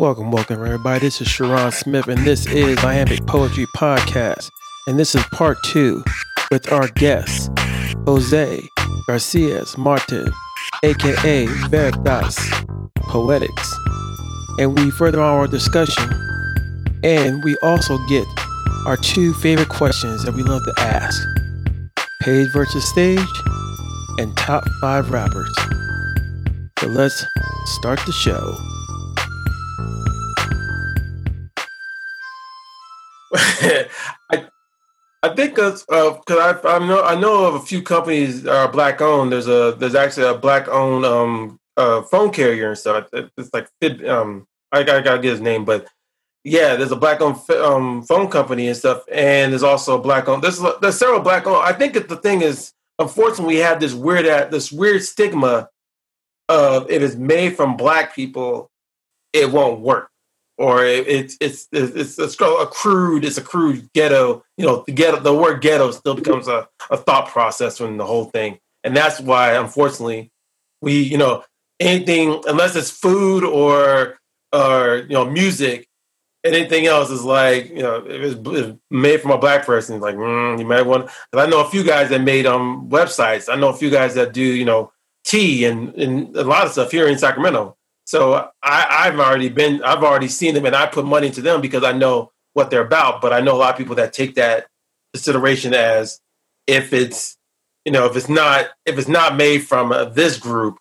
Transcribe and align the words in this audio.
Welcome, 0.00 0.30
welcome, 0.30 0.64
everybody. 0.64 1.00
This 1.00 1.20
is 1.20 1.28
Sharon 1.28 1.70
Smith, 1.72 2.08
and 2.08 2.24
this 2.24 2.46
is 2.46 2.82
Iambic 2.82 3.26
Poetry 3.26 3.66
Podcast. 3.76 4.48
And 4.86 4.98
this 4.98 5.14
is 5.14 5.22
part 5.24 5.58
two 5.62 6.02
with 6.50 6.72
our 6.72 6.88
guest, 6.88 7.50
Jose 8.06 8.66
Garcias 9.06 9.76
Martin, 9.76 10.32
aka 10.82 11.44
Veritas 11.68 12.38
Poetics. 12.94 13.78
And 14.58 14.74
we 14.74 14.90
further 14.90 15.20
on 15.20 15.38
our 15.38 15.46
discussion, 15.46 16.10
and 17.04 17.44
we 17.44 17.54
also 17.62 17.98
get 18.08 18.24
our 18.86 18.96
two 18.96 19.34
favorite 19.34 19.68
questions 19.68 20.24
that 20.24 20.32
we 20.34 20.42
love 20.42 20.62
to 20.64 20.74
ask 20.78 21.22
page 22.22 22.48
versus 22.54 22.88
stage, 22.88 23.20
and 24.16 24.34
top 24.38 24.64
five 24.80 25.10
rappers. 25.10 25.54
So 26.78 26.86
let's 26.86 27.22
start 27.66 28.00
the 28.06 28.12
show. 28.12 28.56
I 33.34 34.48
I 35.22 35.34
think 35.34 35.54
because 35.54 35.84
uh, 35.90 36.18
I 36.28 36.58
I 36.64 36.78
know 36.78 37.02
I 37.02 37.14
know 37.14 37.44
of 37.44 37.54
a 37.54 37.60
few 37.60 37.82
companies 37.82 38.46
are 38.46 38.70
black 38.70 39.00
owned. 39.00 39.32
There's 39.32 39.48
a 39.48 39.76
there's 39.78 39.94
actually 39.94 40.26
a 40.26 40.34
black 40.34 40.68
owned 40.68 41.04
um 41.04 41.60
uh, 41.76 42.02
phone 42.02 42.30
carrier 42.32 42.70
and 42.70 42.78
stuff. 42.78 43.08
It's 43.12 43.52
like 43.52 43.68
um 44.08 44.46
I 44.72 44.82
gotta, 44.82 45.02
gotta 45.02 45.20
get 45.20 45.32
his 45.32 45.40
name, 45.40 45.64
but 45.64 45.86
yeah, 46.42 46.74
there's 46.76 46.92
a 46.92 46.96
black 46.96 47.20
owned 47.20 47.38
um 47.50 48.02
phone 48.02 48.28
company 48.28 48.68
and 48.68 48.76
stuff, 48.76 49.04
and 49.12 49.52
there's 49.52 49.62
also 49.62 49.98
a 49.98 50.02
black 50.02 50.26
owned. 50.28 50.42
There's 50.42 50.60
there's 50.80 50.98
several 50.98 51.20
black 51.20 51.46
owned. 51.46 51.64
I 51.64 51.74
think 51.74 51.94
that 51.94 52.08
the 52.08 52.16
thing 52.16 52.40
is, 52.40 52.72
unfortunately, 52.98 53.56
we 53.56 53.60
have 53.60 53.78
this 53.78 53.92
weird 53.92 54.24
at 54.26 54.50
this 54.50 54.72
weird 54.72 55.02
stigma 55.02 55.68
of 56.48 56.90
if 56.90 57.02
it's 57.02 57.14
made 57.14 57.56
from 57.56 57.76
black 57.76 58.14
people, 58.14 58.70
it 59.34 59.52
won't 59.52 59.80
work 59.80 60.10
or 60.60 60.84
it's 60.84 61.38
it's 61.40 61.68
it's 61.72 62.18
a 62.18 62.66
crude 62.66 63.24
it's 63.24 63.38
a 63.38 63.42
crude 63.42 63.88
ghetto 63.94 64.44
you 64.58 64.66
know 64.66 64.84
the 64.86 64.92
ghetto 64.92 65.18
the 65.18 65.32
word 65.34 65.62
ghetto 65.62 65.90
still 65.90 66.14
becomes 66.14 66.48
a, 66.48 66.68
a 66.90 66.98
thought 66.98 67.28
process 67.28 67.80
in 67.80 67.96
the 67.96 68.04
whole 68.04 68.26
thing. 68.26 68.58
And 68.84 68.94
that's 68.94 69.20
why 69.20 69.54
unfortunately 69.54 70.30
we 70.82 71.00
you 71.00 71.16
know 71.16 71.44
anything 71.80 72.42
unless 72.46 72.76
it's 72.76 72.90
food 72.90 73.42
or 73.42 74.18
or 74.52 75.06
you 75.08 75.14
know 75.14 75.24
music 75.24 75.88
anything 76.44 76.86
else 76.86 77.08
is 77.08 77.24
like 77.24 77.70
you 77.70 77.82
know 77.82 78.04
if 78.06 78.36
it's 78.36 78.78
made 78.90 79.22
from 79.22 79.30
a 79.30 79.38
black 79.38 79.64
person 79.64 79.98
like 79.98 80.14
mm, 80.14 80.58
you 80.58 80.66
might 80.66 80.82
want 80.82 81.06
because 81.30 81.46
i 81.46 81.50
know 81.50 81.64
a 81.64 81.70
few 81.70 81.82
guys 81.82 82.10
that 82.10 82.20
made 82.20 82.46
um 82.46 82.88
websites. 82.90 83.50
I 83.50 83.56
know 83.56 83.70
a 83.70 83.76
few 83.76 83.90
guys 83.90 84.14
that 84.14 84.34
do 84.34 84.42
you 84.42 84.66
know 84.66 84.92
tea 85.24 85.64
and 85.64 85.94
and 85.94 86.36
a 86.36 86.44
lot 86.44 86.66
of 86.66 86.72
stuff 86.72 86.90
here 86.90 87.08
in 87.08 87.16
sacramento 87.16 87.76
so 88.10 88.50
I, 88.60 89.04
have 89.04 89.20
already 89.20 89.50
been, 89.50 89.84
I've 89.84 90.02
already 90.02 90.26
seen 90.26 90.54
them, 90.54 90.66
and 90.66 90.74
I 90.74 90.86
put 90.86 91.04
money 91.04 91.28
into 91.28 91.42
them 91.42 91.60
because 91.60 91.84
I 91.84 91.92
know 91.92 92.32
what 92.54 92.68
they're 92.68 92.84
about. 92.84 93.22
But 93.22 93.32
I 93.32 93.38
know 93.38 93.54
a 93.54 93.58
lot 93.58 93.70
of 93.70 93.78
people 93.78 93.94
that 93.94 94.12
take 94.12 94.34
that 94.34 94.66
consideration 95.14 95.74
as 95.74 96.20
if 96.66 96.92
it's, 96.92 97.38
you 97.84 97.92
know, 97.92 98.06
if 98.06 98.16
it's 98.16 98.28
not, 98.28 98.66
if 98.84 98.98
it's 98.98 99.06
not 99.06 99.36
made 99.36 99.60
from 99.60 99.92
uh, 99.92 100.06
this 100.06 100.38
group, 100.38 100.78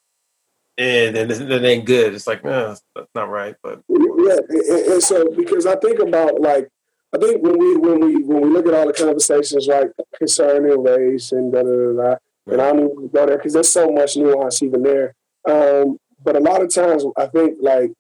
and 0.80 1.16
then 1.16 1.30
it 1.30 1.64
ain't 1.64 1.86
good. 1.86 2.16
It's 2.16 2.26
like, 2.26 2.44
no, 2.44 2.76
that's 2.96 3.14
not 3.14 3.30
right. 3.30 3.56
But 3.62 3.84
yeah, 3.88 4.38
and, 4.50 4.94
and 4.94 5.04
so 5.04 5.30
because 5.30 5.68
I 5.68 5.76
think 5.76 6.00
about 6.00 6.42
like 6.42 6.68
I 7.14 7.20
think 7.20 7.44
when 7.44 7.60
we 7.60 7.78
when 7.78 8.00
we 8.00 8.24
when 8.24 8.42
we 8.42 8.50
look 8.50 8.66
at 8.66 8.74
all 8.74 8.88
the 8.88 8.94
conversations 8.94 9.68
like 9.68 9.92
concerning 10.18 10.82
race 10.82 11.32
and 11.32 11.54
da 11.54 11.62
da 11.62 11.70
da, 11.70 11.94
da 11.94 12.16
and 12.48 12.60
I 12.60 12.72
don't 12.72 12.92
even 12.92 13.08
go 13.10 13.28
there 13.28 13.38
because 13.38 13.54
there's 13.54 13.72
so 13.72 13.92
much 13.92 14.18
nuance 14.18 14.64
even 14.64 14.82
there. 14.82 15.14
Um, 15.48 16.00
but 16.24 16.36
a 16.36 16.40
lot 16.40 16.62
of 16.62 16.74
times 16.74 17.06
I 17.18 17.28
think 17.28 17.58
like 17.62 17.92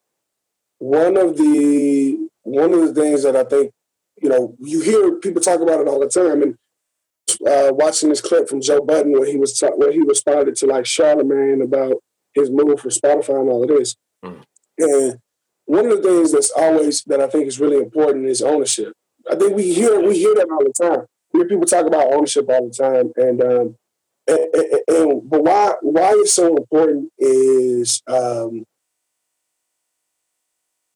one 0.80 1.18
of 1.18 1.38
the 1.38 2.30
one 2.44 2.74
of 2.74 2.82
the 2.82 2.94
things 2.94 3.24
that 3.24 3.36
I 3.36 3.44
think 3.44 3.72
you 4.22 4.30
know 4.30 4.56
you 4.60 4.82
hear 4.82 5.16
people 5.16 5.42
talk 5.42 5.62
about 5.62 5.82
it 5.82 5.88
all 5.88 6.00
the 6.00 6.10
time 6.10 6.42
and 6.42 6.56
uh, 7.48 7.72
watching 7.74 8.10
this 8.10 8.22
clip 8.22 8.50
from 8.50 8.62
Joe 8.62 8.82
Budden 8.82 9.12
where 9.12 9.26
he 9.26 9.38
was 9.38 9.58
ta- 9.58 9.76
where 9.76 9.92
he 9.92 10.02
responded 10.02 10.56
to 10.58 10.66
like 10.66 10.86
Charlemagne 10.86 11.62
about 11.62 12.02
his 12.34 12.50
move 12.50 12.80
for 12.80 12.90
Spotify 12.90 13.40
and 13.40 13.50
all 13.50 13.64
of 13.64 13.70
this 13.70 13.96
mm. 14.24 14.42
and 14.78 15.20
one 15.70 15.86
of 15.86 16.02
the 16.02 16.10
things 16.10 16.32
that's 16.32 16.50
always 16.50 17.04
that 17.04 17.22
I 17.22 17.28
think 17.28 17.46
is 17.46 17.60
really 17.60 17.78
important 17.78 18.26
is 18.26 18.42
ownership. 18.42 18.92
I 19.30 19.36
think 19.36 19.56
we 19.56 19.72
hear 19.72 20.00
we 20.02 20.18
hear 20.18 20.34
that 20.34 20.48
all 20.50 20.64
the 20.64 20.74
time. 20.74 21.06
We 21.32 21.42
hear 21.42 21.48
people 21.48 21.68
talk 21.68 21.86
about 21.86 22.12
ownership 22.12 22.50
all 22.50 22.68
the 22.68 22.74
time, 22.74 23.12
and 23.16 23.44
um, 23.44 23.76
and, 24.30 24.40
and, 24.54 24.82
and, 24.88 25.30
but 25.30 25.44
why 25.44 25.74
why 25.82 26.12
it's 26.18 26.34
so 26.34 26.56
important 26.56 27.12
is 27.18 28.02
um, 28.08 28.66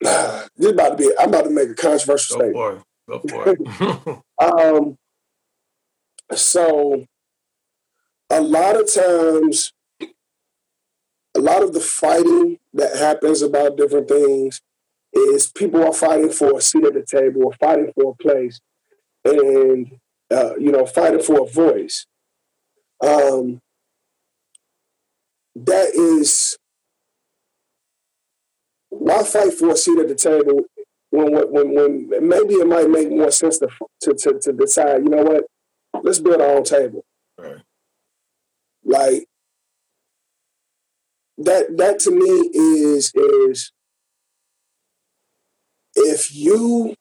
this 0.00 0.70
about 0.70 0.90
to 0.90 0.96
be 0.96 1.12
I'm 1.18 1.28
about 1.28 1.44
to 1.44 1.50
make 1.50 1.70
a 1.70 1.74
controversial 1.74 2.38
Go 2.38 2.44
statement. 2.44 2.84
For 3.06 3.46
it. 3.52 3.58
Go 3.58 3.98
for 3.98 4.22
it. 4.40 4.76
um, 4.78 4.98
so 6.36 7.06
a 8.30 8.40
lot 8.40 8.80
of 8.80 8.92
times 8.92 9.72
a 11.36 11.40
lot 11.40 11.62
of 11.62 11.74
the 11.74 11.80
fighting 11.80 12.58
that 12.72 12.96
happens 12.96 13.42
about 13.42 13.76
different 13.76 14.08
things 14.08 14.60
is 15.12 15.46
people 15.48 15.84
are 15.84 15.92
fighting 15.92 16.30
for 16.30 16.56
a 16.56 16.60
seat 16.60 16.84
at 16.84 16.94
the 16.94 17.04
table 17.04 17.44
or 17.44 17.52
fighting 17.54 17.92
for 17.94 18.12
a 18.12 18.22
place 18.22 18.60
and 19.24 19.98
uh, 20.30 20.54
you 20.56 20.70
know 20.70 20.86
fighting 20.86 21.22
for 21.22 21.42
a 21.42 21.50
voice 21.50 22.06
um, 23.02 23.60
that 25.56 25.94
is 25.94 26.56
why 28.90 29.22
fight 29.22 29.54
for 29.54 29.70
a 29.70 29.76
seat 29.76 29.98
at 29.98 30.08
the 30.08 30.14
table 30.14 30.62
when 31.10 31.32
when 31.50 31.74
when 31.74 32.28
maybe 32.28 32.54
it 32.54 32.66
might 32.66 32.90
make 32.90 33.10
more 33.10 33.30
sense 33.30 33.58
to 33.58 33.68
to 34.02 34.14
to, 34.14 34.38
to 34.40 34.52
decide. 34.52 35.02
You 35.04 35.10
know 35.10 35.22
what? 35.22 35.44
Let's 36.02 36.18
build 36.18 36.40
our 36.40 36.56
own 36.56 36.64
table. 36.64 37.04
Right. 37.38 37.62
Like 38.84 39.26
that. 41.38 41.76
That 41.76 41.98
to 42.00 42.10
me 42.10 42.50
is 42.54 43.12
is 43.14 43.72
if 45.94 46.34
you 46.34 46.94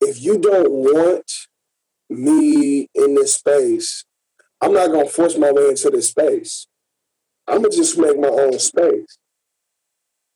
if 0.00 0.20
you 0.20 0.38
don't 0.38 0.70
want 0.70 1.30
me 2.10 2.88
in 2.94 3.14
this 3.14 3.34
space, 3.34 4.04
I'm 4.60 4.72
not 4.72 4.90
gonna 4.90 5.08
force 5.08 5.38
my 5.38 5.50
way 5.52 5.68
into 5.68 5.90
this 5.90 6.08
space. 6.08 6.66
I'm 7.46 7.62
gonna 7.62 7.70
just 7.70 7.98
make 7.98 8.18
my 8.18 8.28
own 8.28 8.58
space. 8.58 9.18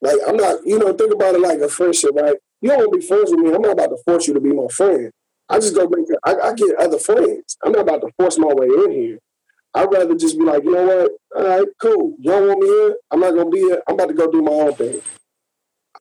Like 0.01 0.19
I'm 0.27 0.37
not, 0.37 0.67
you 0.67 0.79
know, 0.79 0.93
think 0.93 1.13
about 1.13 1.35
it 1.35 1.41
like 1.41 1.61
a 1.61 1.69
friendship, 1.69 2.11
right? 2.15 2.37
You 2.61 2.71
don't 2.71 2.79
want 2.79 2.93
to 2.93 2.99
be 2.99 3.07
friends 3.07 3.31
with 3.31 3.41
me. 3.41 3.55
I'm 3.55 3.63
not 3.63 3.73
about 3.73 3.91
to 3.91 3.99
force 4.05 4.27
you 4.27 4.35
to 4.35 4.41
be 4.41 4.53
my 4.53 4.69
friend. 4.69 5.11
I 5.49 5.59
just 5.59 5.75
go 5.75 5.89
make. 5.89 6.07
I, 6.25 6.35
I 6.49 6.55
get 6.55 6.77
other 6.77 6.99
friends. 6.99 7.57
I'm 7.65 7.73
not 7.73 7.83
about 7.83 8.01
to 8.01 8.11
force 8.17 8.39
my 8.39 8.53
way 8.53 8.67
in 8.67 8.91
here. 8.91 9.19
I'd 9.75 9.93
rather 9.93 10.15
just 10.15 10.39
be 10.39 10.45
like, 10.45 10.63
you 10.65 10.73
know 10.73 10.87
what? 10.87 11.13
All 11.37 11.59
right, 11.59 11.69
cool. 11.81 12.15
You 12.19 12.31
don't 12.31 12.49
want 12.49 12.61
me 12.61 12.69
here. 12.69 12.95
I'm 13.11 13.21
not 13.21 13.35
gonna 13.35 13.51
be 13.51 13.59
here. 13.59 13.83
I'm 13.89 13.95
about 13.95 14.09
to 14.09 14.15
go 14.15 14.31
do 14.31 14.41
my 14.41 14.53
own 14.53 14.75
thing. 14.75 15.03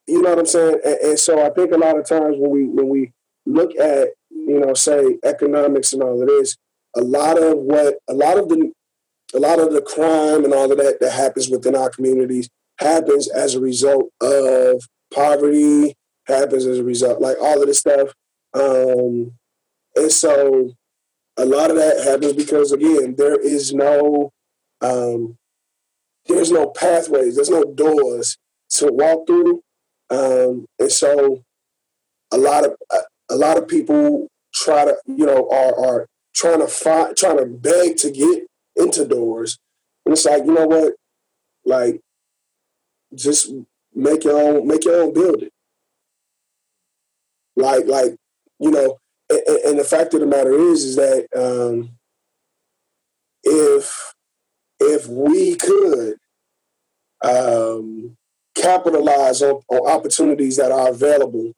You 0.08 0.22
know 0.22 0.30
what 0.30 0.40
I'm 0.40 0.46
saying? 0.46 0.80
And, 0.86 0.96
and 0.96 1.20
so 1.20 1.46
I 1.46 1.50
think 1.50 1.72
a 1.72 1.78
lot 1.78 1.98
of 1.98 2.06
times 2.06 2.36
when 2.38 2.52
we 2.52 2.66
when 2.66 2.88
we 2.88 3.12
look 3.46 3.76
at 3.78 4.10
you 4.46 4.60
know, 4.60 4.74
say 4.74 5.18
economics 5.24 5.94
and 5.94 6.04
all 6.04 6.22
of 6.22 6.28
this, 6.28 6.58
a 6.96 7.02
lot 7.02 7.42
of 7.42 7.58
what 7.58 7.96
a 8.08 8.14
lot 8.14 8.38
of 8.38 8.50
the 8.50 8.72
a 9.34 9.40
lot 9.40 9.60
of 9.60 9.74
the 9.74 9.82
crime 9.82 10.44
and 10.44 10.54
all 10.54 10.72
of 10.72 10.78
that 10.78 11.00
that 11.00 11.12
happens 11.12 11.50
within 11.50 11.76
our 11.76 11.90
communities 11.90 12.50
happens 12.80 13.30
as 13.30 13.56
a 13.56 13.60
result 13.60 14.10
of 14.22 14.88
poverty, 15.14 15.96
happens 16.28 16.66
as 16.66 16.80
a 16.80 16.84
result 16.84 17.22
like 17.22 17.38
all 17.42 17.62
of 17.62 17.68
this 17.68 17.80
stuff. 17.80 18.14
Um, 18.54 19.34
and 19.96 20.12
so 20.12 20.74
a 21.38 21.46
lot 21.46 21.72
of 21.72 21.78
that 21.78 22.04
happens 22.04 22.34
because 22.34 22.72
again, 22.72 23.16
there 23.18 23.40
is 23.40 23.74
no 23.74 24.32
um, 24.82 25.38
there's 26.28 26.52
no 26.52 26.68
pathways, 26.68 27.36
there's 27.36 27.50
no 27.50 27.64
doors 27.64 28.38
to 28.72 28.92
walk 28.92 29.26
through. 29.28 29.64
Um, 30.10 30.68
and 30.80 30.92
so 30.92 31.44
a 32.32 32.38
lot 32.38 32.66
of 32.66 32.76
a 33.30 33.36
lot 33.36 33.58
of 33.58 33.68
people 33.68 34.28
try 34.54 34.86
to, 34.86 34.96
you 35.06 35.26
know, 35.26 35.50
are, 35.50 35.86
are 35.86 36.08
trying 36.36 36.60
to 36.60 36.68
find, 36.68 37.16
trying 37.16 37.38
to 37.38 37.46
beg 37.46 37.98
to 37.98 38.12
get 38.12 38.48
into 38.76 39.06
doors. 39.06 39.58
And 40.06 40.14
it's 40.14 40.26
like, 40.26 40.46
you 40.46 40.54
know 40.54 40.68
what? 40.68 40.94
Like, 41.66 42.02
just 43.16 43.52
make 43.94 44.24
your 44.24 44.40
own, 44.40 44.68
make 44.68 44.86
your 44.86 45.02
own 45.02 45.14
building. 45.14 45.50
Like, 47.56 47.86
like, 47.86 48.16
you 48.60 48.72
know, 48.72 48.98
and, 49.30 49.42
and 49.66 49.80
the 49.80 49.84
fact 49.84 50.14
of 50.14 50.20
the 50.20 50.26
matter 50.26 50.54
is, 50.54 50.84
is 50.84 50.96
that 50.96 51.28
um, 51.36 51.92
if 53.44 54.14
if 54.80 55.08
we 55.08 55.56
could 55.56 56.16
um, 57.24 58.18
capitalize 58.56 59.42
on, 59.42 59.62
on 59.70 59.92
opportunities 59.92 60.58
that 60.58 60.72
are 60.72 60.90
available 60.90 61.54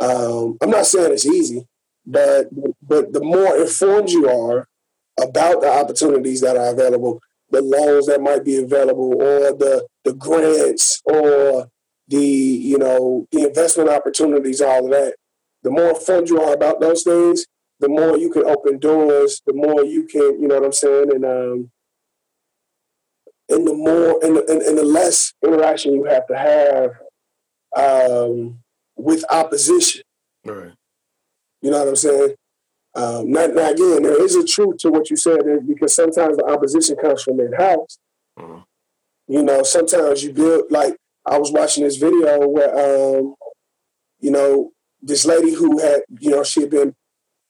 um, 0.00 0.56
I'm 0.60 0.70
not 0.70 0.86
saying 0.86 1.12
it's 1.12 1.26
easy, 1.26 1.66
but 2.06 2.48
but 2.82 3.12
the 3.12 3.22
more 3.22 3.56
informed 3.56 4.10
you 4.10 4.28
are 4.28 4.68
about 5.20 5.60
the 5.60 5.70
opportunities 5.70 6.40
that 6.40 6.56
are 6.56 6.72
available, 6.72 7.20
the 7.50 7.62
loans 7.62 8.06
that 8.06 8.20
might 8.20 8.44
be 8.44 8.56
available, 8.56 9.14
or 9.14 9.52
the 9.52 9.86
the 10.04 10.14
grants, 10.14 11.00
or 11.04 11.68
the 12.08 12.18
you 12.18 12.78
know 12.78 13.26
the 13.30 13.46
investment 13.46 13.88
opportunities, 13.88 14.60
all 14.60 14.84
of 14.84 14.90
that. 14.90 15.14
The 15.62 15.70
more 15.70 15.90
informed 15.90 16.28
you 16.28 16.40
are 16.40 16.52
about 16.52 16.80
those 16.80 17.04
things, 17.04 17.46
the 17.80 17.88
more 17.88 18.18
you 18.18 18.30
can 18.30 18.44
open 18.44 18.78
doors, 18.78 19.40
the 19.46 19.54
more 19.54 19.82
you 19.84 20.04
can, 20.04 20.40
you 20.40 20.46
know 20.46 20.56
what 20.56 20.64
I'm 20.64 20.72
saying, 20.72 21.10
and 21.14 21.24
um, 21.24 21.70
and 23.48 23.66
the 23.66 23.74
more 23.74 24.18
and 24.22 24.36
the, 24.36 24.44
and, 24.50 24.62
and 24.62 24.78
the 24.78 24.84
less 24.84 25.32
interaction 25.44 25.94
you 25.94 26.04
have 26.04 26.26
to 26.26 26.36
have 26.36 26.90
um, 27.76 28.58
with 28.96 29.24
opposition. 29.30 30.02
Right. 30.44 30.72
You 31.62 31.70
know 31.70 31.78
what 31.78 31.88
I'm 31.88 31.96
saying? 31.96 32.34
Um, 32.94 33.32
now, 33.32 33.46
now, 33.46 33.70
again, 33.70 34.02
there 34.02 34.22
is 34.22 34.36
a 34.36 34.44
truth 34.44 34.76
to 34.78 34.90
what 34.90 35.10
you 35.10 35.16
said 35.16 35.40
because 35.66 35.94
sometimes 35.94 36.36
the 36.36 36.44
opposition 36.44 36.96
comes 36.96 37.22
from 37.22 37.40
in 37.40 37.52
house. 37.52 37.98
Mm-hmm. 38.38 38.60
You 39.26 39.42
know, 39.42 39.62
sometimes 39.62 40.22
you 40.22 40.32
build 40.32 40.70
like 40.70 40.96
I 41.26 41.38
was 41.38 41.50
watching 41.50 41.84
this 41.84 41.96
video 41.96 42.46
where, 42.46 43.18
um, 43.18 43.34
you 44.20 44.30
know, 44.30 44.70
this 45.02 45.24
lady 45.24 45.54
who 45.54 45.80
had, 45.80 46.02
you 46.20 46.30
know, 46.30 46.44
she 46.44 46.60
had 46.62 46.70
been, 46.70 46.94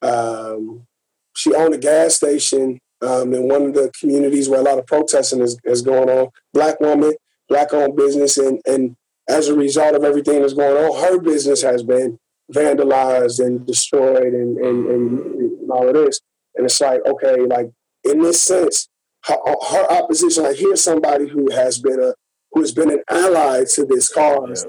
um, 0.01 0.87
she 1.35 1.53
owned 1.53 1.73
a 1.73 1.77
gas 1.77 2.15
station 2.15 2.79
um, 3.01 3.33
in 3.33 3.47
one 3.47 3.63
of 3.63 3.73
the 3.73 3.91
communities 3.99 4.47
where 4.47 4.61
a 4.61 4.63
lot 4.63 4.79
of 4.79 4.87
protesting 4.87 5.41
is, 5.41 5.57
is 5.65 5.81
going 5.81 6.09
on. 6.09 6.29
Black 6.53 6.79
woman, 6.79 7.13
black 7.49 7.73
owned 7.73 7.95
business, 7.95 8.37
and 8.37 8.61
and 8.65 8.95
as 9.27 9.47
a 9.47 9.55
result 9.55 9.95
of 9.95 10.03
everything 10.03 10.41
that's 10.41 10.53
going 10.53 10.75
on, 10.75 11.01
her 11.01 11.19
business 11.19 11.61
has 11.61 11.83
been 11.83 12.19
vandalized 12.53 13.43
and 13.43 13.65
destroyed 13.65 14.33
and, 14.33 14.57
and, 14.57 14.87
and, 14.87 15.71
all 15.71 15.87
of 15.87 15.95
this. 15.95 16.21
And 16.55 16.65
it's 16.65 16.79
like, 16.79 17.01
okay, 17.05 17.41
like 17.41 17.71
in 18.03 18.21
this 18.21 18.39
sense, 18.41 18.87
her, 19.25 19.35
her 19.69 19.91
opposition, 19.91 20.43
like 20.43 20.57
here's 20.57 20.81
somebody 20.81 21.27
who 21.27 21.51
has 21.51 21.79
been 21.79 21.99
a 21.99 22.13
who 22.51 22.61
has 22.61 22.71
been 22.71 22.91
an 22.91 23.03
ally 23.09 23.65
to 23.73 23.85
this 23.85 24.13
cause, 24.13 24.65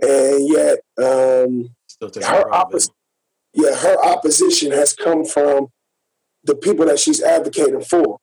yeah. 0.00 0.08
and 0.08 0.48
yet 0.48 0.78
um, 0.98 1.68
her 2.24 2.54
opposition, 2.54 2.94
yeah, 3.52 3.74
her 3.74 3.96
opposition 4.04 4.70
has 4.70 4.94
come 4.94 5.24
from 5.24 5.68
the 6.44 6.54
people 6.54 6.86
that 6.86 6.98
she's 6.98 7.22
advocating 7.22 7.82
for. 7.82 8.18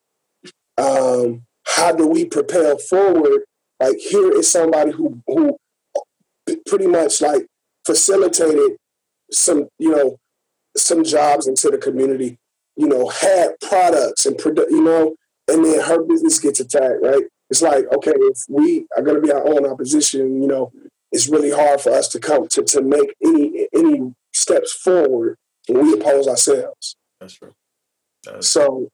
Um, 0.77 1.43
how 1.67 1.91
do 1.91 2.07
we 2.07 2.25
propel 2.25 2.77
forward? 2.77 3.41
Like 3.79 3.97
here 3.97 4.31
is 4.31 4.49
somebody 4.49 4.91
who 4.91 5.21
who 5.27 5.57
pretty 6.65 6.87
much 6.87 7.21
like 7.21 7.47
facilitated 7.85 8.77
some, 9.31 9.67
you 9.79 9.91
know, 9.91 10.17
some 10.75 11.03
jobs 11.03 11.47
into 11.47 11.69
the 11.69 11.77
community, 11.77 12.37
you 12.75 12.87
know, 12.87 13.07
had 13.07 13.51
products 13.61 14.25
and 14.25 14.37
product, 14.37 14.71
you 14.71 14.81
know, 14.81 15.15
and 15.47 15.63
then 15.65 15.81
her 15.81 16.03
business 16.03 16.39
gets 16.39 16.59
attacked, 16.59 17.01
right? 17.01 17.23
It's 17.49 17.61
like, 17.61 17.85
okay, 17.93 18.13
if 18.15 18.45
we 18.49 18.85
are 18.97 19.03
going 19.03 19.15
to 19.15 19.21
be 19.21 19.31
our 19.31 19.45
own 19.47 19.65
opposition, 19.65 20.41
you 20.41 20.47
know, 20.47 20.71
it's 21.11 21.27
really 21.27 21.51
hard 21.51 21.81
for 21.81 21.91
us 21.91 22.07
to 22.09 22.19
come 22.19 22.47
to, 22.47 22.63
to 22.63 22.81
make 22.81 23.13
any 23.23 23.67
any 23.73 24.13
steps 24.33 24.73
forward 24.73 25.37
when 25.67 25.85
we 25.85 25.93
oppose 25.93 26.27
ourselves. 26.27 26.95
That's 27.19 27.33
true. 27.33 27.53
That's 28.23 28.47
so 28.47 28.89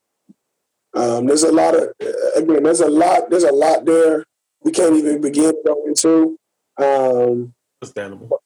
um, 0.93 1.27
there's 1.27 1.43
a 1.43 1.51
lot 1.51 1.75
of 1.75 1.93
again, 2.35 2.63
there's 2.63 2.81
a 2.81 2.89
lot, 2.89 3.29
there's 3.29 3.45
a 3.45 3.53
lot 3.53 3.85
there 3.85 4.25
we 4.61 4.71
can't 4.71 4.95
even 4.95 5.21
begin 5.21 5.51
to 5.51 5.61
go 5.65 5.85
into. 5.85 6.37
Um, 6.79 7.53
Understandable 7.81 8.41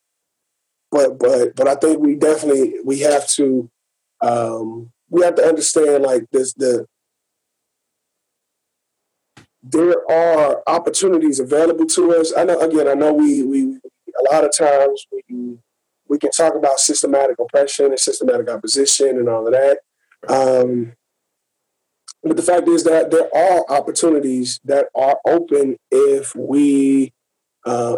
but 0.94 1.18
but 1.18 1.56
but 1.56 1.68
I 1.68 1.76
think 1.76 2.00
we 2.00 2.16
definitely 2.16 2.76
we 2.86 3.00
have 3.00 3.28
to 3.30 3.70
um, 4.22 4.92
we 5.10 5.24
have 5.24 5.36
to 5.36 5.44
understand 5.44 6.04
like 6.04 6.30
this 6.32 6.54
the 6.54 6.86
there 9.64 10.12
are 10.12 10.62
opportunities 10.68 11.40
available 11.40 11.86
to 11.88 12.14
us. 12.14 12.32
I 12.38 12.44
know 12.44 12.60
again, 12.60 12.88
I 12.88 12.94
know 12.94 13.12
we 13.12 13.44
we 13.44 13.64
a 13.64 14.34
lot 14.34 14.46
of 14.46 14.56
times 14.56 15.08
we 15.12 15.58
we 16.08 16.20
can 16.20 16.30
talk 16.30 16.54
about 16.56 16.80
systematic 16.80 17.40
oppression 17.40 17.88
and 17.88 18.00
systematic 18.00 18.50
opposition 18.50 19.18
and 19.18 19.28
all 19.28 19.48
of 19.48 19.54
that. 19.54 19.80
Um, 20.30 20.94
but 22.22 22.38
the 22.38 22.44
fact 22.44 22.68
is 22.68 22.84
that 22.84 23.10
there 23.10 23.36
are 23.36 23.66
opportunities 23.68 24.60
that 24.64 24.86
are 24.96 25.18
open 25.26 25.78
if 25.92 26.36
we 26.36 27.13
uh, 27.66 27.98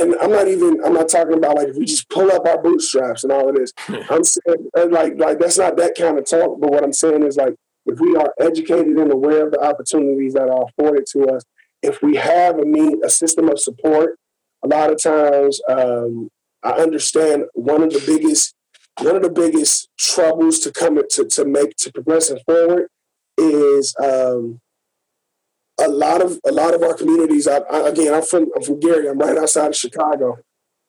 and 0.00 0.16
I'm 0.20 0.30
not 0.30 0.48
even 0.48 0.82
I'm 0.84 0.94
not 0.94 1.08
talking 1.08 1.34
about 1.34 1.56
like 1.56 1.68
if 1.68 1.76
we 1.76 1.84
just 1.84 2.08
pull 2.08 2.32
up 2.32 2.46
our 2.46 2.60
bootstraps 2.60 3.22
and 3.22 3.32
all 3.32 3.48
of 3.48 3.54
this. 3.54 3.72
I'm 4.10 4.24
saying 4.24 4.90
like 4.90 5.14
like 5.18 5.38
that's 5.38 5.58
not 5.58 5.76
that 5.76 5.94
kind 5.96 6.18
of 6.18 6.24
talk. 6.28 6.60
But 6.60 6.70
what 6.70 6.82
I'm 6.82 6.92
saying 6.92 7.22
is 7.22 7.36
like 7.36 7.54
if 7.86 8.00
we 8.00 8.16
are 8.16 8.32
educated 8.40 8.96
and 8.96 9.12
aware 9.12 9.46
of 9.46 9.52
the 9.52 9.62
opportunities 9.62 10.34
that 10.34 10.48
are 10.48 10.64
afforded 10.64 11.06
to 11.12 11.26
us, 11.28 11.44
if 11.82 12.02
we 12.02 12.16
have 12.16 12.58
a 12.58 12.64
mean 12.64 13.00
a 13.04 13.10
system 13.10 13.48
of 13.48 13.60
support, 13.60 14.18
a 14.64 14.68
lot 14.68 14.90
of 14.90 15.00
times 15.00 15.60
um, 15.68 16.28
I 16.62 16.72
understand 16.72 17.44
one 17.52 17.82
of 17.82 17.92
the 17.92 18.02
biggest 18.04 18.54
one 19.00 19.16
of 19.16 19.22
the 19.22 19.30
biggest 19.30 19.88
troubles 19.96 20.58
to 20.60 20.72
come 20.72 21.00
to 21.10 21.24
to 21.24 21.44
make 21.44 21.76
to 21.76 21.92
progressing 21.92 22.40
forward 22.46 22.88
is 23.38 23.94
um, 24.02 24.60
a 25.80 25.88
lot 25.88 26.22
of 26.22 26.38
a 26.46 26.52
lot 26.52 26.74
of 26.74 26.82
our 26.82 26.94
communities. 26.94 27.48
I, 27.48 27.58
I, 27.58 27.88
again, 27.88 28.14
I'm 28.14 28.22
from 28.22 28.50
I'm 28.54 28.62
from 28.62 28.80
Gary. 28.80 29.08
I'm 29.08 29.18
right 29.18 29.36
outside 29.36 29.68
of 29.68 29.76
Chicago. 29.76 30.38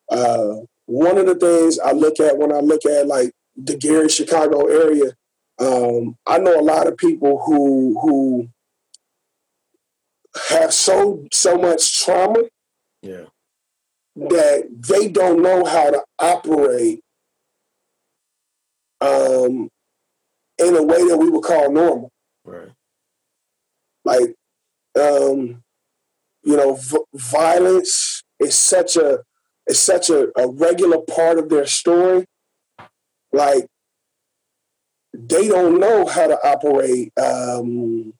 Uh, 0.09 0.57
one 0.85 1.17
of 1.17 1.25
the 1.25 1.35
things 1.35 1.79
I 1.79 1.91
look 1.91 2.19
at 2.19 2.37
when 2.37 2.51
I 2.51 2.59
look 2.59 2.85
at 2.85 3.07
like 3.07 3.31
the 3.55 3.75
Gary 3.77 4.09
Chicago 4.09 4.65
area, 4.67 5.13
um, 5.59 6.17
I 6.27 6.37
know 6.37 6.59
a 6.59 6.61
lot 6.61 6.87
of 6.87 6.97
people 6.97 7.41
who 7.45 7.99
who 8.01 8.49
have 10.49 10.73
so 10.73 11.25
so 11.33 11.57
much 11.57 12.03
trauma 12.03 12.43
yeah. 13.01 13.25
that 14.15 14.67
they 14.87 15.07
don't 15.07 15.41
know 15.41 15.65
how 15.65 15.91
to 15.91 16.03
operate 16.19 17.01
um, 19.01 19.69
in 20.57 20.75
a 20.75 20.83
way 20.83 21.07
that 21.07 21.17
we 21.17 21.29
would 21.29 21.43
call 21.43 21.71
normal. 21.71 22.11
Right. 22.43 22.69
Like 24.03 24.35
um, 24.99 25.63
you 26.43 26.55
know, 26.55 26.75
v- 26.75 27.05
violence 27.13 28.23
is 28.39 28.55
such 28.55 28.95
a 28.95 29.19
is 29.67 29.79
such 29.79 30.09
a, 30.09 30.27
a 30.37 30.47
regular 30.47 30.99
part 30.99 31.39
of 31.39 31.49
their 31.49 31.65
story. 31.65 32.25
Like 33.33 33.67
they 35.13 35.47
don't 35.47 35.79
know 35.79 36.05
how 36.05 36.27
to 36.27 36.37
operate. 36.47 37.11
Um, 37.17 38.13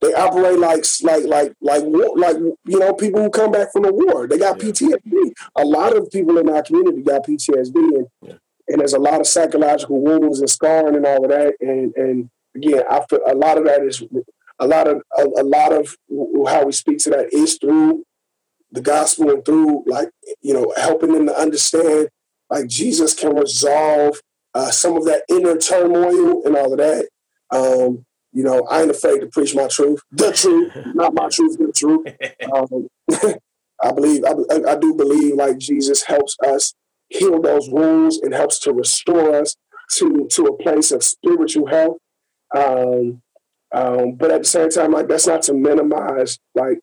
they 0.00 0.12
operate 0.14 0.58
like 0.58 0.84
like 1.02 1.24
like 1.24 1.52
like 1.60 1.82
like 2.16 2.36
you 2.36 2.78
know 2.78 2.92
people 2.92 3.22
who 3.22 3.30
come 3.30 3.50
back 3.50 3.72
from 3.72 3.82
the 3.82 3.92
war. 3.92 4.26
They 4.26 4.38
got 4.38 4.62
yeah. 4.62 4.70
PTSD. 4.70 5.32
A 5.56 5.64
lot 5.64 5.96
of 5.96 6.10
people 6.10 6.38
in 6.38 6.48
our 6.48 6.62
community 6.62 7.02
got 7.02 7.26
PTSD, 7.26 7.74
and 7.74 8.06
yeah. 8.22 8.34
and 8.68 8.80
there's 8.80 8.92
a 8.92 8.98
lot 8.98 9.20
of 9.20 9.26
psychological 9.26 10.00
wounds 10.00 10.38
and 10.40 10.50
scarring 10.50 10.94
and 10.94 11.06
all 11.06 11.24
of 11.24 11.30
that. 11.30 11.54
And 11.60 11.94
and 11.96 12.30
again, 12.54 12.84
I 12.88 13.04
feel 13.08 13.20
a 13.26 13.34
lot 13.34 13.58
of 13.58 13.64
that 13.64 13.82
is 13.82 14.02
a 14.58 14.66
lot 14.66 14.88
of 14.88 15.02
a, 15.16 15.22
a 15.22 15.44
lot 15.44 15.72
of 15.72 15.96
how 16.46 16.64
we 16.64 16.72
speak 16.72 16.98
to 16.98 17.10
that 17.10 17.32
is 17.32 17.58
through 17.58 18.04
the 18.72 18.80
gospel 18.80 19.30
and 19.30 19.44
through 19.44 19.84
like 19.86 20.10
you 20.42 20.52
know 20.52 20.72
helping 20.76 21.12
them 21.12 21.26
to 21.26 21.38
understand 21.38 22.08
like 22.50 22.66
Jesus 22.66 23.14
can 23.14 23.34
resolve 23.34 24.20
uh, 24.54 24.70
some 24.70 24.96
of 24.96 25.04
that 25.04 25.22
inner 25.28 25.56
turmoil 25.56 26.42
and 26.44 26.56
all 26.56 26.72
of 26.72 26.78
that. 26.78 27.08
Um, 27.50 28.04
you 28.32 28.42
know, 28.42 28.62
I 28.70 28.82
ain't 28.82 28.90
afraid 28.90 29.20
to 29.20 29.26
preach 29.26 29.54
my 29.54 29.68
truth, 29.68 30.00
the 30.10 30.32
truth, 30.32 30.72
not 30.94 31.14
my 31.14 31.28
truth, 31.28 31.58
the 31.58 31.72
truth. 31.72 32.06
Um, 32.52 32.88
I 33.82 33.92
believe, 33.92 34.24
I, 34.24 34.72
I, 34.72 34.76
do 34.76 34.94
believe, 34.94 35.36
like 35.36 35.58
Jesus 35.58 36.02
helps 36.02 36.36
us 36.44 36.74
heal 37.08 37.40
those 37.40 37.70
wounds 37.70 38.18
and 38.18 38.34
helps 38.34 38.58
to 38.60 38.72
restore 38.72 39.34
us 39.34 39.56
to 39.92 40.26
to 40.30 40.46
a 40.46 40.58
place 40.58 40.90
of 40.90 41.02
spiritual 41.02 41.66
health. 41.68 41.98
Um, 42.54 43.22
um, 43.72 44.14
but 44.14 44.30
at 44.30 44.42
the 44.42 44.48
same 44.48 44.70
time, 44.70 44.92
like 44.92 45.08
that's 45.08 45.26
not 45.26 45.42
to 45.42 45.54
minimize 45.54 46.38
like 46.54 46.80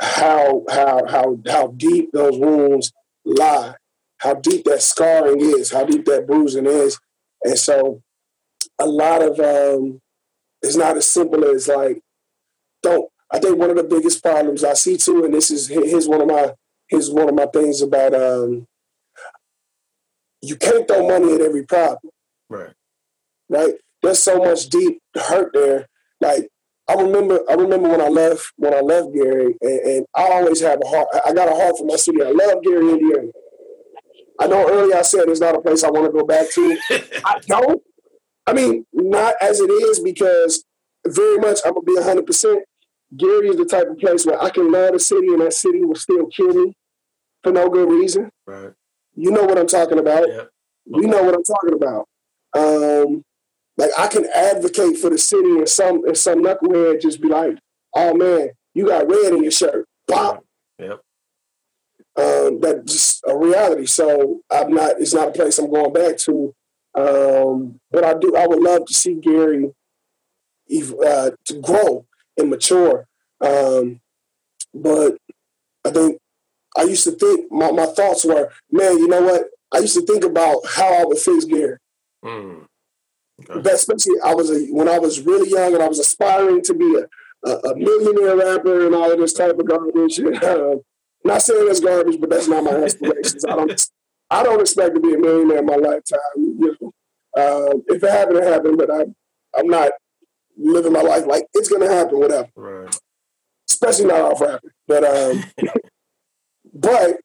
how 0.00 0.64
how 0.70 1.06
how 1.06 1.38
how 1.46 1.68
deep 1.68 2.10
those 2.12 2.38
wounds 2.38 2.92
lie, 3.24 3.74
how 4.18 4.34
deep 4.34 4.64
that 4.64 4.82
scarring 4.82 5.40
is, 5.40 5.72
how 5.72 5.84
deep 5.84 6.04
that 6.04 6.26
bruising 6.26 6.66
is, 6.66 7.00
and 7.42 7.58
so 7.58 8.02
a 8.78 8.86
lot 8.86 9.22
of 9.22 9.40
um, 9.40 10.00
it's 10.62 10.76
not 10.76 10.96
as 10.96 11.08
simple 11.08 11.44
as 11.44 11.68
like 11.68 12.00
don't. 12.82 13.10
I 13.30 13.38
think 13.38 13.58
one 13.58 13.70
of 13.70 13.76
the 13.76 13.84
biggest 13.84 14.22
problems 14.22 14.64
I 14.64 14.74
see 14.74 14.96
too, 14.96 15.24
and 15.24 15.34
this 15.34 15.50
is 15.50 15.68
here's 15.68 16.08
one 16.08 16.20
of 16.20 16.28
my 16.28 16.54
here's 16.88 17.10
one 17.10 17.28
of 17.28 17.34
my 17.34 17.46
things 17.46 17.82
about 17.82 18.14
um, 18.14 18.66
you 20.40 20.54
can't 20.54 20.86
throw 20.86 21.06
money 21.06 21.34
at 21.34 21.40
every 21.40 21.64
problem. 21.64 22.12
Right. 22.48 22.72
Right. 23.48 23.74
There's 24.02 24.20
so 24.20 24.38
much 24.38 24.68
deep 24.68 25.00
hurt 25.14 25.52
there 25.52 25.88
like 26.20 26.48
I 26.88 26.94
remember, 26.94 27.40
I 27.50 27.54
remember 27.54 27.90
when 27.90 28.00
I 28.00 28.08
left 28.08 28.52
when 28.56 28.72
I 28.72 28.80
left 28.80 29.12
Gary, 29.12 29.56
and, 29.60 29.80
and, 29.80 30.06
I 30.14 30.22
always 30.22 30.60
have 30.62 30.80
a 30.82 30.88
heart. 30.88 31.08
I 31.26 31.34
got 31.34 31.48
a 31.48 31.54
heart 31.54 31.76
for 31.76 31.84
my 31.86 31.96
city. 31.96 32.22
I 32.22 32.30
love 32.30 32.62
Gary, 32.62 32.92
Indiana. 32.92 33.28
I 34.40 34.46
know 34.46 34.66
earlier 34.68 34.96
I 34.96 35.02
said 35.02 35.28
it's 35.28 35.40
not 35.40 35.54
a 35.54 35.60
place 35.60 35.84
I 35.84 35.90
want 35.90 36.06
to 36.06 36.12
go 36.12 36.24
back 36.24 36.50
to. 36.52 36.78
I 37.24 37.40
don't. 37.46 37.82
I 38.46 38.54
mean, 38.54 38.86
not 38.94 39.34
as 39.42 39.60
it 39.60 39.70
is 39.70 40.00
because 40.00 40.64
very 41.06 41.36
much 41.38 41.58
I'm 41.66 41.74
gonna 41.74 41.84
be 41.84 42.00
hundred 42.00 42.26
percent. 42.26 42.64
Gary 43.16 43.48
is 43.48 43.56
the 43.56 43.66
type 43.66 43.88
of 43.88 43.98
place 43.98 44.24
where 44.24 44.42
I 44.42 44.48
can 44.48 44.72
love 44.72 44.92
the 44.94 45.00
city, 45.00 45.28
and 45.28 45.42
that 45.42 45.52
city 45.52 45.84
will 45.84 45.94
still 45.94 46.26
kill 46.26 46.54
me. 46.54 46.72
for 47.42 47.52
no 47.52 47.68
good 47.68 47.90
reason. 47.90 48.30
Right. 48.46 48.72
You 49.14 49.30
know 49.30 49.44
what 49.44 49.58
I'm 49.58 49.66
talking 49.66 49.98
about. 49.98 50.26
Yeah. 50.28 50.44
We 50.86 51.06
know 51.06 51.22
what 51.22 51.34
I'm 51.34 51.44
talking 51.44 51.74
about. 51.74 52.08
Um, 52.56 53.22
like 53.78 53.90
I 53.96 54.08
can 54.08 54.26
advocate 54.34 54.98
for 54.98 55.08
the 55.08 55.18
city, 55.18 55.50
and 55.50 55.68
some 55.68 56.04
and 56.04 56.16
some 56.16 56.42
knucklehead 56.42 57.00
just 57.00 57.22
be 57.22 57.28
like, 57.28 57.56
"Oh 57.94 58.12
man, 58.12 58.50
you 58.74 58.86
got 58.86 59.08
red 59.08 59.32
in 59.32 59.42
your 59.42 59.52
shirt." 59.52 59.86
Pop. 60.08 60.44
Yep. 60.78 61.00
Um, 62.16 62.60
that's 62.60 62.92
just 62.92 63.24
a 63.26 63.36
reality. 63.36 63.86
So 63.86 64.40
I'm 64.50 64.74
not. 64.74 65.00
It's 65.00 65.14
not 65.14 65.28
a 65.28 65.32
place 65.32 65.58
I'm 65.58 65.70
going 65.70 65.92
back 65.92 66.18
to. 66.18 66.54
Um, 66.94 67.78
but 67.92 68.04
I 68.04 68.14
do. 68.14 68.34
I 68.36 68.46
would 68.46 68.60
love 68.60 68.86
to 68.86 68.94
see 68.94 69.14
Gary 69.14 69.70
uh, 71.04 71.30
to 71.46 71.60
grow 71.60 72.04
and 72.36 72.50
mature. 72.50 73.06
Um, 73.40 74.00
but 74.74 75.16
I 75.84 75.90
think 75.90 76.18
I 76.76 76.82
used 76.82 77.04
to 77.04 77.12
think 77.12 77.50
my, 77.50 77.70
my 77.70 77.86
thoughts 77.86 78.24
were, 78.24 78.50
man, 78.70 78.98
you 78.98 79.08
know 79.08 79.22
what? 79.22 79.44
I 79.72 79.78
used 79.78 79.94
to 79.94 80.04
think 80.04 80.24
about 80.24 80.60
how 80.66 80.92
I 80.92 81.04
would 81.04 81.18
fix 81.18 81.44
Gary. 81.44 81.78
Mm. 82.24 82.66
Okay. 83.50 83.70
Especially 83.70 84.14
I 84.24 84.34
was 84.34 84.50
a, 84.50 84.66
when 84.72 84.88
I 84.88 84.98
was 84.98 85.20
really 85.20 85.50
young 85.50 85.74
and 85.74 85.82
I 85.82 85.88
was 85.88 85.98
aspiring 85.98 86.62
to 86.62 86.74
be 86.74 87.02
a, 87.44 87.50
a, 87.50 87.76
millionaire 87.76 88.36
rapper 88.36 88.86
and 88.86 88.94
all 88.94 89.12
of 89.12 89.18
this 89.18 89.32
type 89.32 89.58
of 89.58 89.66
garbage. 89.66 90.18
Not 91.24 91.42
saying 91.42 91.66
that's 91.66 91.80
garbage, 91.80 92.20
but 92.20 92.30
that's 92.30 92.48
not 92.48 92.64
my 92.64 92.72
aspirations. 92.72 93.44
I 93.44 93.56
don't 93.56 93.90
I 94.30 94.42
don't 94.42 94.60
expect 94.60 94.94
to 94.94 95.00
be 95.00 95.14
a 95.14 95.18
millionaire 95.18 95.58
in 95.58 95.66
my 95.66 95.76
lifetime. 95.76 96.18
You 96.36 96.76
know, 96.80 96.92
uh, 97.36 97.78
if 97.86 98.02
it 98.02 98.10
happened, 98.10 98.38
it 98.38 98.44
happened. 98.44 98.78
But 98.78 98.90
I 98.90 99.04
I'm 99.56 99.68
not 99.68 99.92
living 100.56 100.92
my 100.92 101.02
life 101.02 101.26
like 101.26 101.46
it's 101.54 101.68
gonna 101.68 101.88
happen. 101.88 102.18
Whatever. 102.18 102.48
Right. 102.56 102.96
Especially 103.68 104.06
not 104.06 104.20
off 104.20 104.40
rapping. 104.40 104.70
But 104.86 105.04
um, 105.04 105.44
but 106.74 107.16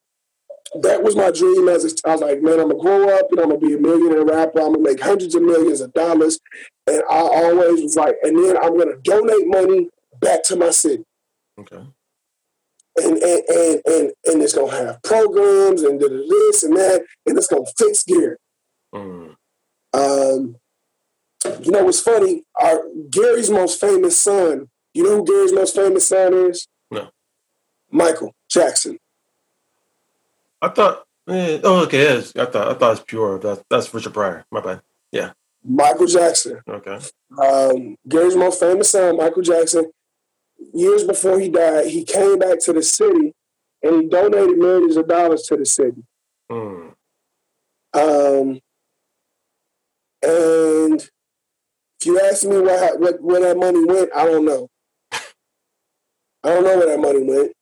that 0.81 1.03
was 1.03 1.15
my 1.15 1.31
dream 1.31 1.67
as 1.67 1.85
a, 1.85 2.07
I 2.07 2.13
was 2.13 2.21
like, 2.21 2.41
man, 2.41 2.59
I'm 2.59 2.69
gonna 2.69 2.81
grow 2.81 3.17
up 3.17 3.27
and 3.31 3.39
I'm 3.39 3.49
gonna 3.49 3.59
be 3.59 3.73
a 3.73 3.77
millionaire 3.77 4.25
rapper. 4.25 4.59
I'm 4.59 4.73
gonna 4.73 4.79
make 4.79 5.01
hundreds 5.01 5.35
of 5.35 5.43
millions 5.43 5.81
of 5.81 5.93
dollars. 5.93 6.39
And 6.87 7.03
I 7.09 7.19
always 7.19 7.81
was 7.81 7.95
like, 7.95 8.15
and 8.23 8.37
then 8.37 8.57
I'm 8.57 8.77
gonna 8.77 8.97
donate 9.03 9.47
money 9.47 9.89
back 10.19 10.43
to 10.43 10.55
my 10.55 10.71
city. 10.71 11.03
Okay. 11.59 11.85
And 12.95 13.17
and 13.17 13.43
and 13.49 13.81
and, 13.85 14.11
and 14.25 14.41
it's 14.41 14.53
gonna 14.53 14.71
have 14.71 15.01
programs 15.03 15.83
and 15.83 15.99
this 15.99 16.63
and 16.63 16.75
that, 16.75 17.03
and 17.25 17.37
it's 17.37 17.47
gonna 17.47 17.65
fix 17.77 18.03
Gary. 18.03 18.37
Mm. 18.93 19.35
Um, 19.93 20.55
you 21.61 21.71
know 21.71 21.83
what's 21.83 21.99
funny? 21.99 22.43
Our 22.59 22.83
Gary's 23.09 23.49
most 23.49 23.79
famous 23.79 24.17
son. 24.17 24.69
You 24.93 25.03
know 25.03 25.17
who 25.17 25.25
Gary's 25.25 25.53
most 25.53 25.75
famous 25.75 26.07
son 26.07 26.33
is? 26.33 26.67
No. 26.89 27.09
Michael 27.91 28.33
Jackson. 28.49 28.97
I 30.63 30.69
thought. 30.69 31.03
Eh, 31.27 31.59
oh, 31.63 31.83
okay. 31.83 32.03
Yes. 32.03 32.35
I 32.35 32.45
thought. 32.45 32.69
I 32.69 32.73
thought 32.73 32.91
it's 32.93 33.03
pure. 33.05 33.37
That's 33.37 33.63
that's 33.69 33.93
Richard 33.93 34.13
Pryor. 34.13 34.45
My 34.49 34.61
bad. 34.61 34.81
Yeah. 35.11 35.33
Michael 35.63 36.07
Jackson. 36.07 36.61
Okay. 36.67 36.99
Um, 37.41 37.97
Gary's 38.07 38.35
most 38.35 38.59
famous 38.59 38.91
son, 38.91 39.17
Michael 39.17 39.41
Jackson. 39.41 39.91
Years 40.73 41.03
before 41.03 41.39
he 41.39 41.49
died, 41.49 41.87
he 41.87 42.03
came 42.03 42.39
back 42.39 42.59
to 42.61 42.73
the 42.73 42.81
city 42.81 43.33
and 43.81 44.01
he 44.01 44.07
donated 44.07 44.57
millions 44.57 44.95
of 44.97 45.07
dollars 45.07 45.43
to 45.43 45.57
the 45.57 45.65
city. 45.65 46.03
Mm. 46.49 46.93
Um, 47.93 48.59
and 50.21 51.01
if 51.99 52.05
you 52.05 52.19
ask 52.19 52.45
me 52.45 52.59
where, 52.59 52.97
what, 52.97 53.21
where 53.21 53.41
that 53.41 53.57
money 53.57 53.83
went, 53.83 54.09
I 54.15 54.25
don't 54.25 54.45
know. 54.45 54.69
I 55.11 55.19
don't 56.43 56.63
know 56.63 56.77
where 56.77 56.87
that 56.87 56.99
money 56.99 57.23
went. 57.23 57.53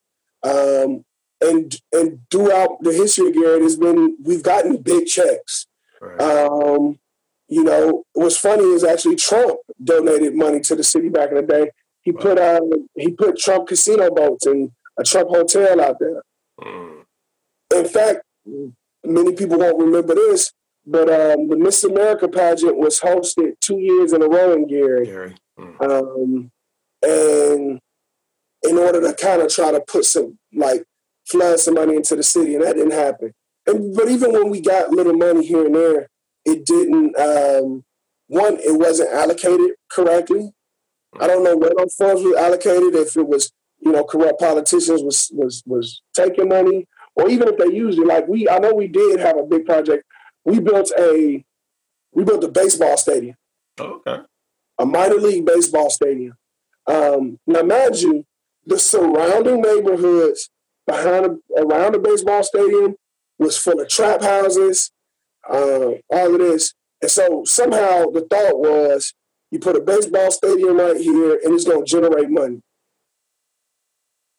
Um, 0.44 1.04
and 1.42 1.76
and 1.92 2.20
throughout 2.30 2.82
the 2.82 2.94
history 2.94 3.28
of 3.30 3.34
Gary, 3.34 3.62
has 3.64 3.76
been 3.76 4.18
we've 4.24 4.44
gotten 4.44 4.78
big 4.78 5.08
checks. 5.08 5.68
Right. 6.00 6.20
Um, 6.22 7.00
you 7.48 7.64
know, 7.64 8.04
what's 8.14 8.38
funny 8.38 8.64
is 8.64 8.84
actually 8.84 9.18
Trump 9.18 9.60
donated 9.84 10.36
money 10.36 10.62
to 10.62 10.76
the 10.76 10.84
city 10.84 11.10
back 11.10 11.30
in 11.30 11.36
the 11.36 11.42
day. 11.42 11.72
He 12.02 12.12
Wow. 12.12 12.22
put 12.22 12.38
uh, 12.40 12.62
he 12.96 13.12
put 13.12 13.38
Trump 13.38 13.68
casino 13.68 14.10
boats 14.10 14.46
and 14.46 14.72
a 14.98 15.04
Trump 15.04 15.30
hotel 15.30 15.82
out 15.82 15.98
there. 16.00 16.24
Mm. 16.60 17.04
In 17.76 17.86
fact, 17.86 18.22
many 19.04 19.34
people 19.34 19.58
won't 19.58 19.78
remember 19.80 20.16
this, 20.16 20.52
but 20.86 21.10
um, 21.10 21.50
the 21.50 21.58
Miss 21.58 21.84
America 21.84 22.28
pageant 22.28 22.78
was 22.78 23.00
hosted 23.00 23.60
two 23.62 23.78
years 23.80 24.14
in 24.14 24.22
a 24.22 24.28
row 24.28 24.54
in 24.54 24.68
Gary. 24.68 25.06
Gary. 25.06 25.36
Mm. 25.60 25.82
Um, 25.82 26.52
and 27.04 27.80
in 28.64 28.78
order 28.78 29.02
to 29.02 29.14
kind 29.14 29.42
of 29.42 29.54
try 29.54 29.72
to 29.72 29.82
put 29.82 30.06
some 30.06 30.38
like 30.54 30.86
flood 31.32 31.60
some 31.60 31.76
money 31.76 31.96
into 31.96 32.16
the 32.16 32.24
city, 32.24 32.56
and 32.56 32.64
that 32.64 32.76
didn't 32.76 32.92
happen. 32.92 33.34
And 33.68 33.96
but 33.96 34.10
even 34.10 34.32
when 34.34 34.50
we 34.50 34.62
got 34.62 34.92
little 34.92 35.14
money 35.14 35.46
here 35.46 35.66
and 35.66 35.76
there, 35.76 36.08
it 36.46 36.66
didn't. 36.66 37.18
Um, 37.18 37.84
one, 38.28 38.58
it 38.60 38.78
wasn't 38.80 39.10
allocated 39.12 39.72
correctly. 39.90 40.54
I 41.20 41.28
don't 41.28 41.44
know 41.44 41.58
where 41.58 41.72
those 41.78 41.96
funds 41.96 42.24
were 42.24 42.38
allocated. 42.38 42.96
If 42.96 43.18
it 43.18 43.28
was, 43.28 43.52
you 43.80 43.92
know, 43.92 44.04
corrupt 44.04 44.40
politicians 44.40 45.04
was 45.04 45.30
was 45.34 45.64
was 45.66 46.02
taking 46.14 46.50
money, 46.50 46.88
or 47.16 47.30
even 47.30 47.50
if 47.50 47.58
they 47.58 47.76
used 47.76 48.00
it. 48.00 48.08
Like 48.08 48.28
we, 48.28 48.48
I 48.48 48.60
know 48.60 48.74
we 48.74 48.88
did 48.88 49.20
have 49.20 49.38
a 49.38 49.44
big 49.44 49.66
project. 49.66 50.04
We 50.46 50.60
built 50.60 50.92
a 50.98 51.44
we 52.14 52.24
built 52.24 52.44
a 52.44 52.48
baseball 52.50 52.98
stadium 52.98 53.36
Oh, 53.80 54.02
okay. 54.06 54.24
a 54.80 54.86
minor 54.86 55.16
league 55.16 55.46
baseball 55.46 55.90
stadium. 55.90 56.34
Um, 56.88 57.40
now 57.46 57.60
imagine 57.60 58.26
the 58.66 58.80
surrounding 58.80 59.62
neighborhoods 59.62 60.50
behind 60.88 61.40
around 61.58 61.94
the 61.94 62.00
baseball 62.00 62.44
stadium 62.44 62.96
was 63.40 63.58
full 63.58 63.80
of 63.80 63.88
trap 63.90 64.22
houses, 64.22 64.92
uh, 65.50 65.92
all 66.10 66.34
of 66.34 66.40
this. 66.40 66.74
And 67.02 67.10
so 67.10 67.44
somehow 67.46 68.06
the 68.12 68.26
thought 68.30 68.60
was 68.60 69.14
you 69.52 69.60
put 69.60 69.76
a 69.76 69.82
baseball 69.82 70.30
stadium 70.32 70.78
right 70.78 70.98
here 70.98 71.40
and 71.44 71.54
it's 71.54 71.66
going 71.66 71.84
to 71.86 71.90
generate 71.90 72.30
money. 72.30 72.62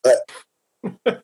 Uh, 0.05 0.93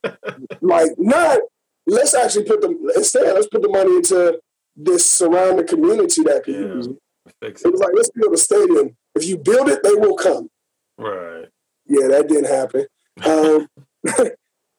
like 0.61 0.91
not 0.99 1.41
let's 1.87 2.15
actually 2.15 2.45
put 2.45 2.61
the 2.61 2.93
instead 2.97 3.35
let's 3.35 3.49
put 3.49 3.63
the 3.63 3.69
money 3.69 3.97
into 3.97 4.41
this 4.77 5.05
surrounding 5.05 5.67
community 5.67 6.23
that 6.23 6.45
can 6.45 6.55
Yeah. 6.55 6.61
use 6.75 6.87
it. 6.87 6.97
It 7.43 7.61
it. 7.65 7.73
was 7.73 7.81
like, 7.81 7.91
let's 7.95 8.11
build 8.11 8.33
a 8.33 8.37
stadium. 8.39 8.97
If 9.15 9.27
you 9.27 9.37
build 9.37 9.69
it, 9.69 9.83
they 9.83 9.95
will 9.95 10.17
come. 10.17 10.49
Right. 10.97 11.47
Yeah, 11.87 12.07
that 12.09 12.29
didn't 12.29 12.47
happen. 12.47 12.87
Um, 13.25 13.69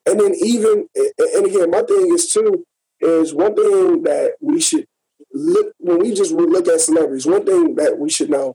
and 0.06 0.20
then 0.20 0.34
even, 0.34 0.88
and 0.94 1.46
again, 1.46 1.70
my 1.70 1.82
thing 1.82 2.12
is 2.14 2.28
too, 2.28 2.64
is 3.00 3.32
one 3.34 3.54
thing 3.54 4.02
that 4.02 4.34
we 4.40 4.60
should 4.60 4.86
look, 5.32 5.72
when 5.78 5.98
we 5.98 6.14
just 6.14 6.32
look 6.32 6.68
at 6.68 6.80
celebrities, 6.80 7.26
one 7.26 7.44
thing 7.44 7.74
that 7.76 7.98
we 7.98 8.10
should 8.10 8.30
know, 8.30 8.54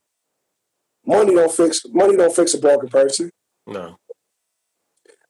money 1.05 1.35
don't 1.35 1.51
fix, 1.51 1.81
money 1.91 2.15
don't 2.15 2.35
fix 2.35 2.53
a 2.53 2.59
broken 2.59 2.89
person. 2.89 3.31
No. 3.67 3.97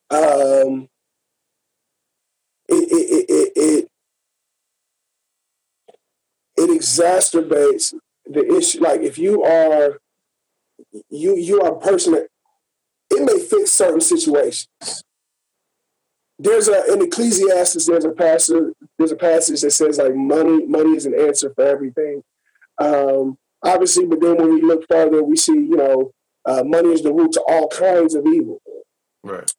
Um, 0.09 0.87
it, 2.67 2.73
it, 2.91 3.09
it, 3.11 3.25
it, 3.29 3.51
it, 3.55 3.89
it 6.57 6.69
exacerbates 6.69 7.93
the 8.25 8.55
issue. 8.55 8.81
Like 8.81 9.01
if 9.01 9.17
you 9.17 9.43
are, 9.43 9.99
you 11.09 11.35
you 11.35 11.61
are 11.61 11.73
a 11.73 11.79
person 11.79 12.13
that 12.13 12.27
it 13.11 13.23
may 13.23 13.39
fix 13.39 13.71
certain 13.71 14.01
situations. 14.01 14.67
There's 16.37 16.67
a 16.67 16.91
in 16.91 17.01
Ecclesiastes. 17.01 17.85
There's 17.85 18.05
a 18.05 18.11
passage. 18.11 18.73
There's 18.97 19.11
a 19.11 19.15
passage 19.15 19.61
that 19.61 19.71
says 19.71 19.97
like 19.97 20.15
money. 20.15 20.65
Money 20.65 20.95
is 20.95 21.05
an 21.05 21.17
answer 21.17 21.53
for 21.53 21.63
everything. 21.63 22.23
Um, 22.77 23.37
obviously, 23.63 24.05
but 24.05 24.19
then 24.21 24.37
when 24.37 24.53
we 24.53 24.61
look 24.61 24.85
further, 24.89 25.23
we 25.23 25.37
see 25.37 25.53
you 25.53 25.77
know 25.77 26.11
uh, 26.45 26.63
money 26.65 26.89
is 26.89 27.03
the 27.03 27.13
root 27.13 27.31
to 27.33 27.41
all 27.47 27.69
kinds 27.69 28.15
of 28.15 28.25
evil. 28.27 28.61
Right. 29.23 29.51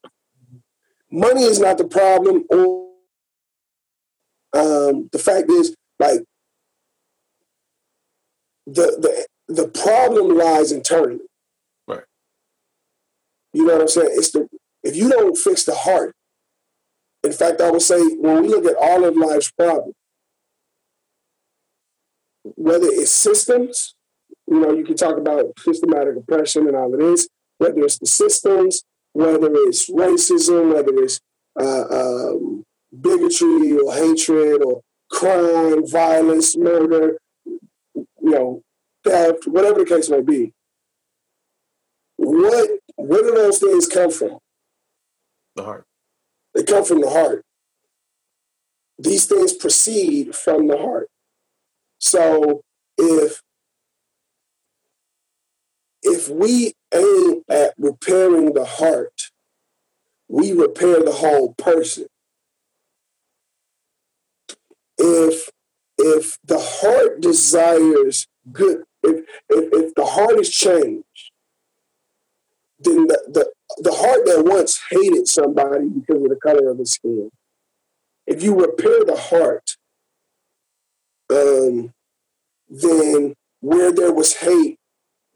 Money 1.11 1.43
is 1.43 1.59
not 1.59 1.77
the 1.77 1.87
problem. 1.87 2.45
Or 2.49 2.91
um, 4.53 5.09
the 5.11 5.19
fact 5.19 5.49
is, 5.49 5.75
like 5.99 6.21
the 8.67 9.25
the 9.47 9.53
the 9.53 9.67
problem 9.67 10.37
lies 10.37 10.71
internally. 10.71 11.25
Right. 11.87 12.03
You 13.53 13.65
know 13.65 13.73
what 13.73 13.81
I'm 13.81 13.87
saying? 13.87 14.09
It's 14.11 14.31
the 14.31 14.47
if 14.83 14.95
you 14.95 15.09
don't 15.09 15.37
fix 15.37 15.63
the 15.63 15.73
heart. 15.73 16.13
In 17.23 17.31
fact, 17.31 17.61
I 17.61 17.71
would 17.71 17.81
say 17.81 17.99
when 18.15 18.41
we 18.41 18.47
look 18.47 18.65
at 18.65 18.75
all 18.75 19.03
of 19.03 19.15
life's 19.15 19.51
problems, 19.51 19.95
whether 22.43 22.87
it's 22.87 23.11
systems, 23.11 23.95
you 24.49 24.59
know, 24.59 24.73
you 24.73 24.85
can 24.85 24.95
talk 24.95 25.17
about 25.17 25.59
systematic 25.59 26.15
oppression 26.15 26.67
and 26.67 26.75
all 26.75 26.93
of 26.93 26.99
this, 26.99 27.27
whether 27.57 27.79
it's 27.81 27.99
the 27.99 28.05
systems, 28.05 28.83
whether 29.13 29.49
it's 29.51 29.89
racism, 29.89 30.73
whether 30.73 30.93
it's 31.03 31.19
uh, 31.59 31.85
um, 31.89 32.63
bigotry 33.01 33.77
or 33.77 33.93
hatred 33.93 34.63
or 34.63 34.81
crime, 35.09 35.85
violence, 35.87 36.55
murder, 36.55 37.17
you 37.95 38.05
know, 38.21 38.61
theft, 39.03 39.47
whatever 39.47 39.79
the 39.79 39.85
case 39.85 40.09
may 40.09 40.21
be. 40.21 40.53
What 42.17 42.69
where 42.95 43.23
do 43.23 43.31
those 43.31 43.59
things 43.59 43.87
come 43.87 44.11
from? 44.11 44.39
The 45.55 45.63
heart. 45.63 45.86
They 46.57 46.63
come 46.63 46.85
from 46.85 47.01
the 47.01 47.11
heart. 47.11 47.45
these 48.99 49.25
things 49.25 49.53
proceed 49.53 50.35
from 50.35 50.67
the 50.67 50.77
heart. 50.77 51.09
So 51.99 52.61
if 52.97 53.41
if 56.03 56.29
we 56.29 56.73
aim 56.93 57.43
at 57.49 57.73
repairing 57.77 58.53
the 58.53 58.65
heart, 58.65 59.31
we 60.29 60.51
repair 60.53 61.03
the 61.03 61.13
whole 61.13 61.53
person. 61.55 62.07
If 64.97 65.49
if 65.97 66.37
the 66.45 66.59
heart 66.59 67.21
desires 67.21 68.27
good, 68.51 68.83
if 69.03 69.25
if, 69.49 69.69
if 69.73 69.95
the 69.95 70.05
heart 70.05 70.39
is 70.39 70.49
changed, 70.49 71.31
then 72.79 73.07
the, 73.07 73.19
the 73.29 73.53
the 73.77 73.93
heart 73.93 74.25
that 74.25 74.43
once 74.45 74.79
hated 74.89 75.27
somebody 75.27 75.89
because 75.89 76.23
of 76.23 76.29
the 76.29 76.39
color 76.41 76.69
of 76.69 76.79
his 76.79 76.91
skin, 76.91 77.29
if 78.25 78.43
you 78.43 78.59
repair 78.59 79.03
the 79.05 79.15
heart, 79.15 79.77
um, 81.29 81.93
then 82.69 83.33
where 83.61 83.91
there 83.91 84.13
was 84.13 84.37
hate, 84.37 84.77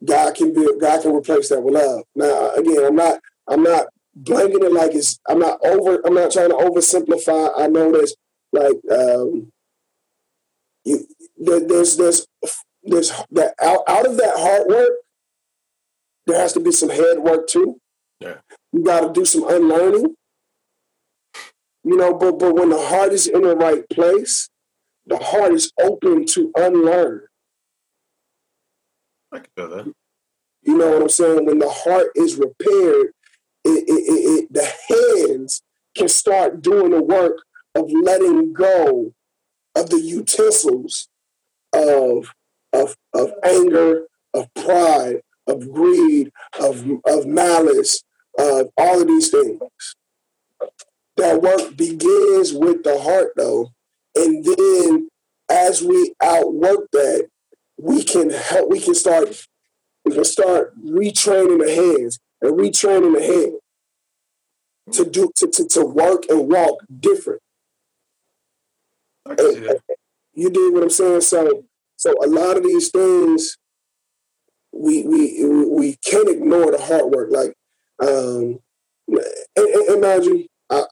God 0.04 0.36
can 0.36 0.54
be 0.54 0.68
God 0.80 1.02
can 1.02 1.14
replace 1.14 1.50
that 1.50 1.62
with 1.62 1.76
love. 1.76 2.04
Now, 2.16 2.52
again, 2.52 2.86
I'm 2.86 2.96
not 2.96 3.20
I'm 3.48 3.64
not 3.64 3.88
blanking 4.20 4.64
it 4.64 4.74
like 4.74 4.94
it's 4.94 5.20
I'm 5.28 5.40
not 5.40 5.60
over 5.66 6.02
I'm 6.06 6.14
not 6.14 6.32
trying 6.32 6.50
to 6.50 6.56
oversimplify. 6.56 7.52
I 7.58 7.68
know 7.68 7.92
there's 7.92 8.16
like 8.52 8.78
um, 8.92 9.52
you 10.84 11.06
there, 11.38 11.60
there's 11.60 11.98
there's 11.98 12.28
there's 12.84 13.12
that 13.32 13.54
out, 13.62 13.84
out 13.88 14.08
of 14.08 14.18
that 14.18 14.34
hard 14.36 14.68
work, 14.68 14.92
there 16.26 16.40
has 16.40 16.54
to 16.54 16.60
be 16.60 16.72
some 16.72 16.90
head 16.90 17.20
work 17.20 17.48
too. 17.48 17.81
Yeah. 18.22 18.36
You 18.72 18.84
got 18.84 19.02
to 19.02 19.12
do 19.12 19.26
some 19.26 19.48
unlearning. 19.48 20.16
You 21.84 21.98
know, 21.98 22.14
but 22.14 22.38
but 22.38 22.54
when 22.54 22.70
the 22.70 22.80
heart 22.80 23.12
is 23.12 23.28
in 23.28 23.42
the 23.42 23.56
right 23.56 23.88
place, 23.90 24.50
the 25.08 25.18
heart 25.18 25.54
is 25.54 25.72
open 25.82 26.26
to 26.28 26.52
unlearn. 26.56 27.24
I 29.32 29.40
can 29.40 29.48
feel 29.56 29.70
that. 29.70 29.94
You 30.62 30.78
know 30.78 30.92
what 30.92 31.02
I'm 31.02 31.10
saying? 31.10 31.46
When 31.48 31.58
the 31.58 31.70
heart 31.70 32.12
is 32.16 32.36
repaired, 32.36 33.14
it, 33.64 33.84
it, 33.88 33.90
it, 33.90 34.48
it, 34.52 34.54
the 34.54 35.26
hands 35.28 35.64
can 35.98 36.08
start 36.08 36.62
doing 36.62 36.92
the 36.92 37.02
work 37.02 37.40
of 37.74 37.90
letting 38.04 38.54
go 38.54 39.14
of 39.76 39.90
the 39.90 40.00
utensils 40.00 41.08
of, 41.74 42.34
of, 42.74 42.96
of 43.14 43.32
anger, 43.44 44.08
of 44.34 44.54
pride, 44.54 45.22
of 45.48 45.72
greed, 45.72 46.32
of, 46.60 46.86
of 47.06 47.26
malice, 47.26 48.04
of 48.38 48.70
all 48.78 49.02
of 49.02 49.08
these 49.08 49.30
things. 49.30 49.96
That 51.18 51.42
work 51.42 51.76
begins 51.76 52.54
with 52.54 52.84
the 52.84 53.00
heart, 53.00 53.34
though. 53.36 53.72
And 54.16 54.44
then 54.44 55.10
as 55.50 55.82
we 55.82 56.14
outwork 56.22 56.90
that, 56.94 57.28
we 57.78 58.04
can 58.04 58.30
help, 58.30 58.70
we 58.70 58.80
can 58.80 58.96
start, 58.96 59.46
we 60.06 60.14
can 60.14 60.24
start 60.24 60.74
retraining 60.84 61.64
the 61.64 61.74
hands 61.74 62.20
and 62.42 62.58
retraining 62.58 63.16
the 63.16 63.24
hand 63.24 63.58
to 64.94 65.06
do 65.10 65.32
to, 65.36 65.48
to, 65.48 65.68
to 65.68 65.86
work 65.86 66.24
and 66.30 66.50
walk 66.50 66.84
different. 67.00 67.42
See. 69.40 69.70
You 70.34 70.50
do 70.50 70.74
what 70.74 70.84
I'm 70.84 70.90
saying? 70.90 71.22
So 71.22 71.64
so 71.98 72.14
a 72.24 72.28
lot 72.28 72.58
of 72.58 72.64
these 72.64 72.90
things 72.90 73.58
we 74.72 75.04
we 75.04 75.46
we 75.46 75.96
can't 76.04 76.30
ignore 76.30 76.72
the 76.72 76.80
hard 76.82 77.14
work. 77.14 77.30
Like 77.32 77.54
um 78.02 78.60
imagine 79.90 80.48
I 80.70 80.84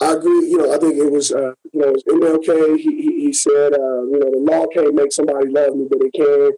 I 0.00 0.12
agree, 0.12 0.48
you 0.50 0.58
know, 0.58 0.72
I 0.72 0.78
think 0.78 0.94
it 0.94 1.10
was 1.10 1.32
uh, 1.32 1.52
you 1.72 1.80
know, 1.80 1.88
it 1.88 1.92
was 1.92 2.04
MLK, 2.08 2.76
he, 2.76 3.02
he, 3.02 3.20
he 3.26 3.32
said, 3.32 3.72
uh, 3.72 4.02
you 4.02 4.18
know, 4.20 4.30
the 4.30 4.38
law 4.38 4.66
can't 4.68 4.94
make 4.94 5.12
somebody 5.12 5.48
love 5.48 5.74
me, 5.74 5.86
but 5.90 5.98
it 6.00 6.12
can 6.12 6.52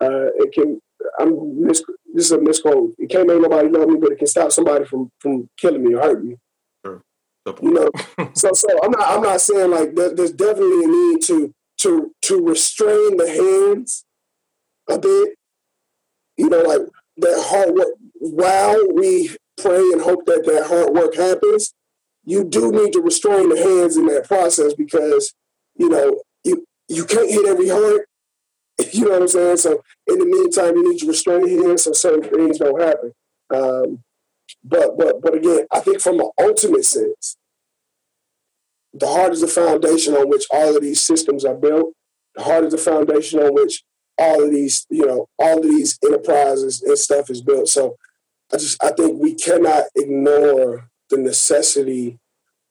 uh, 0.00 0.26
it 0.36 0.52
can 0.52 0.80
I'm 1.18 1.64
mis- 1.66 1.82
this 2.12 2.26
is 2.26 2.32
a 2.32 2.40
misquote. 2.40 2.94
It 2.98 3.10
can't 3.10 3.26
make 3.26 3.40
nobody 3.40 3.68
love 3.68 3.88
me, 3.88 3.96
but 3.98 4.12
it 4.12 4.18
can 4.18 4.26
stop 4.26 4.52
somebody 4.52 4.84
from 4.84 5.10
from 5.20 5.48
killing 5.58 5.84
me 5.84 5.94
or 5.94 6.02
hurting 6.02 6.28
me. 6.30 6.36
Sure. 6.84 7.02
You 7.62 7.72
know, 7.72 7.90
so 8.34 8.52
so 8.52 8.68
I'm 8.82 8.90
not 8.90 9.08
I'm 9.08 9.22
not 9.22 9.40
saying 9.40 9.70
like 9.70 9.94
there, 9.94 10.14
there's 10.14 10.32
definitely 10.32 10.84
a 10.84 10.88
need 10.88 11.22
to 11.22 11.52
to 11.78 12.12
to 12.22 12.46
restrain 12.46 13.16
the 13.16 13.28
hands 13.28 14.04
a 14.88 14.98
bit. 14.98 15.34
You 16.36 16.48
know, 16.50 16.60
like 16.62 16.80
that 17.18 17.44
hard 17.48 17.74
work. 17.74 17.88
While 18.14 18.92
we 18.94 19.36
pray 19.60 19.80
and 19.80 20.00
hope 20.00 20.26
that 20.26 20.44
that 20.46 20.66
hard 20.66 20.94
work 20.94 21.14
happens, 21.14 21.74
you 22.24 22.44
do 22.44 22.70
need 22.70 22.92
to 22.92 23.00
restrain 23.00 23.48
the 23.48 23.56
hands 23.56 23.96
in 23.96 24.06
that 24.06 24.26
process 24.26 24.74
because 24.74 25.34
you 25.74 25.88
know 25.88 26.22
you 26.44 26.64
you 26.88 27.04
can't 27.04 27.30
hit 27.30 27.46
every 27.46 27.68
heart. 27.68 28.06
You 28.92 29.04
know 29.04 29.10
what 29.10 29.22
I'm 29.22 29.28
saying? 29.28 29.58
So 29.58 29.82
in 30.06 30.18
the 30.18 30.24
meantime, 30.24 30.74
you 30.74 30.90
need 30.90 30.98
to 31.00 31.06
restrain 31.06 31.46
your 31.46 31.68
hands 31.68 31.84
so 31.84 31.92
certain 31.92 32.28
things 32.28 32.58
don't 32.58 32.80
happen. 32.80 33.12
Um, 33.54 34.02
but 34.64 34.96
but 34.96 35.20
but 35.22 35.34
again, 35.34 35.66
I 35.70 35.80
think 35.80 36.00
from 36.00 36.20
an 36.20 36.30
ultimate 36.40 36.84
sense, 36.84 37.36
the 38.92 39.06
heart 39.06 39.32
is 39.32 39.40
the 39.40 39.46
foundation 39.46 40.14
on 40.14 40.28
which 40.28 40.46
all 40.50 40.76
of 40.76 40.82
these 40.82 41.00
systems 41.00 41.44
are 41.44 41.54
built. 41.54 41.92
The 42.34 42.42
heart 42.42 42.64
is 42.64 42.72
the 42.72 42.78
foundation 42.78 43.40
on 43.40 43.54
which 43.54 43.82
all 44.18 44.44
of 44.44 44.50
these, 44.50 44.86
you 44.90 45.06
know, 45.06 45.28
all 45.38 45.58
of 45.58 45.64
these 45.64 45.98
enterprises 46.04 46.82
and 46.82 46.98
stuff 46.98 47.30
is 47.30 47.42
built. 47.42 47.68
So 47.68 47.96
I 48.52 48.56
just 48.56 48.82
I 48.82 48.90
think 48.90 49.20
we 49.20 49.34
cannot 49.34 49.84
ignore 49.96 50.88
the 51.10 51.18
necessity 51.18 52.18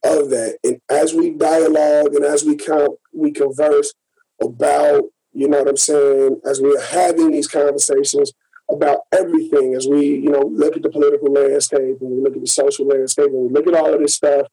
of 0.03 0.29
that. 0.29 0.57
And 0.63 0.79
as 0.89 1.13
we 1.13 1.31
dialogue 1.31 2.15
and 2.15 2.23
as 2.25 2.43
we 2.43 2.55
count, 2.55 2.97
we 3.13 3.31
converse 3.31 3.93
about, 4.41 5.03
you 5.33 5.47
know 5.47 5.59
what 5.59 5.69
I'm 5.69 5.77
saying, 5.77 6.41
as 6.45 6.59
we 6.61 6.75
are 6.75 6.81
having 6.81 7.31
these 7.31 7.47
conversations 7.47 8.33
about 8.69 9.01
everything, 9.11 9.75
as 9.75 9.87
we, 9.87 10.05
you 10.05 10.29
know, 10.29 10.41
look 10.41 10.75
at 10.75 10.83
the 10.83 10.89
political 10.89 11.31
landscape 11.31 11.97
and 12.01 12.11
we 12.11 12.21
look 12.21 12.35
at 12.35 12.41
the 12.41 12.47
social 12.47 12.87
landscape 12.87 13.27
and 13.27 13.47
we 13.47 13.49
look 13.49 13.67
at 13.67 13.75
all 13.75 13.93
of 13.93 13.99
this 13.99 14.15
stuff, 14.15 14.47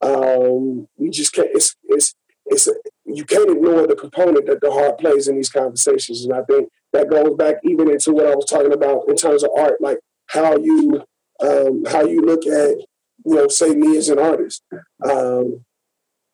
um, 0.00 0.86
we 0.96 1.10
just 1.10 1.32
can't. 1.32 1.48
It's 1.52 1.74
it's 1.84 2.14
it's 2.46 2.66
a, 2.66 2.72
you 3.04 3.24
can't 3.24 3.50
ignore 3.50 3.86
the 3.86 3.96
component 3.96 4.46
that 4.46 4.60
the 4.60 4.70
heart 4.70 4.98
plays 4.98 5.28
in 5.28 5.36
these 5.36 5.50
conversations, 5.50 6.24
and 6.24 6.32
I 6.32 6.42
think 6.42 6.70
that 6.92 7.10
goes 7.10 7.36
back 7.36 7.56
even 7.64 7.90
into 7.90 8.12
what 8.12 8.26
I 8.26 8.34
was 8.34 8.46
talking 8.46 8.72
about 8.72 9.08
in 9.08 9.16
terms 9.16 9.42
of 9.42 9.50
art, 9.56 9.80
like 9.80 9.98
how 10.26 10.56
you 10.56 11.02
um, 11.40 11.84
how 11.86 12.04
you 12.04 12.22
look 12.22 12.46
at 12.46 12.78
you 13.24 13.34
know 13.34 13.48
say 13.48 13.74
me 13.74 13.96
as 13.96 14.08
an 14.08 14.18
artist. 14.18 14.62
Um, 15.04 15.64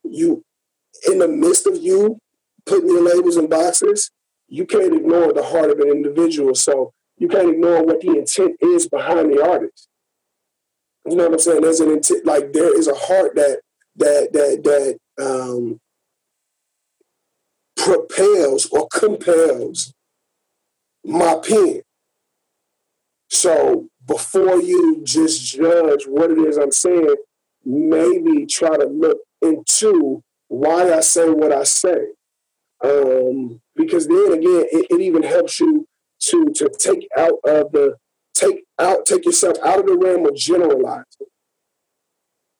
you 0.04 0.44
in 1.08 1.18
the 1.18 1.28
midst 1.28 1.66
of 1.66 1.76
you 1.76 2.18
putting 2.66 2.88
your 2.88 3.02
labels 3.02 3.36
in 3.36 3.48
boxes, 3.48 4.10
you 4.48 4.66
can't 4.66 4.94
ignore 4.94 5.32
the 5.32 5.42
heart 5.42 5.70
of 5.70 5.78
an 5.78 5.88
individual. 5.88 6.54
So 6.54 6.92
you 7.16 7.28
can't 7.28 7.50
ignore 7.50 7.84
what 7.84 8.00
the 8.00 8.16
intent 8.18 8.56
is 8.60 8.88
behind 8.88 9.32
the 9.32 9.42
artist. 9.42 9.88
You 11.06 11.16
know 11.16 11.24
what 11.24 11.34
I'm 11.34 11.38
saying? 11.38 11.62
There's 11.62 11.80
an 11.80 11.90
intent, 11.90 12.26
like 12.26 12.52
there 12.52 12.76
is 12.78 12.88
a 12.88 12.94
heart 12.94 13.34
that 13.36 13.60
that 13.96 14.32
that 14.32 14.98
that 15.18 15.24
um, 15.24 15.80
propels 17.80 18.66
or 18.66 18.86
compels 18.92 19.94
my 21.04 21.40
pen. 21.42 21.80
So 23.28 23.88
before 24.06 24.60
you 24.60 25.00
just 25.04 25.56
judge 25.56 26.04
what 26.06 26.30
it 26.30 26.38
is 26.38 26.58
I'm 26.58 26.72
saying, 26.72 27.14
maybe 27.64 28.44
try 28.46 28.76
to 28.76 28.86
look 28.86 29.18
into 29.40 30.22
why 30.48 30.92
I 30.92 31.00
say 31.00 31.30
what 31.30 31.52
I 31.52 31.62
say. 31.62 32.08
Um, 32.84 33.60
because 33.76 34.08
then 34.08 34.32
again, 34.32 34.66
it, 34.72 34.86
it 34.90 35.00
even 35.00 35.22
helps 35.22 35.60
you 35.60 35.86
to 36.24 36.46
to 36.56 36.70
take 36.78 37.06
out 37.16 37.38
of 37.44 37.72
the 37.72 37.96
take 38.34 38.64
out, 38.78 39.06
take 39.06 39.24
yourself 39.24 39.56
out 39.64 39.80
of 39.80 39.86
the 39.86 39.96
realm 39.96 40.26
of 40.26 40.34
generalizing. 40.34 41.04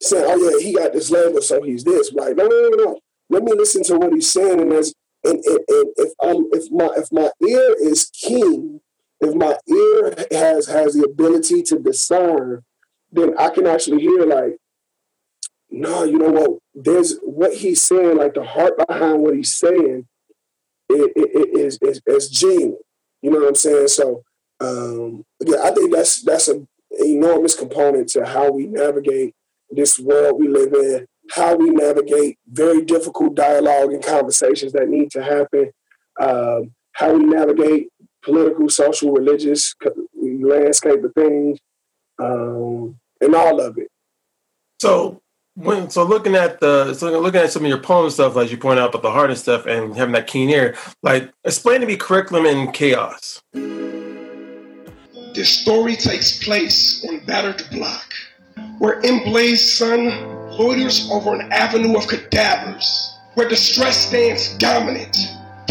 Saying, 0.03 0.25
oh 0.27 0.37
yeah, 0.37 0.65
he 0.65 0.75
got 0.75 0.93
this 0.93 1.11
label, 1.11 1.43
so 1.43 1.63
he's 1.63 1.85
this. 1.85 2.13
Like, 2.13 2.37
no, 2.37 2.47
no, 2.47 2.69
no, 2.71 2.85
no. 2.85 2.99
Let 3.29 3.45
me 3.45 3.53
listen 3.55 3.83
to 3.85 3.99
what 3.99 4.13
he's 4.13 4.31
saying, 4.31 4.61
and 4.61 4.73
as 4.73 4.95
and, 5.25 5.45
and, 5.45 5.59
and 5.69 5.93
if 5.97 6.13
I'm 6.23 6.47
if 6.53 6.71
my 6.71 6.91
if 6.97 7.13
my 7.13 7.31
ear 7.47 7.77
is 7.81 8.11
keen, 8.13 8.81
if 9.21 9.35
my 9.35 9.57
ear 9.69 10.15
has 10.31 10.67
has 10.67 10.95
the 10.95 11.05
ability 11.05 11.63
to 11.65 11.79
discern, 11.79 12.63
then 13.13 13.37
I 13.39 13.51
can 13.51 13.67
actually 13.67 14.01
hear 14.01 14.25
like, 14.25 14.57
no, 15.71 16.05
you 16.05 16.19
know 16.19 16.31
what? 16.31 16.59
There's 16.75 17.19
what 17.23 17.55
he's 17.55 17.83
saying, 17.83 18.17
like 18.17 18.35
the 18.35 18.45
heart 18.45 18.75
behind 18.87 19.23
what 19.23 19.37
he's 19.37 19.55
saying, 19.55 20.07
it, 20.89 21.13
it, 21.17 21.31
it 21.35 21.59
is 21.59 21.79
is 21.83 22.01
is 22.07 22.31
genuine. 22.31 22.79
You 23.23 23.31
know 23.31 23.41
what 23.41 23.49
I'm 23.49 23.55
saying? 23.55 23.89
So 23.89 24.23
um, 24.61 25.25
again, 25.41 25.59
I 25.63 25.71
think 25.71 25.93
that's 25.93 26.23
that's 26.23 26.49
an 26.49 26.67
enormous 26.99 27.55
component 27.55 28.09
to 28.11 28.25
how 28.25 28.51
we 28.51 28.67
navigate 28.67 29.35
this 29.71 29.99
world 29.99 30.39
we 30.41 30.49
live 30.49 30.73
in, 30.73 31.07
how 31.31 31.55
we 31.57 31.71
navigate 31.71 32.39
very 32.49 32.83
difficult 32.85 33.35
dialogue 33.35 33.93
and 33.93 34.05
conversations 34.05 34.73
that 34.73 34.89
need 34.89 35.11
to 35.13 35.23
happen, 35.23 35.71
um, 36.21 36.73
how 36.93 37.13
we 37.13 37.25
navigate 37.25 37.89
political, 38.23 38.69
social, 38.69 39.13
religious 39.13 39.75
landscape 40.15 41.03
of 41.05 41.13
things, 41.15 41.59
um, 42.19 42.97
and 43.21 43.35
all 43.35 43.61
of 43.61 43.79
it. 43.79 43.89
So 44.81 45.21
when 45.55 45.91
so 45.91 46.05
looking 46.05 46.35
at 46.35 46.61
the 46.61 46.95
so 46.95 47.19
looking 47.21 47.41
at 47.41 47.51
some 47.53 47.65
of 47.65 47.69
your 47.69 47.79
poem 47.79 48.11
stuff, 48.11 48.37
as 48.37 48.51
you 48.51 48.59
point 48.59 48.79
out 48.79 48.91
about 48.91 49.03
the 49.03 49.11
heart 49.11 49.31
and 49.31 49.39
stuff, 49.39 49.67
and 49.67 49.97
having 49.97 50.13
that 50.13 50.27
keen 50.27 50.49
ear, 50.49 50.77
like 51.03 51.31
explain 51.45 51.81
to 51.81 51.87
me 51.87 51.97
curriculum 51.97 52.47
and 52.47 52.73
chaos. 52.73 53.43
This 55.35 55.49
story 55.49 55.97
takes 55.97 56.43
place 56.43 57.07
on 57.09 57.25
battered 57.25 57.63
block, 57.71 58.13
where 58.79 59.01
emblazed 59.05 59.77
sun 59.77 60.40
loiters 60.61 61.11
over 61.11 61.35
an 61.35 61.51
avenue 61.53 61.97
of 61.97 62.07
cadavers, 62.07 63.15
where 63.33 63.49
distress 63.49 64.07
stands 64.09 64.55
dominant, 64.59 65.17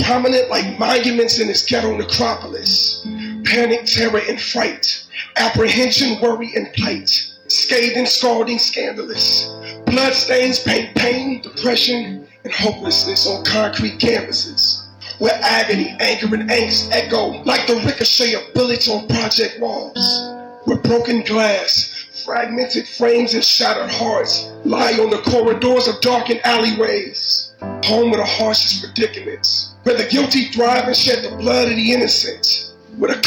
prominent 0.03 0.49
like 0.49 0.79
monuments 0.79 1.39
in 1.39 1.47
this 1.47 1.63
ghetto 1.63 1.95
necropolis. 1.95 3.05
Panic, 3.45 3.85
terror, 3.85 4.21
and 4.27 4.41
fright, 4.41 5.03
apprehension, 5.37 6.19
worry, 6.19 6.51
and 6.55 6.73
plight, 6.73 7.09
scathing, 7.47 8.07
scalding, 8.07 8.57
scandalous. 8.57 9.47
Bloodstains 9.85 10.59
paint 10.63 10.95
pain, 10.95 11.41
depression, 11.41 12.27
and 12.43 12.53
hopelessness 12.53 13.27
on 13.27 13.45
concrete 13.45 13.99
canvases. 13.99 14.87
Where 15.19 15.39
agony, 15.43 15.95
anger, 15.99 16.33
and 16.33 16.49
angst 16.49 16.91
echo 16.91 17.43
like 17.43 17.67
the 17.67 17.75
ricochet 17.85 18.33
of 18.33 18.53
bullets 18.55 18.89
on 18.89 19.07
project 19.07 19.59
walls. 19.59 20.33
Where 20.65 20.77
broken 20.77 21.23
glass, 21.23 22.23
fragmented 22.25 22.87
frames, 22.87 23.33
and 23.33 23.43
shattered 23.43 23.91
hearts 23.91 24.48
lie 24.65 24.93
on 24.93 25.09
the 25.09 25.21
corridors 25.21 25.87
of 25.87 26.01
darkened 26.01 26.41
alleyways. 26.43 27.53
Home 27.85 28.11
of 28.11 28.17
the 28.17 28.25
harshest 28.25 28.83
predicaments. 28.83 29.75
Where 29.83 29.97
the 29.97 30.07
guilty 30.07 30.45
thrive 30.51 30.85
and 30.85 30.95
shed 30.95 31.23
the 31.23 31.35
blood 31.37 31.69
of 31.69 31.75
the 31.75 31.93
innocent. 31.93 32.73
Where 32.97 33.15
the 33.15 33.19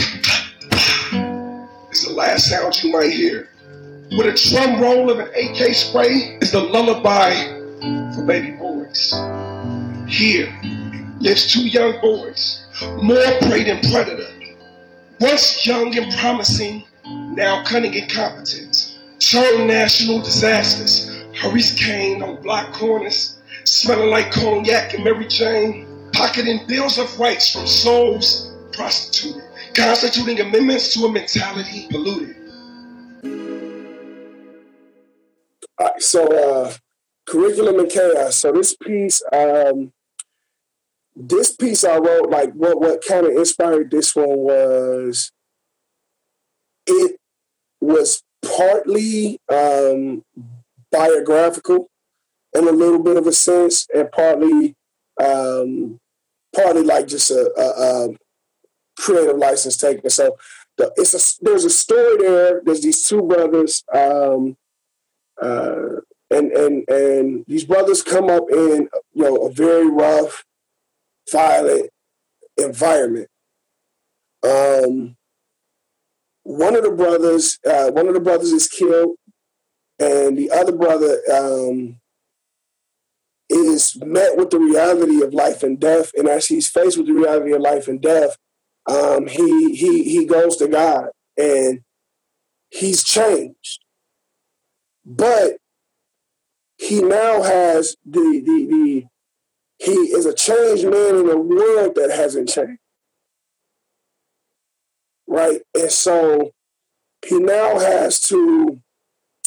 is 1.90 2.04
the 2.04 2.12
last 2.12 2.48
sound 2.48 2.82
you 2.82 2.92
might 2.92 3.10
hear 3.10 3.48
with 4.16 4.26
a 4.26 4.50
drum 4.50 4.80
roll 4.80 5.10
of 5.10 5.18
an 5.18 5.28
AK 5.28 5.74
spray 5.74 6.38
is 6.40 6.52
the 6.52 6.60
lullaby 6.60 7.32
for 8.14 8.24
baby 8.26 8.52
boys. 8.52 9.12
Here 10.06 10.52
lives 11.20 11.52
two 11.52 11.66
young 11.66 12.00
boys, 12.00 12.66
more 13.02 13.38
prey 13.42 13.64
than 13.64 13.80
predator. 13.90 14.28
Once 15.20 15.66
young 15.66 15.96
and 15.96 16.12
promising, 16.18 16.84
now 17.06 17.62
cunning 17.64 17.96
and 17.96 18.10
competent. 18.10 18.98
Turn 19.18 19.66
national 19.66 20.20
disasters. 20.20 21.11
Hurricanes 21.42 22.22
on 22.22 22.40
block 22.40 22.72
corners, 22.72 23.36
smelling 23.64 24.10
like 24.10 24.30
cognac 24.30 24.94
and 24.94 25.02
Mary 25.02 25.26
Jane, 25.26 26.10
pocketing 26.12 26.60
bills 26.68 26.98
of 26.98 27.18
rights 27.18 27.52
from 27.52 27.66
souls 27.66 28.54
prostituted, 28.72 29.42
constituting 29.74 30.40
amendments 30.40 30.94
to 30.94 31.06
a 31.06 31.12
mentality 31.12 31.88
polluted. 31.90 32.36
so 35.98 36.26
uh, 36.26 36.72
curriculum 37.26 37.80
and 37.80 37.90
chaos. 37.90 38.36
So 38.36 38.52
this 38.52 38.76
piece, 38.76 39.22
um, 39.32 39.92
this 41.14 41.54
piece 41.54 41.84
I 41.84 41.98
wrote, 41.98 42.30
like 42.30 42.52
what 42.52 42.80
what 42.80 43.04
kind 43.06 43.26
of 43.26 43.32
inspired 43.32 43.90
this 43.90 44.14
one 44.14 44.38
was, 44.38 45.32
it 46.86 47.18
was 47.80 48.22
partly 48.42 49.40
um, 49.50 50.24
biographical 50.92 51.88
in 52.54 52.68
a 52.68 52.72
little 52.72 53.02
bit 53.02 53.16
of 53.16 53.26
a 53.26 53.32
sense, 53.32 53.86
and 53.94 54.12
partly 54.12 54.76
um, 55.22 55.98
partly 56.54 56.84
like 56.84 57.08
just 57.08 57.30
a, 57.30 57.50
a, 57.56 58.06
a 58.06 58.08
creative 58.98 59.38
license 59.38 59.76
taken. 59.76 60.08
So 60.10 60.36
the, 60.76 60.92
it's 60.96 61.14
a 61.14 61.44
there's 61.44 61.64
a 61.64 61.70
story 61.70 62.18
there. 62.18 62.62
There's 62.64 62.82
these 62.82 63.02
two 63.02 63.22
brothers. 63.22 63.82
Um, 63.92 64.56
uh, 65.40 66.00
and 66.30 66.50
and 66.52 66.88
and 66.88 67.44
these 67.46 67.64
brothers 67.64 68.02
come 68.02 68.30
up 68.30 68.44
in 68.50 68.88
you 69.12 69.22
know 69.22 69.36
a 69.36 69.52
very 69.52 69.88
rough, 69.88 70.44
violent 71.30 71.90
environment. 72.56 73.28
Um, 74.42 75.16
one 76.44 76.74
of 76.74 76.82
the 76.82 76.90
brothers, 76.90 77.58
uh, 77.64 77.90
one 77.90 78.08
of 78.08 78.14
the 78.14 78.20
brothers 78.20 78.50
is 78.50 78.66
killed, 78.66 79.16
and 80.02 80.36
the 80.36 80.50
other 80.50 80.72
brother 80.72 81.20
um, 81.32 82.00
is 83.48 83.96
met 84.02 84.36
with 84.36 84.50
the 84.50 84.58
reality 84.58 85.22
of 85.22 85.32
life 85.32 85.62
and 85.62 85.78
death. 85.78 86.10
And 86.16 86.28
as 86.28 86.46
he's 86.46 86.68
faced 86.68 86.98
with 86.98 87.06
the 87.06 87.12
reality 87.12 87.52
of 87.52 87.60
life 87.60 87.86
and 87.86 88.00
death, 88.00 88.36
um, 88.90 89.28
he 89.28 89.76
he 89.76 90.02
he 90.02 90.24
goes 90.24 90.56
to 90.56 90.66
God, 90.66 91.10
and 91.36 91.82
he's 92.70 93.04
changed. 93.04 93.84
But 95.04 95.58
he 96.78 97.00
now 97.00 97.42
has 97.42 97.96
the 98.04 98.42
the 98.44 98.66
the 98.66 99.04
he 99.78 99.92
is 99.92 100.26
a 100.26 100.34
changed 100.34 100.84
man 100.84 101.16
in 101.16 101.30
a 101.30 101.36
world 101.36 101.94
that 101.94 102.10
hasn't 102.10 102.48
changed. 102.48 102.80
Right? 105.28 105.60
And 105.74 105.92
so 105.92 106.50
he 107.24 107.38
now 107.38 107.78
has 107.78 108.20
to 108.28 108.81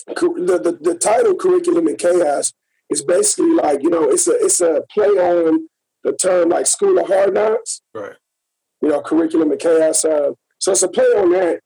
the, 0.07 0.59
the, 0.63 0.77
the 0.81 0.95
title 0.95 1.35
curriculum 1.35 1.87
in 1.87 1.95
chaos 1.95 2.53
is 2.89 3.03
basically 3.03 3.53
like, 3.53 3.81
you 3.81 3.89
know, 3.89 4.09
it's 4.09 4.27
a 4.27 4.33
it's 4.33 4.61
a 4.61 4.83
play 4.91 5.07
on 5.07 5.67
the 6.03 6.13
term 6.13 6.49
like 6.49 6.67
school 6.67 6.99
of 6.99 7.07
hard 7.07 7.33
knocks. 7.33 7.81
Right. 7.93 8.15
You 8.81 8.89
know, 8.89 9.01
curriculum 9.01 9.51
in 9.51 9.57
chaos. 9.57 10.05
Uh, 10.05 10.31
so 10.59 10.71
it's 10.71 10.83
a 10.83 10.87
play 10.87 11.03
on 11.05 11.31
that. 11.31 11.59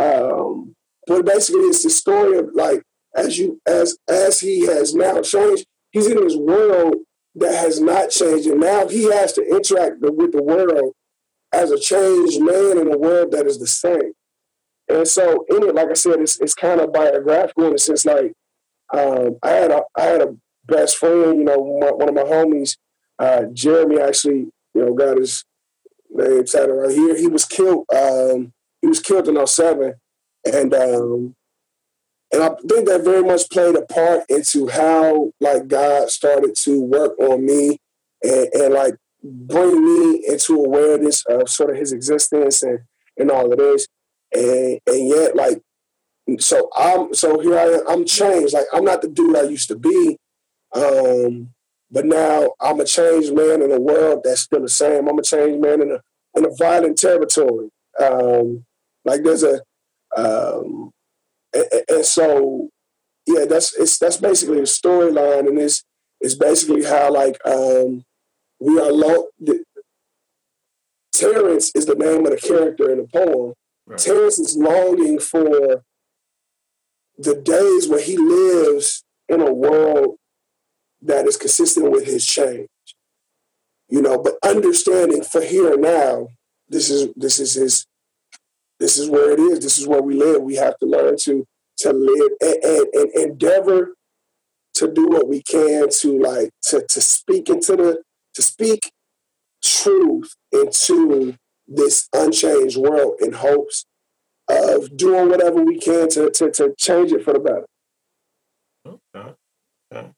Um, 0.00 0.74
but 1.06 1.24
basically 1.24 1.62
it's 1.62 1.82
the 1.82 1.90
story 1.90 2.38
of 2.38 2.50
like 2.54 2.82
as 3.16 3.38
you 3.38 3.60
as 3.66 3.96
as 4.08 4.40
he 4.40 4.66
has 4.66 4.94
now 4.94 5.22
changed, 5.22 5.66
he's 5.90 6.06
in 6.06 6.22
this 6.22 6.36
world 6.36 6.96
that 7.34 7.54
has 7.54 7.80
not 7.80 8.10
changed, 8.10 8.46
and 8.46 8.60
now 8.60 8.86
he 8.88 9.04
has 9.04 9.32
to 9.34 9.42
interact 9.42 9.96
with 10.00 10.32
the 10.32 10.42
world 10.42 10.92
as 11.52 11.70
a 11.70 11.78
changed 11.78 12.40
man 12.42 12.78
in 12.78 12.92
a 12.92 12.98
world 12.98 13.32
that 13.32 13.46
is 13.46 13.58
the 13.58 13.66
same. 13.66 14.12
And 14.88 15.06
so, 15.06 15.44
in 15.50 15.68
it, 15.68 15.74
like 15.74 15.90
I 15.90 15.94
said, 15.94 16.20
it's 16.20 16.40
it's 16.40 16.54
kind 16.54 16.80
of 16.80 16.92
biographical 16.92 17.66
in 17.66 17.74
a 17.74 17.78
sense. 17.78 18.04
Like 18.04 18.32
um, 18.92 19.36
I 19.42 19.50
had 19.50 19.70
a 19.70 19.82
I 19.96 20.02
had 20.02 20.22
a 20.22 20.36
best 20.64 20.96
friend, 20.96 21.38
you 21.38 21.44
know, 21.44 21.78
my, 21.80 21.90
one 21.90 22.08
of 22.08 22.14
my 22.14 22.22
homies, 22.22 22.76
uh, 23.18 23.44
Jeremy, 23.52 24.00
actually, 24.00 24.50
you 24.74 24.84
know, 24.84 24.94
got 24.94 25.18
his 25.18 25.44
name 26.10 26.44
tatted 26.44 26.74
right 26.74 26.90
here. 26.90 27.16
He 27.16 27.26
was 27.26 27.44
killed. 27.44 27.86
Um, 27.94 28.52
he 28.80 28.88
was 28.88 29.00
killed 29.00 29.28
in 29.28 29.46
07. 29.46 29.94
and 30.44 30.74
um, 30.74 31.34
and 32.30 32.42
I 32.42 32.48
think 32.68 32.86
that 32.88 33.04
very 33.04 33.22
much 33.22 33.48
played 33.50 33.74
a 33.74 33.82
part 33.82 34.24
into 34.28 34.68
how 34.68 35.32
like 35.40 35.66
God 35.66 36.10
started 36.10 36.54
to 36.64 36.82
work 36.82 37.18
on 37.18 37.44
me 37.44 37.78
and, 38.22 38.48
and 38.52 38.74
like 38.74 38.96
bring 39.22 39.82
me 39.82 40.24
into 40.28 40.54
awareness 40.54 41.24
of 41.26 41.48
sort 41.48 41.70
of 41.70 41.76
his 41.76 41.92
existence 41.92 42.62
and, 42.62 42.80
and 43.16 43.30
all 43.30 43.50
of 43.50 43.58
this. 43.58 43.88
And 44.32 44.80
and 44.86 45.08
yet 45.08 45.36
like 45.36 45.62
so 46.38 46.68
I'm 46.76 47.14
so 47.14 47.38
here 47.40 47.58
I 47.58 47.64
am, 47.64 47.88
I'm 47.88 48.04
changed. 48.04 48.54
Like 48.54 48.66
I'm 48.72 48.84
not 48.84 49.02
the 49.02 49.08
dude 49.08 49.36
I 49.36 49.42
used 49.42 49.68
to 49.68 49.76
be. 49.76 50.18
Um, 50.74 51.50
but 51.90 52.04
now 52.04 52.52
I'm 52.60 52.80
a 52.80 52.84
changed 52.84 53.34
man 53.34 53.62
in 53.62 53.72
a 53.72 53.80
world 53.80 54.20
that's 54.22 54.42
still 54.42 54.60
the 54.60 54.68
same. 54.68 55.08
I'm 55.08 55.18
a 55.18 55.22
changed 55.22 55.60
man 55.60 55.80
in 55.80 55.92
a 55.92 56.00
in 56.36 56.44
a 56.44 56.54
violent 56.58 56.98
territory. 56.98 57.70
Um, 57.98 58.64
like 59.04 59.22
there's 59.22 59.42
a 59.42 59.62
um, 60.16 60.90
and, 61.54 61.66
and 61.88 62.04
so 62.04 62.68
yeah, 63.26 63.44
that's 63.46 63.74
it's 63.76 63.98
that's 63.98 64.16
basically 64.16 64.56
the 64.56 64.62
storyline, 64.62 65.48
and 65.48 65.58
it's 65.58 65.84
it's 66.20 66.34
basically 66.34 66.84
how 66.84 67.12
like 67.12 67.38
um, 67.46 68.04
we 68.60 68.78
are 68.78 68.92
low. 68.92 69.28
Terrence 71.12 71.72
is 71.74 71.86
the 71.86 71.94
name 71.94 72.24
of 72.26 72.32
the 72.32 72.36
character 72.36 72.90
in 72.90 72.98
the 72.98 73.04
poem. 73.04 73.54
Right. 73.88 73.98
Terrence 73.98 74.38
is 74.38 74.54
longing 74.56 75.18
for 75.18 75.82
the 77.16 77.34
days 77.34 77.88
where 77.88 78.02
he 78.02 78.18
lives 78.18 79.02
in 79.30 79.40
a 79.40 79.52
world 79.52 80.16
that 81.00 81.26
is 81.26 81.38
consistent 81.38 81.90
with 81.90 82.04
his 82.04 82.26
change. 82.26 82.68
You 83.88 84.02
know, 84.02 84.18
but 84.18 84.34
understanding 84.44 85.22
for 85.24 85.40
here 85.40 85.72
and 85.72 85.82
now, 85.82 86.28
this 86.68 86.90
is 86.90 87.08
this 87.16 87.40
is 87.40 87.54
his 87.54 87.86
this 88.78 88.98
is 88.98 89.08
where 89.08 89.32
it 89.32 89.40
is. 89.40 89.60
This 89.60 89.78
is 89.78 89.86
where 89.86 90.02
we 90.02 90.14
live. 90.14 90.42
We 90.42 90.56
have 90.56 90.76
to 90.78 90.86
learn 90.86 91.16
to 91.22 91.46
to 91.78 91.92
live 91.92 92.32
and, 92.42 92.64
and, 92.64 92.86
and 92.92 93.10
endeavor 93.14 93.94
to 94.74 94.92
do 94.92 95.08
what 95.08 95.28
we 95.28 95.42
can 95.42 95.88
to 95.88 96.20
like 96.20 96.50
to 96.64 96.84
to 96.86 97.00
speak 97.00 97.48
into 97.48 97.74
the 97.74 98.02
to 98.34 98.42
speak 98.42 98.92
truth 99.62 100.34
into 100.52 101.34
this 101.68 102.08
unchanged 102.12 102.76
world 102.76 103.16
in 103.20 103.32
hopes 103.32 103.84
of 104.48 104.96
doing 104.96 105.28
whatever 105.28 105.62
we 105.62 105.78
can 105.78 106.08
to 106.08 106.30
to, 106.30 106.50
to 106.50 106.74
change 106.78 107.12
it 107.12 107.22
for 107.22 107.34
the 107.34 107.38
better. 107.38 107.66
Okay. 108.86 109.34
okay. 109.92 110.08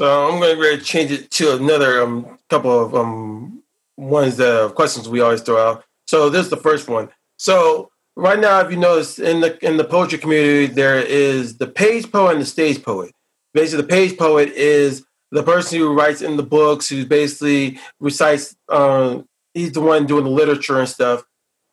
So 0.00 0.28
I'm 0.28 0.40
going 0.40 0.78
to 0.78 0.84
change 0.84 1.12
it 1.12 1.30
to 1.32 1.56
another 1.56 2.02
um, 2.02 2.38
couple 2.50 2.84
of 2.84 2.94
um, 2.94 3.62
ones 3.96 4.36
that 4.38 4.64
uh, 4.64 4.68
questions 4.70 5.08
we 5.08 5.20
always 5.20 5.40
throw 5.40 5.70
out. 5.70 5.84
So 6.08 6.28
this 6.28 6.44
is 6.44 6.50
the 6.50 6.56
first 6.56 6.88
one. 6.88 7.08
So 7.38 7.90
right 8.16 8.38
now, 8.38 8.60
if 8.60 8.70
you 8.70 8.76
notice 8.76 9.18
in 9.20 9.40
the 9.40 9.64
in 9.64 9.76
the 9.76 9.84
poetry 9.84 10.18
community, 10.18 10.66
there 10.66 11.00
is 11.00 11.58
the 11.58 11.68
page 11.68 12.10
poet 12.10 12.32
and 12.32 12.40
the 12.40 12.46
stage 12.46 12.82
poet. 12.82 13.12
basically 13.52 13.82
the 13.82 13.88
page 13.88 14.18
poet 14.18 14.48
is 14.50 15.04
the 15.30 15.42
person 15.42 15.78
who 15.78 15.94
writes 15.94 16.22
in 16.22 16.36
the 16.36 16.42
books, 16.42 16.88
who 16.88 17.06
basically 17.06 17.78
recites. 18.00 18.56
Um, 18.68 19.26
he's 19.54 19.72
the 19.72 19.80
one 19.80 20.06
doing 20.06 20.24
the 20.24 20.30
literature 20.30 20.78
and 20.78 20.88
stuff. 20.88 21.24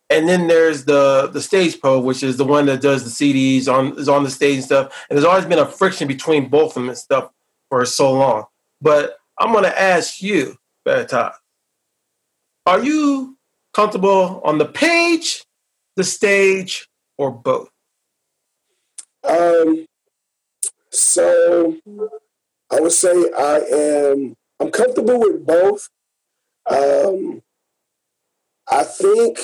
And 0.09 0.27
then 0.27 0.47
there's 0.47 0.85
the 0.85 1.29
the 1.31 1.41
stage 1.41 1.81
poet, 1.81 2.01
which 2.01 2.23
is 2.23 2.37
the 2.37 2.45
one 2.45 2.65
that 2.67 2.81
does 2.81 3.03
the 3.03 3.09
CDs 3.09 3.67
on 3.71 3.97
is 3.97 4.09
on 4.09 4.23
the 4.23 4.29
stage 4.29 4.55
and 4.55 4.63
stuff. 4.63 5.05
And 5.09 5.17
there's 5.17 5.25
always 5.25 5.45
been 5.45 5.59
a 5.59 5.65
friction 5.65 6.07
between 6.07 6.49
both 6.49 6.71
of 6.71 6.73
them 6.75 6.89
and 6.89 6.97
stuff 6.97 7.31
for 7.69 7.85
so 7.85 8.13
long. 8.13 8.45
But 8.81 9.17
I'm 9.39 9.53
to 9.53 9.81
ask 9.81 10.21
you, 10.21 10.57
Beta, 10.85 11.33
are 12.65 12.83
you 12.83 13.37
comfortable 13.73 14.41
on 14.43 14.57
the 14.57 14.65
page, 14.65 15.45
the 15.95 16.03
stage, 16.03 16.87
or 17.17 17.31
both? 17.31 17.69
Um, 19.23 19.85
so 20.89 21.77
I 22.71 22.79
would 22.79 22.91
say 22.91 23.09
I 23.09 23.59
am. 23.71 24.35
I'm 24.59 24.71
comfortable 24.71 25.19
with 25.19 25.45
both. 25.45 25.89
Um, 26.69 27.41
I 28.71 28.83
think 28.83 29.37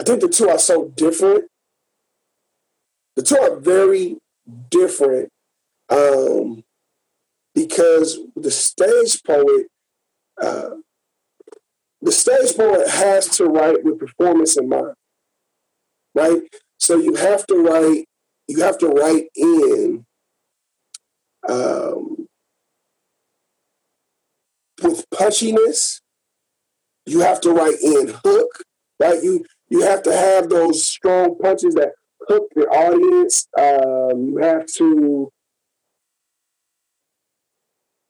I 0.00 0.04
think 0.04 0.20
the 0.20 0.28
two 0.28 0.48
are 0.48 0.58
so 0.58 0.88
different. 0.96 1.44
The 3.16 3.22
two 3.22 3.38
are 3.38 3.56
very 3.56 4.18
different 4.70 5.30
um, 5.88 6.64
because 7.54 8.18
the 8.36 8.50
stage 8.50 9.22
poet, 9.24 9.66
uh, 10.40 10.70
the 12.00 12.12
stage 12.12 12.56
poet 12.56 12.88
has 12.88 13.28
to 13.36 13.46
write 13.46 13.84
with 13.84 13.98
performance 13.98 14.56
in 14.56 14.68
mind, 14.68 14.94
right? 16.14 16.42
So 16.78 16.96
you 16.96 17.14
have 17.14 17.46
to 17.46 17.56
write, 17.56 18.04
you 18.46 18.62
have 18.62 18.78
to 18.78 18.88
write 18.88 19.28
in 19.34 20.04
um, 21.48 22.28
with 24.82 25.04
punchiness. 25.10 26.00
You 27.08 27.20
have 27.20 27.40
to 27.42 27.52
write 27.52 27.80
in 27.82 28.14
hook, 28.24 28.62
right? 29.00 29.22
You 29.22 29.44
you 29.70 29.82
have 29.82 30.02
to 30.02 30.12
have 30.12 30.48
those 30.48 30.84
strong 30.84 31.38
punches 31.38 31.74
that 31.74 31.92
hook 32.28 32.48
the 32.54 32.66
audience. 32.66 33.48
Um, 33.58 34.28
you 34.28 34.36
have 34.38 34.66
to 34.76 35.30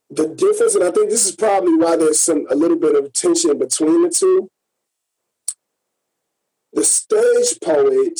the 0.09 0.27
difference, 0.27 0.75
and 0.75 0.83
I 0.83 0.91
think 0.91 1.09
this 1.09 1.27
is 1.27 1.35
probably 1.35 1.77
why 1.77 1.95
there's 1.95 2.19
some 2.19 2.45
a 2.49 2.55
little 2.55 2.77
bit 2.77 2.95
of 2.95 3.13
tension 3.13 3.57
between 3.57 4.03
the 4.03 4.09
two. 4.09 4.49
The 6.73 6.83
stage 6.83 7.59
poet, 7.63 8.19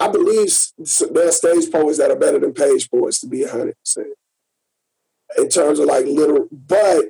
I 0.00 0.08
believe 0.08 0.52
there 1.12 1.28
are 1.28 1.32
stage 1.32 1.70
poets 1.70 1.98
that 1.98 2.10
are 2.10 2.18
better 2.18 2.38
than 2.38 2.52
page 2.52 2.90
poets, 2.90 3.20
to 3.20 3.26
be 3.26 3.44
hundred 3.44 3.76
percent. 3.84 4.14
In 5.36 5.48
terms 5.48 5.78
of 5.78 5.86
like 5.86 6.06
literal, 6.06 6.48
but 6.50 7.06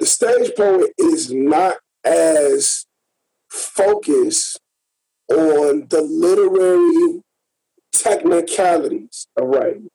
the 0.00 0.06
stage 0.06 0.52
poet 0.56 0.92
is 0.98 1.32
not 1.32 1.76
as 2.04 2.86
focused 3.48 4.58
on 5.30 5.86
the 5.88 6.00
literary 6.00 7.22
technicalities 7.92 9.28
of 9.36 9.46
writing 9.46 9.90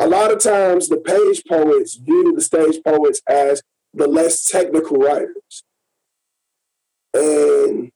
a 0.00 0.08
lot 0.08 0.32
of 0.32 0.40
times 0.40 0.88
the 0.88 0.96
page 0.96 1.42
poets 1.46 1.96
view 1.96 2.32
the 2.34 2.40
stage 2.40 2.82
poets 2.82 3.20
as 3.28 3.62
the 3.92 4.06
less 4.06 4.44
technical 4.44 4.96
writers. 4.96 5.62
And 7.12 7.90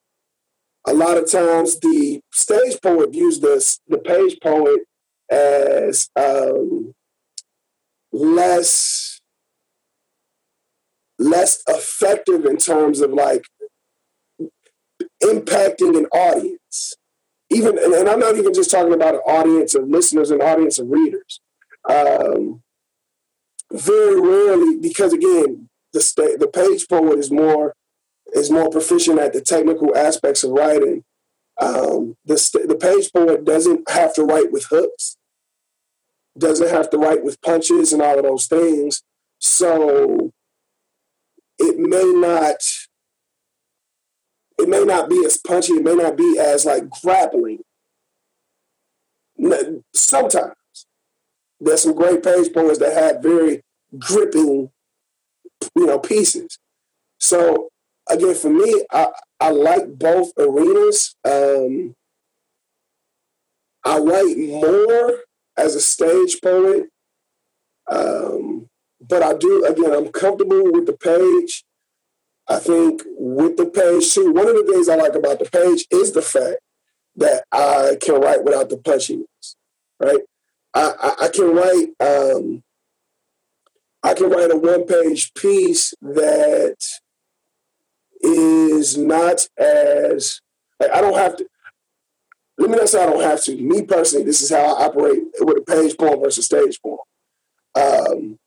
a 0.86 0.92
lot 0.92 1.16
of 1.16 1.30
times 1.30 1.80
the 1.80 2.20
stage 2.30 2.76
poet 2.82 3.10
views 3.10 3.40
the, 3.40 3.78
the 3.88 3.96
page 3.96 4.38
poet 4.42 4.80
as 5.30 6.10
um, 6.14 6.92
less 8.12 9.13
less 11.24 11.62
effective 11.66 12.44
in 12.44 12.56
terms 12.56 13.00
of 13.00 13.12
like 13.12 13.46
impacting 15.22 15.96
an 15.96 16.06
audience. 16.06 16.94
Even 17.50 17.78
and 17.78 18.08
I'm 18.08 18.20
not 18.20 18.36
even 18.36 18.54
just 18.54 18.70
talking 18.70 18.94
about 18.94 19.14
an 19.14 19.20
audience 19.20 19.74
of 19.74 19.88
listeners 19.88 20.30
and 20.30 20.42
audience 20.42 20.78
of 20.78 20.90
readers. 20.90 21.40
Um, 21.88 22.62
very 23.72 24.20
rarely, 24.20 24.78
because 24.78 25.12
again, 25.12 25.68
the 25.92 26.00
sta- 26.00 26.36
the 26.38 26.48
page 26.48 26.88
poet 26.88 27.18
is 27.18 27.30
more 27.30 27.74
is 28.34 28.50
more 28.50 28.70
proficient 28.70 29.18
at 29.18 29.32
the 29.32 29.40
technical 29.40 29.96
aspects 29.96 30.42
of 30.42 30.50
writing. 30.50 31.04
Um, 31.60 32.16
the 32.24 32.36
st- 32.36 32.68
the 32.68 32.76
page 32.76 33.12
poet 33.12 33.44
doesn't 33.44 33.88
have 33.90 34.14
to 34.14 34.24
write 34.24 34.50
with 34.50 34.66
hooks, 34.70 35.16
doesn't 36.36 36.70
have 36.70 36.90
to 36.90 36.98
write 36.98 37.24
with 37.24 37.40
punches 37.42 37.92
and 37.92 38.02
all 38.02 38.18
of 38.18 38.24
those 38.24 38.46
things. 38.46 39.02
So 39.38 40.32
it 41.58 41.78
may 41.78 42.12
not 42.20 42.56
it 44.58 44.68
may 44.68 44.84
not 44.84 45.08
be 45.08 45.24
as 45.26 45.36
punchy. 45.36 45.74
It 45.74 45.82
may 45.84 45.94
not 45.94 46.16
be 46.16 46.38
as 46.38 46.64
like 46.64 46.88
grappling. 47.02 47.60
Sometimes 49.92 50.54
there's 51.60 51.82
some 51.82 51.94
great 51.94 52.22
page 52.22 52.52
poets 52.52 52.78
that 52.78 52.92
have 52.92 53.22
very 53.22 53.62
gripping, 53.98 54.70
you 55.74 55.86
know, 55.86 55.98
pieces. 55.98 56.58
So 57.18 57.68
again, 58.08 58.34
for 58.34 58.50
me, 58.50 58.84
I, 58.92 59.08
I 59.40 59.50
like 59.50 59.98
both 59.98 60.32
arenas. 60.38 61.16
Um, 61.24 61.94
I 63.84 63.98
write 63.98 64.36
more 64.38 65.18
as 65.56 65.74
a 65.74 65.80
stage 65.80 66.40
poet, 66.42 66.88
um, 67.90 68.68
but 69.08 69.22
I 69.22 69.34
do 69.34 69.64
again. 69.64 69.92
I'm 69.92 70.08
comfortable 70.08 70.72
with 70.72 70.86
the 70.86 70.92
page. 70.94 71.64
I 72.48 72.58
think 72.58 73.02
with 73.16 73.56
the 73.56 73.66
page 73.66 74.12
too. 74.12 74.32
One 74.32 74.48
of 74.48 74.54
the 74.54 74.70
things 74.70 74.88
I 74.88 74.96
like 74.96 75.14
about 75.14 75.38
the 75.38 75.46
page 75.46 75.86
is 75.90 76.12
the 76.12 76.22
fact 76.22 76.58
that 77.16 77.44
I 77.52 77.96
can 78.00 78.20
write 78.20 78.44
without 78.44 78.68
the 78.68 78.76
punchiness, 78.76 79.56
right? 80.00 80.20
I, 80.74 81.14
I, 81.22 81.28
can 81.28 81.54
write 81.54 81.88
um, 82.00 82.62
I 84.02 84.14
can 84.14 84.28
write 84.28 84.50
a 84.50 84.56
one 84.56 84.86
page 84.86 85.32
piece 85.34 85.94
that 86.02 86.76
is 88.20 88.98
not 88.98 89.48
as 89.56 90.40
I 90.80 91.00
don't 91.00 91.16
have 91.16 91.36
to. 91.36 91.46
Let 92.58 92.70
me 92.70 92.76
not 92.76 92.88
say 92.88 93.02
I 93.02 93.06
don't 93.06 93.22
have 93.22 93.42
to. 93.44 93.56
Me 93.56 93.82
personally, 93.82 94.24
this 94.24 94.42
is 94.42 94.50
how 94.50 94.74
I 94.74 94.86
operate 94.86 95.22
with 95.40 95.58
a 95.58 95.62
page 95.62 95.96
poem 95.96 96.20
versus 96.20 96.46
stage 96.46 96.80
poem. 96.82 96.98
Um, 97.76 98.38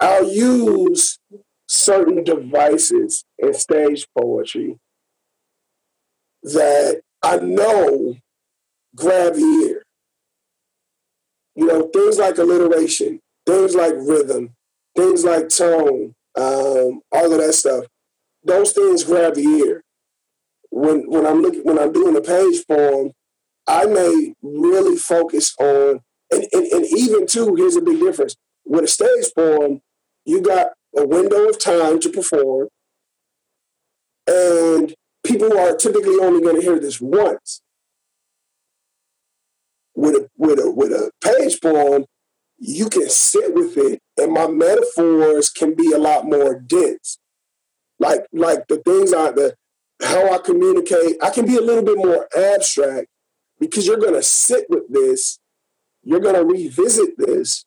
I'll 0.00 0.30
use 0.30 1.18
certain 1.66 2.24
devices 2.24 3.24
in 3.38 3.54
stage 3.54 4.06
poetry 4.16 4.78
that 6.42 7.02
I 7.22 7.38
know 7.38 8.16
grab 8.94 9.34
the 9.34 9.40
ear. 9.40 9.82
You 11.54 11.66
know, 11.66 11.88
things 11.92 12.18
like 12.18 12.38
alliteration, 12.38 13.20
things 13.44 13.74
like 13.74 13.94
rhythm, 13.96 14.54
things 14.96 15.24
like 15.24 15.48
tone, 15.48 16.14
um, 16.36 17.00
all 17.10 17.32
of 17.32 17.38
that 17.38 17.54
stuff. 17.54 17.84
Those 18.44 18.72
things 18.72 19.04
grab 19.04 19.34
the 19.34 19.42
ear. 19.42 19.82
When 20.70 21.10
when 21.10 21.26
I'm 21.26 21.42
looking 21.42 21.64
when 21.64 21.78
I'm 21.78 21.92
doing 21.92 22.16
a 22.16 22.20
page 22.20 22.64
poem, 22.68 23.10
I 23.66 23.86
may 23.86 24.34
really 24.42 24.96
focus 24.96 25.54
on 25.58 26.00
and, 26.30 26.46
and, 26.52 26.66
and 26.66 26.86
even 26.86 27.26
too, 27.26 27.54
here's 27.56 27.76
a 27.76 27.80
big 27.80 27.98
difference. 27.98 28.36
With 28.64 28.84
a 28.84 28.88
stage 28.88 29.32
poem, 29.34 29.80
you 30.28 30.42
got 30.42 30.68
a 30.96 31.06
window 31.06 31.48
of 31.48 31.58
time 31.58 31.98
to 32.00 32.10
perform, 32.10 32.68
and 34.26 34.94
people 35.24 35.58
are 35.58 35.74
typically 35.74 36.18
only 36.20 36.42
going 36.42 36.56
to 36.56 36.62
hear 36.62 36.78
this 36.78 37.00
once 37.00 37.62
with 39.98 40.14
a 40.14 40.28
with 40.36 40.58
a 40.60 40.70
with 40.70 40.92
a 40.92 41.10
page 41.24 41.60
poem, 41.60 42.04
you 42.58 42.88
can 42.88 43.08
sit 43.08 43.54
with 43.54 43.76
it, 43.76 44.00
and 44.16 44.32
my 44.32 44.46
metaphors 44.46 45.50
can 45.50 45.74
be 45.74 45.92
a 45.92 45.98
lot 45.98 46.24
more 46.24 46.60
dense. 46.60 47.18
Like 47.98 48.26
like 48.32 48.68
the 48.68 48.76
things 48.78 49.12
I 49.12 49.32
the 49.32 49.54
how 50.02 50.32
I 50.32 50.38
communicate, 50.38 51.16
I 51.20 51.30
can 51.30 51.46
be 51.46 51.56
a 51.56 51.60
little 51.60 51.82
bit 51.82 51.96
more 51.96 52.28
abstract 52.36 53.08
because 53.58 53.86
you're 53.86 53.96
gonna 53.96 54.22
sit 54.22 54.66
with 54.68 54.84
this, 54.88 55.38
you're 56.04 56.20
gonna 56.20 56.44
revisit 56.44 57.18
this, 57.18 57.64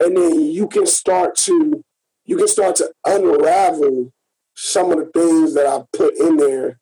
and 0.00 0.16
then 0.16 0.40
you 0.40 0.66
can 0.66 0.86
start 0.86 1.36
to 1.36 1.82
you 2.24 2.36
can 2.36 2.48
start 2.48 2.76
to 2.76 2.90
unravel 3.06 4.12
some 4.54 4.92
of 4.92 4.98
the 4.98 5.06
things 5.06 5.54
that 5.54 5.66
I 5.66 5.82
put 5.96 6.16
in 6.18 6.36
there 6.36 6.78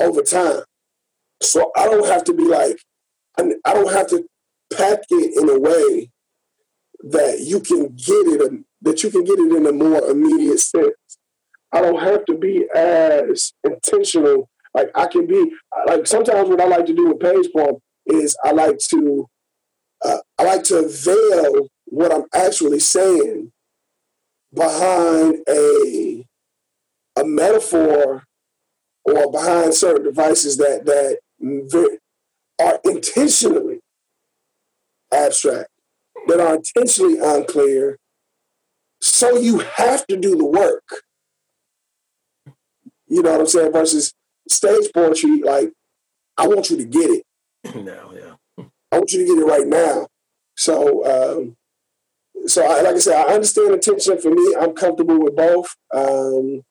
over 0.00 0.22
time. 0.22 0.62
So 1.42 1.72
I 1.76 1.86
don't 1.86 2.06
have 2.06 2.24
to 2.24 2.34
be 2.34 2.44
like, 2.44 2.78
I 3.38 3.72
don't 3.72 3.92
have 3.92 4.08
to 4.08 4.26
pack 4.76 5.00
it 5.10 5.42
in 5.42 5.48
a 5.48 5.58
way 5.58 6.10
that 7.04 7.40
you 7.40 7.60
can 7.60 7.88
get 7.96 8.26
it 8.26 8.64
that 8.82 9.02
you 9.02 9.10
can 9.10 9.24
get 9.24 9.38
it 9.38 9.52
in 9.54 9.66
a 9.66 9.72
more 9.72 10.04
immediate 10.10 10.60
sense. 10.60 10.94
I 11.72 11.80
don't 11.80 12.00
have 12.00 12.24
to 12.26 12.36
be 12.36 12.66
as 12.74 13.52
intentional. 13.64 14.48
Like 14.74 14.90
I 14.94 15.06
can 15.06 15.26
be 15.26 15.52
like 15.86 16.06
sometimes 16.06 16.48
what 16.48 16.60
I 16.60 16.66
like 16.66 16.86
to 16.86 16.94
do 16.94 17.08
with 17.08 17.20
page 17.20 17.48
poem 17.54 17.76
is 18.06 18.36
I 18.44 18.52
like 18.52 18.78
to 18.90 19.26
uh, 20.04 20.18
I 20.38 20.44
like 20.44 20.62
to 20.64 20.88
veil 20.88 21.68
what 21.90 22.12
I'm 22.12 22.24
actually 22.34 22.80
saying 22.80 23.52
behind 24.52 25.38
a 25.48 26.24
a 27.16 27.24
metaphor 27.24 28.24
or 29.04 29.32
behind 29.32 29.74
certain 29.74 30.04
devices 30.04 30.56
that 30.56 30.84
that 30.86 31.98
are 32.60 32.78
intentionally 32.84 33.80
abstract, 35.12 35.70
that 36.26 36.40
are 36.40 36.56
intentionally 36.56 37.18
unclear. 37.18 37.98
So 39.00 39.38
you 39.38 39.60
have 39.60 40.06
to 40.08 40.16
do 40.16 40.36
the 40.36 40.44
work. 40.44 40.84
You 43.08 43.22
know 43.22 43.32
what 43.32 43.40
I'm 43.40 43.46
saying? 43.46 43.72
Versus 43.72 44.12
stage 44.48 44.90
poetry, 44.94 45.42
like 45.42 45.72
I 46.36 46.46
want 46.46 46.70
you 46.70 46.76
to 46.76 46.84
get 46.84 47.10
it. 47.10 47.24
now, 47.74 48.12
yeah. 48.14 48.64
I 48.92 48.98
want 48.98 49.12
you 49.12 49.20
to 49.20 49.26
get 49.26 49.38
it 49.38 49.46
right 49.46 49.66
now. 49.66 50.08
So, 50.56 51.38
um, 51.38 51.56
so 52.46 52.64
I, 52.64 52.82
like 52.82 52.96
I 52.96 52.98
said, 52.98 53.24
I 53.24 53.34
understand 53.34 53.74
the 53.74 53.78
tension. 53.78 54.18
For 54.18 54.30
me, 54.30 54.54
I'm 54.58 54.72
comfortable 54.72 55.20
with 55.20 55.36
both, 55.36 55.74
um, 55.94 56.62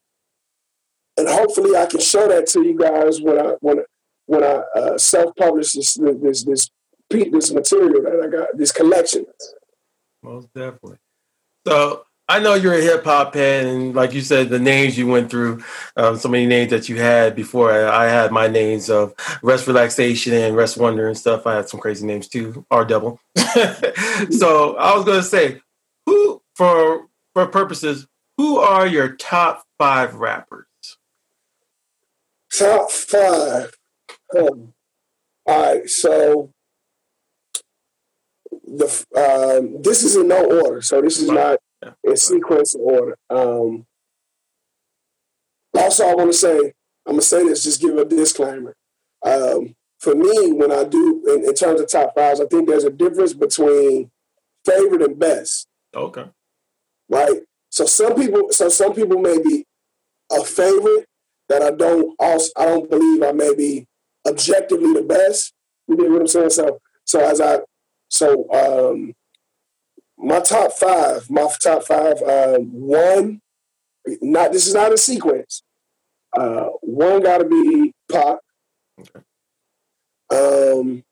and 1.17 1.27
hopefully, 1.27 1.75
I 1.75 1.85
can 1.85 1.99
show 1.99 2.27
that 2.27 2.47
to 2.47 2.63
you 2.63 2.77
guys 2.77 3.21
when 3.21 3.39
I 3.39 3.55
when 3.61 3.83
when 4.25 4.43
I 4.43 4.63
uh, 4.75 4.97
self 4.97 5.35
publish 5.35 5.73
this 5.73 5.95
this 5.95 6.43
this 6.43 6.69
this 7.09 7.51
material 7.51 8.03
that 8.03 8.21
I 8.23 8.27
got, 8.27 8.57
this 8.57 8.71
collection. 8.71 9.25
Most 10.21 10.47
definitely. 10.53 10.97
So 11.67 12.03
I 12.29 12.37
know 12.37 12.53
you're 12.53 12.75
a 12.75 12.81
hip 12.81 13.05
hop 13.05 13.33
head, 13.33 13.65
and 13.65 13.95
like 13.95 14.13
you 14.13 14.21
said, 14.21 14.49
the 14.49 14.59
names 14.59 14.95
you 14.95 15.07
went 15.07 15.31
through, 15.31 15.63
um, 15.97 16.15
so 16.15 16.29
many 16.29 16.45
names 16.45 16.69
that 16.69 16.87
you 16.87 16.97
had 16.97 17.35
before. 17.35 17.71
I, 17.71 18.05
I, 18.05 18.07
had 18.07 18.31
my 18.31 18.47
names 18.47 18.87
of 18.87 19.15
Rest 19.41 19.65
Relaxation 19.65 20.33
and 20.33 20.55
Rest 20.55 20.77
Wonder 20.77 21.07
and 21.07 21.17
stuff. 21.17 21.47
I 21.47 21.55
had 21.55 21.67
some 21.67 21.79
crazy 21.79 22.05
names 22.05 22.27
too, 22.27 22.67
R 22.69 22.85
Double. 22.85 23.19
so 23.35 24.75
I 24.77 24.95
was 24.95 25.05
going 25.05 25.17
to 25.17 25.23
say, 25.23 25.59
who 26.05 26.39
for 26.53 27.07
for 27.33 27.47
purposes, 27.47 28.05
who 28.37 28.59
are 28.59 28.85
your 28.85 29.15
top 29.15 29.63
five 29.79 30.13
rappers? 30.13 30.67
Top 32.55 32.91
five. 32.91 33.75
Um, 34.37 34.73
all 35.47 35.73
right, 35.73 35.89
so 35.89 36.53
the 38.51 38.85
um, 39.17 39.81
this 39.81 40.03
is 40.03 40.15
in 40.15 40.27
no 40.27 40.45
order, 40.61 40.83
so 40.83 41.01
this 41.01 41.19
is 41.19 41.27
not 41.27 41.57
in 42.03 42.17
sequence 42.17 42.75
order. 42.75 43.17
Um, 43.29 43.85
also, 45.73 46.07
I 46.07 46.15
want 46.15 46.31
to 46.31 46.37
say, 46.37 46.73
I'm 47.05 47.13
gonna 47.13 47.21
say 47.21 47.43
this, 47.43 47.63
just 47.63 47.81
give 47.81 47.97
a 47.97 48.05
disclaimer. 48.05 48.75
Um, 49.25 49.75
for 49.99 50.15
me, 50.15 50.51
when 50.51 50.71
I 50.71 50.83
do 50.83 51.23
in, 51.27 51.45
in, 51.45 51.53
terms 51.53 51.81
of 51.81 51.89
top 51.89 52.15
fives, 52.15 52.39
I 52.39 52.45
think 52.45 52.67
there's 52.67 52.85
a 52.85 52.89
difference 52.89 53.33
between 53.33 54.09
favorite 54.65 55.01
and 55.01 55.19
best. 55.19 55.67
Okay. 55.93 56.25
Right. 57.09 57.41
So 57.69 57.85
some 57.85 58.15
people, 58.15 58.47
so 58.51 58.69
some 58.69 58.93
people 58.93 59.19
may 59.19 59.41
be 59.41 59.65
a 60.31 60.43
favorite 60.43 61.05
that 61.49 61.61
I 61.61 61.71
don't 61.71 62.15
also 62.19 62.51
I 62.57 62.65
don't 62.65 62.89
believe 62.89 63.23
I 63.23 63.31
may 63.31 63.53
be 63.55 63.87
objectively 64.25 64.93
the 64.93 65.01
best. 65.01 65.53
You 65.87 65.97
get 65.97 66.09
what 66.09 66.21
I'm 66.21 66.27
saying? 66.27 66.51
So 66.51 66.79
so 67.05 67.19
as 67.19 67.41
I 67.41 67.59
so 68.09 68.47
um 68.51 69.13
my 70.29 70.39
top 70.41 70.71
five, 70.73 71.27
my 71.31 71.49
top 71.61 71.83
five, 71.83 72.21
um, 72.21 72.71
one, 72.71 73.41
not 74.21 74.51
this 74.51 74.67
is 74.67 74.75
not 74.75 74.93
a 74.93 74.97
sequence. 74.97 75.63
Uh, 76.37 76.67
one 76.81 77.23
got 77.23 77.39
to 77.39 77.45
be 77.45 77.93
Pac. 78.11 78.37
Okay. 78.99 79.25
Um, 80.31 81.03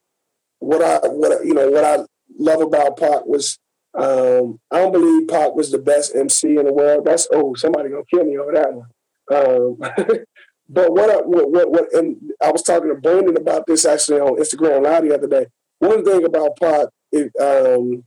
what 0.59 0.83
I 0.83 0.99
what 1.07 1.43
you 1.43 1.55
know 1.55 1.67
what 1.71 1.83
I 1.83 1.97
love 2.37 2.61
about 2.61 2.97
Pac 2.97 3.25
was 3.25 3.57
um, 3.97 4.59
I 4.69 4.77
don't 4.77 4.91
believe 4.91 5.27
Pac 5.27 5.55
was 5.55 5.71
the 5.71 5.79
best 5.79 6.15
MC 6.15 6.55
in 6.55 6.65
the 6.65 6.73
world. 6.73 7.05
That's 7.05 7.27
oh 7.33 7.55
somebody 7.55 7.89
gonna 7.89 8.03
kill 8.13 8.23
me 8.23 8.37
over 8.37 8.51
that 8.51 8.71
one. 8.71 8.87
Um, 9.33 9.77
but 10.69 10.93
what, 10.93 11.09
I, 11.09 11.15
what 11.25 11.49
what 11.49 11.71
what 11.71 11.93
and 11.93 12.17
I 12.43 12.51
was 12.51 12.61
talking 12.61 12.89
to 12.89 13.01
Brandon 13.01 13.35
about 13.35 13.65
this 13.65 13.83
actually 13.83 14.19
on 14.19 14.37
Instagram 14.37 14.83
Live 14.83 15.03
the 15.03 15.15
other 15.15 15.27
day. 15.27 15.47
One 15.79 16.05
thing 16.05 16.23
about 16.23 16.57
Pac, 16.59 16.89
it, 17.11 17.31
um, 17.41 18.03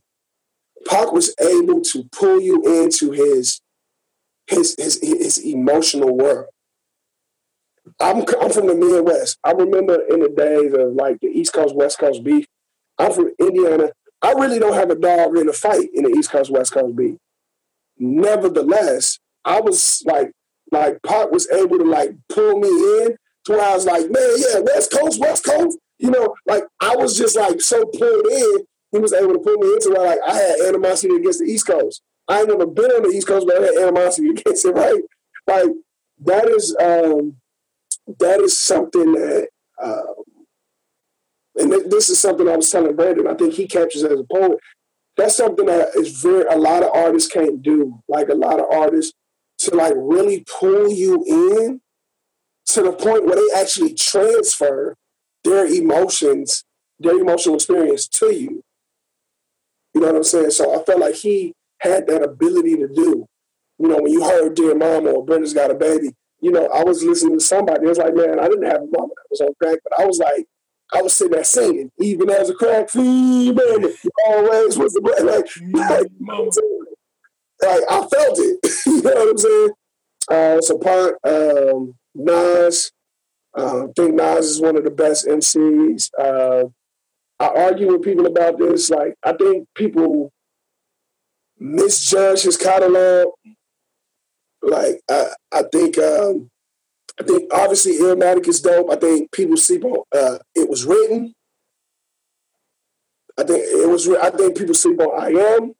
Pac 0.87 1.11
was 1.11 1.35
able 1.39 1.81
to 1.81 2.07
pull 2.11 2.41
you 2.41 2.61
into 2.83 3.11
his 3.11 3.61
his 4.47 4.75
his, 4.77 4.99
his 5.01 5.37
emotional 5.37 6.15
world. 6.15 6.47
I'm 7.99 8.23
I'm 8.41 8.51
from 8.51 8.67
the 8.67 8.75
Midwest. 8.75 9.37
I 9.43 9.51
remember 9.51 10.01
in 10.09 10.19
the 10.19 10.29
days 10.29 10.73
of 10.73 10.93
like 10.93 11.19
the 11.21 11.27
East 11.27 11.53
Coast 11.53 11.75
West 11.75 11.99
Coast 11.99 12.23
beef. 12.23 12.45
I'm 12.97 13.11
from 13.11 13.31
Indiana. 13.39 13.91
I 14.21 14.33
really 14.33 14.59
don't 14.59 14.73
have 14.73 14.91
a 14.91 14.95
dog 14.95 15.37
in 15.37 15.49
a 15.49 15.53
fight 15.53 15.89
in 15.93 16.03
the 16.03 16.09
East 16.09 16.31
Coast 16.31 16.51
West 16.51 16.73
Coast 16.73 16.95
beef. 16.95 17.15
Nevertheless, 17.97 19.19
I 19.45 19.61
was 19.61 20.03
like 20.05 20.31
like 20.71 20.99
Pac 21.03 21.31
was 21.31 21.49
able 21.51 21.77
to 21.79 21.85
like 21.85 22.15
pull 22.29 22.59
me 22.59 22.69
in 22.69 23.17
to 23.45 23.51
where 23.53 23.61
I 23.61 23.73
was 23.73 23.85
like, 23.85 24.09
man, 24.09 24.29
yeah, 24.37 24.59
West 24.59 24.91
Coast, 24.91 25.19
West 25.19 25.45
Coast. 25.45 25.77
You 25.99 26.11
know, 26.11 26.35
like 26.47 26.63
I 26.79 26.95
was 26.95 27.17
just 27.17 27.35
like 27.35 27.61
so 27.61 27.83
pulled 27.85 28.27
in 28.27 28.65
he 28.91 28.99
was 28.99 29.13
able 29.13 29.33
to 29.33 29.39
put 29.39 29.59
me 29.59 29.73
into 29.73 29.89
where 29.89 30.07
like 30.07 30.19
I 30.27 30.35
had 30.35 30.59
animosity 30.67 31.15
against 31.15 31.39
the 31.39 31.45
East 31.45 31.67
Coast. 31.67 32.01
I 32.27 32.39
ain't 32.39 32.49
never 32.49 32.65
been 32.65 32.91
on 32.91 33.03
the 33.03 33.09
East 33.09 33.27
Coast, 33.27 33.47
but 33.47 33.61
I 33.61 33.65
had 33.65 33.75
animosity 33.75 34.29
against 34.31 34.65
it, 34.65 34.71
right? 34.71 35.01
Like 35.47 35.71
that 36.25 36.47
is 36.47 36.75
um 36.79 37.37
that 38.19 38.39
is 38.41 38.57
something 38.57 39.13
that 39.13 39.47
um, 39.81 40.15
and 41.55 41.91
this 41.91 42.09
is 42.09 42.19
something 42.19 42.47
I 42.47 42.55
was 42.55 42.69
telling 42.69 42.95
Brandon, 42.95 43.27
I 43.27 43.33
think 43.33 43.53
he 43.53 43.67
captures 43.67 44.03
as 44.03 44.19
a 44.19 44.23
poet. 44.23 44.57
That's 45.17 45.35
something 45.35 45.65
that 45.65 45.89
is 45.95 46.21
very 46.21 46.45
a 46.45 46.57
lot 46.57 46.83
of 46.83 46.91
artists 46.93 47.31
can't 47.31 47.61
do. 47.61 48.01
Like 48.07 48.29
a 48.29 48.35
lot 48.35 48.59
of 48.59 48.65
artists 48.71 49.13
to 49.59 49.75
like 49.75 49.93
really 49.95 50.45
pull 50.59 50.91
you 50.91 51.23
in 51.27 51.81
to 52.67 52.81
the 52.81 52.93
point 52.93 53.25
where 53.25 53.35
they 53.35 53.59
actually 53.59 53.93
transfer 53.93 54.95
their 55.43 55.65
emotions, 55.65 56.63
their 56.99 57.19
emotional 57.19 57.55
experience 57.55 58.07
to 58.07 58.33
you. 58.33 58.63
You 59.93 60.01
know 60.01 60.07
what 60.07 60.15
I'm 60.17 60.23
saying? 60.23 60.51
So 60.51 60.79
I 60.79 60.83
felt 60.83 60.99
like 60.99 61.15
he 61.15 61.53
had 61.79 62.07
that 62.07 62.23
ability 62.23 62.77
to 62.77 62.87
do. 62.87 63.25
You 63.79 63.87
know, 63.87 63.97
when 64.01 64.11
you 64.11 64.23
heard 64.23 64.55
Dear 64.55 64.75
Mama 64.75 65.09
or 65.11 65.25
Brenda's 65.25 65.53
Got 65.53 65.71
a 65.71 65.75
Baby, 65.75 66.13
you 66.39 66.51
know, 66.51 66.67
I 66.67 66.83
was 66.83 67.03
listening 67.03 67.39
to 67.39 67.43
somebody. 67.43 67.85
It 67.85 67.89
was 67.89 67.97
like, 67.97 68.15
man, 68.15 68.39
I 68.39 68.47
didn't 68.47 68.65
have 68.65 68.81
a 68.81 68.87
mama 68.91 69.13
that 69.15 69.27
was 69.29 69.41
on 69.41 69.53
crack, 69.61 69.79
but 69.83 69.99
I 69.99 70.05
was 70.05 70.19
like, 70.19 70.45
I 70.93 71.01
was 71.01 71.13
sitting 71.13 71.33
there 71.33 71.43
singing, 71.43 71.91
even 71.99 72.29
as 72.29 72.49
a 72.49 72.53
crack 72.53 72.89
fiend, 72.89 73.55
baby, 73.55 73.93
always 74.27 74.77
was 74.77 74.93
the 74.93 75.01
like, 75.01 75.47
like, 75.73 76.55
like 77.61 77.83
I 77.89 78.07
felt 78.07 78.39
it. 78.39 78.59
you 78.85 79.01
know 79.01 79.11
what 79.11 79.29
I'm 79.29 79.37
saying? 79.37 79.69
Uh, 80.29 80.61
so 80.61 80.77
part 80.77 81.17
um, 81.23 81.95
Nas, 82.13 82.91
uh, 83.57 83.85
I 83.85 83.87
think 83.95 84.15
Nas 84.15 84.45
is 84.47 84.61
one 84.61 84.75
of 84.75 84.83
the 84.83 84.91
best 84.91 85.27
MCs. 85.27 86.09
Uh, 86.19 86.69
I 87.41 87.47
argue 87.47 87.91
with 87.91 88.03
people 88.03 88.27
about 88.27 88.59
this. 88.59 88.91
Like, 88.91 89.15
I 89.23 89.33
think 89.33 89.67
people 89.73 90.31
misjudge 91.57 92.43
his 92.43 92.55
catalog. 92.55 93.33
Like, 94.61 95.01
I, 95.09 95.29
I 95.51 95.63
think, 95.71 95.97
um, 95.97 96.51
I 97.19 97.23
think 97.23 97.51
obviously 97.51 97.93
Illmatic 97.93 98.47
is 98.47 98.61
dope. 98.61 98.91
I 98.91 98.95
think 98.95 99.31
people 99.31 99.57
sleep 99.57 99.83
on. 99.83 100.03
Uh, 100.15 100.37
it 100.53 100.69
was 100.69 100.85
written. 100.85 101.33
I 103.39 103.43
think 103.43 103.63
it 103.65 103.89
was. 103.89 104.07
I 104.07 104.29
think 104.29 104.55
people 104.55 104.75
sleep 104.75 104.99
on. 104.99 105.19
I 105.19 105.29
am. 105.55 105.73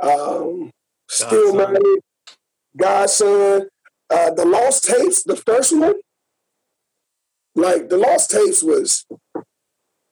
Um, 0.00 0.70
Stillmatic, 1.10 1.98
Godson, 2.76 3.68
uh, 4.08 4.30
the 4.30 4.44
Lost 4.44 4.84
Tapes, 4.84 5.24
the 5.24 5.36
first 5.36 5.76
one. 5.76 5.96
Like 7.56 7.88
the 7.88 7.98
Lost 7.98 8.30
Tapes 8.30 8.62
was 8.62 9.04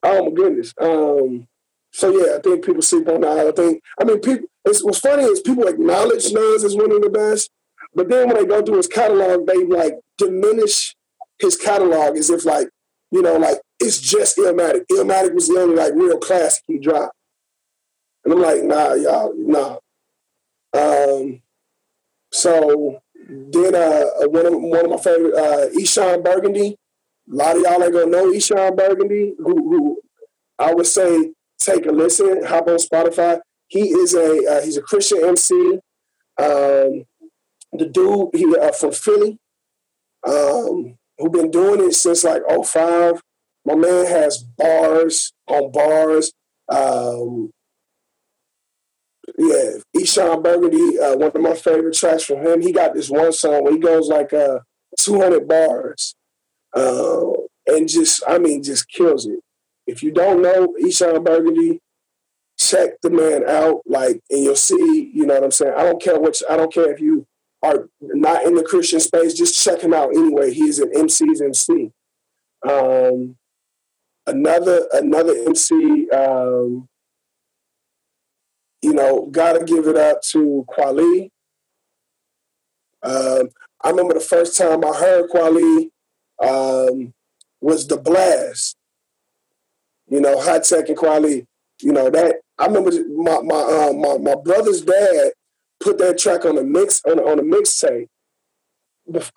Oh 0.03 0.25
my 0.25 0.31
goodness. 0.31 0.73
Um, 0.79 1.47
so 1.91 2.09
yeah, 2.11 2.37
I 2.37 2.41
think 2.41 2.63
people 2.65 2.81
sleep 2.81 3.07
on 3.07 3.21
that. 3.21 3.47
I 3.47 3.51
think 3.51 3.81
I 3.99 4.03
mean 4.03 4.19
people. 4.19 4.47
It's, 4.65 4.83
what's 4.83 4.99
funny 4.99 5.23
is 5.23 5.39
people 5.41 5.67
acknowledge 5.67 6.31
Nas 6.31 6.63
as 6.63 6.75
one 6.75 6.91
of 6.91 7.01
the 7.01 7.09
best, 7.09 7.49
but 7.95 8.09
then 8.09 8.27
when 8.27 8.37
they 8.37 8.45
go 8.45 8.61
through 8.61 8.77
his 8.77 8.87
catalog, 8.87 9.47
they 9.47 9.65
like 9.65 9.99
diminish 10.17 10.95
his 11.39 11.55
catalog 11.55 12.17
as 12.17 12.29
if 12.29 12.45
like 12.45 12.69
you 13.11 13.21
know 13.21 13.37
like 13.37 13.59
it's 13.79 13.99
just 13.99 14.37
Illmatic. 14.37 14.85
Illmatic 14.91 15.33
was 15.33 15.47
the 15.47 15.59
only 15.59 15.75
like 15.75 15.93
real 15.95 16.17
classic 16.17 16.63
he 16.67 16.77
dropped, 16.77 17.15
and 18.23 18.33
I'm 18.33 18.41
like, 18.41 18.63
nah, 18.63 18.93
y'all, 18.93 19.33
nah. 19.35 19.77
Um, 20.73 21.41
so 22.31 23.01
then 23.27 23.75
uh, 23.75 24.27
one 24.27 24.45
of 24.45 24.53
one 24.53 24.85
of 24.85 24.91
my 24.91 24.97
favorite 24.97 25.35
uh, 25.35 25.69
Eshon 25.69 26.23
Burgundy. 26.23 26.77
A 27.31 27.35
lot 27.35 27.55
of 27.57 27.61
y'all 27.61 27.83
ain't 27.83 27.93
gonna 27.93 28.05
know 28.07 28.31
Eshon 28.31 28.75
Burgundy, 28.75 29.35
who, 29.37 29.53
who 29.69 30.01
I 30.57 30.73
would 30.73 30.87
say 30.87 31.31
take 31.59 31.85
a 31.85 31.91
listen. 31.91 32.43
Hop 32.45 32.67
on 32.67 32.77
Spotify. 32.77 33.39
He 33.67 33.89
is 33.89 34.13
a 34.15 34.45
uh, 34.51 34.61
he's 34.63 34.77
a 34.77 34.81
Christian 34.81 35.23
MC. 35.23 35.79
Um, 36.37 37.05
the 37.73 37.85
dude 37.91 38.29
he 38.33 38.55
uh, 38.55 38.71
from 38.71 38.91
Philly, 38.91 39.37
um, 40.27 40.97
who 41.17 41.29
been 41.29 41.51
doing 41.51 41.87
it 41.87 41.93
since 41.93 42.23
like 42.23 42.41
05. 42.65 43.21
My 43.65 43.75
man 43.75 44.05
has 44.07 44.43
bars 44.57 45.33
on 45.47 45.71
bars. 45.71 46.31
Um, 46.69 47.51
Yeah, 49.37 49.71
Eshon 49.95 50.41
Burgundy, 50.43 50.99
uh, 50.99 51.15
one 51.15 51.31
of 51.33 51.41
my 51.41 51.53
favorite 51.53 51.95
tracks 51.95 52.23
from 52.23 52.39
him. 52.45 52.61
He 52.61 52.71
got 52.71 52.93
this 52.93 53.09
one 53.09 53.31
song 53.31 53.63
where 53.63 53.73
he 53.73 53.79
goes 53.79 54.07
like 54.07 54.33
uh, 54.33 54.59
200 54.99 55.47
bars, 55.47 56.15
uh, 56.73 57.31
and 57.67 57.87
just 57.87 58.23
I 58.27 58.37
mean, 58.37 58.63
just 58.63 58.87
kills 58.89 59.25
it. 59.25 59.39
If 59.87 60.03
you 60.03 60.11
don't 60.11 60.41
know 60.41 60.75
Eshon 60.83 61.23
Burgundy, 61.23 61.81
check 62.57 63.01
the 63.01 63.09
man 63.09 63.47
out. 63.47 63.81
Like, 63.85 64.21
and 64.29 64.43
you'll 64.43 64.55
see. 64.55 65.11
You 65.13 65.25
know 65.25 65.35
what 65.35 65.43
I'm 65.43 65.51
saying? 65.51 65.73
I 65.75 65.83
don't 65.83 66.01
care 66.01 66.19
which. 66.19 66.43
I 66.49 66.57
don't 66.57 66.73
care 66.73 66.91
if 66.91 66.99
you 66.99 67.25
are 67.63 67.89
not 68.01 68.45
in 68.45 68.55
the 68.55 68.63
Christian 68.63 68.99
space. 68.99 69.33
Just 69.33 69.63
check 69.63 69.81
him 69.81 69.93
out 69.93 70.09
anyway. 70.15 70.53
He's 70.53 70.79
an 70.79 70.91
MC's 70.95 71.41
MC. 71.41 71.91
Um, 72.67 73.37
another 74.27 74.87
another 74.93 75.33
MC. 75.47 76.09
Um, 76.11 76.87
you 78.81 78.93
know, 78.93 79.27
gotta 79.31 79.63
give 79.63 79.87
it 79.87 79.97
up 79.97 80.21
to 80.31 80.65
Kweli. 80.69 81.29
Um, 83.01 83.49
I 83.81 83.89
remember 83.89 84.13
the 84.13 84.19
first 84.19 84.57
time 84.57 84.83
I 84.83 84.93
heard 84.93 85.29
Kweli 85.29 85.89
um, 86.41 87.13
was 87.61 87.87
the 87.87 87.97
blast. 87.97 88.75
You 90.07 90.21
know, 90.21 90.39
Hi-Tek 90.41 90.89
and 90.89 90.97
Kweli. 90.97 91.45
You 91.81 91.93
know 91.93 92.09
that 92.09 92.41
I 92.57 92.65
remember 92.65 92.91
my 93.09 93.39
my 93.41 93.55
uh, 93.55 93.93
my 93.93 94.17
my 94.17 94.35
brother's 94.35 94.81
dad 94.81 95.31
put 95.79 95.97
that 95.99 96.17
track 96.17 96.45
on 96.45 96.57
a 96.57 96.63
mix 96.63 97.01
on 97.05 97.19
on 97.19 97.39
a 97.39 97.43
mixtape. 97.43 98.07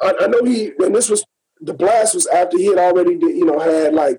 I, 0.00 0.14
I 0.20 0.26
know 0.26 0.42
he 0.44 0.72
and 0.78 0.94
this 0.94 1.08
was 1.08 1.24
the 1.60 1.74
blast 1.74 2.14
was 2.14 2.26
after 2.26 2.58
he 2.58 2.66
had 2.66 2.78
already 2.78 3.16
did, 3.16 3.36
you 3.36 3.44
know 3.44 3.58
had 3.60 3.94
like 3.94 4.18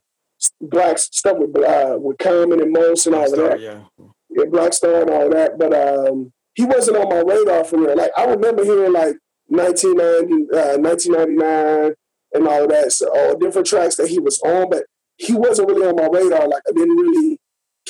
Black 0.61 0.97
Star 0.97 1.35
with 1.35 1.57
uh, 1.57 1.97
with 1.99 2.17
Common 2.17 2.61
and 2.61 2.71
Mos 2.71 3.05
and 3.05 3.15
all 3.15 3.31
of 3.31 3.37
that. 3.37 3.59
Yeah. 3.59 3.81
Yeah, 4.29 4.45
Black 4.45 4.73
Star 4.73 5.01
and 5.01 5.11
all 5.11 5.29
that, 5.29 5.59
but 5.59 5.73
um, 5.73 6.31
he 6.55 6.65
wasn't 6.65 6.97
on 6.97 7.09
my 7.09 7.21
radar 7.21 7.63
for 7.63 7.77
real. 7.77 7.95
Like 7.95 8.11
I 8.17 8.25
remember 8.25 8.63
hearing 8.63 8.93
like 8.93 9.15
1990, 9.47 10.57
uh, 10.57 10.77
1999 10.77 11.93
and 12.33 12.47
all 12.47 12.67
that, 12.67 12.91
so 12.91 13.09
all 13.15 13.37
different 13.37 13.67
tracks 13.67 13.95
that 13.97 14.09
he 14.09 14.19
was 14.19 14.39
on, 14.41 14.69
but 14.69 14.85
he 15.17 15.33
wasn't 15.33 15.69
really 15.69 15.87
on 15.87 15.95
my 15.95 16.07
radar. 16.07 16.47
Like 16.47 16.63
I 16.67 16.71
didn't 16.71 16.95
really 16.95 17.39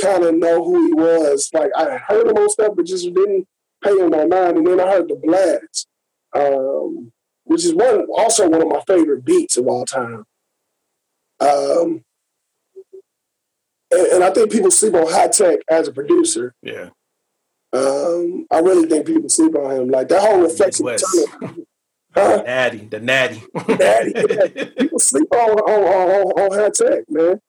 kind 0.02 0.24
of 0.24 0.36
know 0.36 0.64
who 0.64 0.88
he 0.88 0.94
was. 0.94 1.50
Like 1.54 1.72
I 1.76 1.98
heard 1.98 2.28
him 2.28 2.38
on 2.38 2.50
stuff, 2.50 2.74
but 2.76 2.86
just 2.86 3.06
didn't 3.06 3.48
pay 3.84 3.92
him 3.92 4.10
no 4.10 4.28
mind. 4.28 4.58
And 4.58 4.68
then 4.68 4.80
I 4.80 4.92
heard 4.92 5.08
the 5.08 5.16
Blast, 5.16 5.88
um, 6.34 7.12
which 7.44 7.66
is 7.66 7.74
one 7.74 8.08
also 8.16 8.50
one 8.50 8.62
of 8.62 8.68
my 8.68 8.82
favorite 8.88 9.24
beats 9.24 9.58
of 9.58 9.68
all 9.68 9.86
time. 9.86 10.26
Um, 11.40 12.04
and, 13.92 14.08
and 14.14 14.24
I 14.24 14.32
think 14.32 14.52
people 14.52 14.72
sleep 14.72 14.94
on 14.94 15.08
Hi-Tek 15.08 15.60
as 15.70 15.88
a 15.88 15.92
producer. 15.92 16.56
Yeah. 16.62 16.90
Um, 17.74 18.46
I 18.52 18.60
really 18.60 18.88
think 18.88 19.06
people 19.08 19.30
sleep 19.30 19.56
on 19.56 19.72
him. 19.76 19.90
Like 19.90 20.08
that 20.10 20.22
whole 20.22 20.42
reflection. 20.42 20.86
Huh? 22.16 22.44
Natty, 22.46 22.78
the 22.90 23.00
natty. 23.00 23.44
Natty, 23.68 24.14
yeah. 24.16 24.66
people 24.78 25.00
sleep 25.00 25.28
on 25.32 25.60
on 25.60 25.84
on, 25.84 26.52
on 26.52 26.60
Hi-Tek, 26.60 27.06
man. 27.10 27.40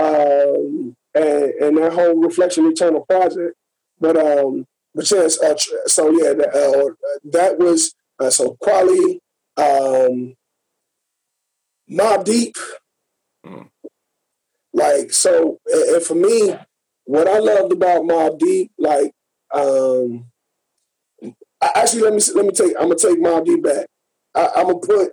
Um, 0.00 0.96
and 1.14 1.44
and 1.60 1.76
that 1.78 1.92
whole 1.92 2.14
reflection 2.14 2.66
eternal 2.66 3.04
project. 3.04 3.56
But 4.00 4.16
um, 4.16 4.66
but 4.94 5.10
yes, 5.10 5.42
uh, 5.42 5.56
so 5.86 6.10
yeah, 6.10 6.34
that, 6.34 6.54
uh, 6.54 6.94
that 7.24 7.58
was 7.58 7.94
uh, 8.18 8.30
so 8.30 8.56
Kweli, 8.62 9.18
um, 9.56 10.34
Mobb 11.90 12.24
Deep. 12.24 12.56
Mm. 13.44 13.68
Like 14.72 15.12
so, 15.12 15.58
and, 15.66 15.96
and 15.96 16.02
for 16.02 16.14
me, 16.14 16.54
what 17.04 17.28
I 17.28 17.38
loved 17.38 17.72
about 17.72 18.02
Mobb 18.02 18.38
Deep, 18.38 18.70
like, 18.78 19.12
um, 19.52 20.26
actually, 21.60 22.02
let 22.02 22.14
me 22.14 22.20
let 22.34 22.46
me 22.46 22.52
take. 22.52 22.74
I'm 22.78 22.88
gonna 22.88 22.96
take 22.96 23.18
Mobb 23.18 23.44
Deep 23.44 23.62
back. 23.62 23.86
I, 24.34 24.48
I'm 24.56 24.66
gonna 24.66 24.78
put. 24.78 25.12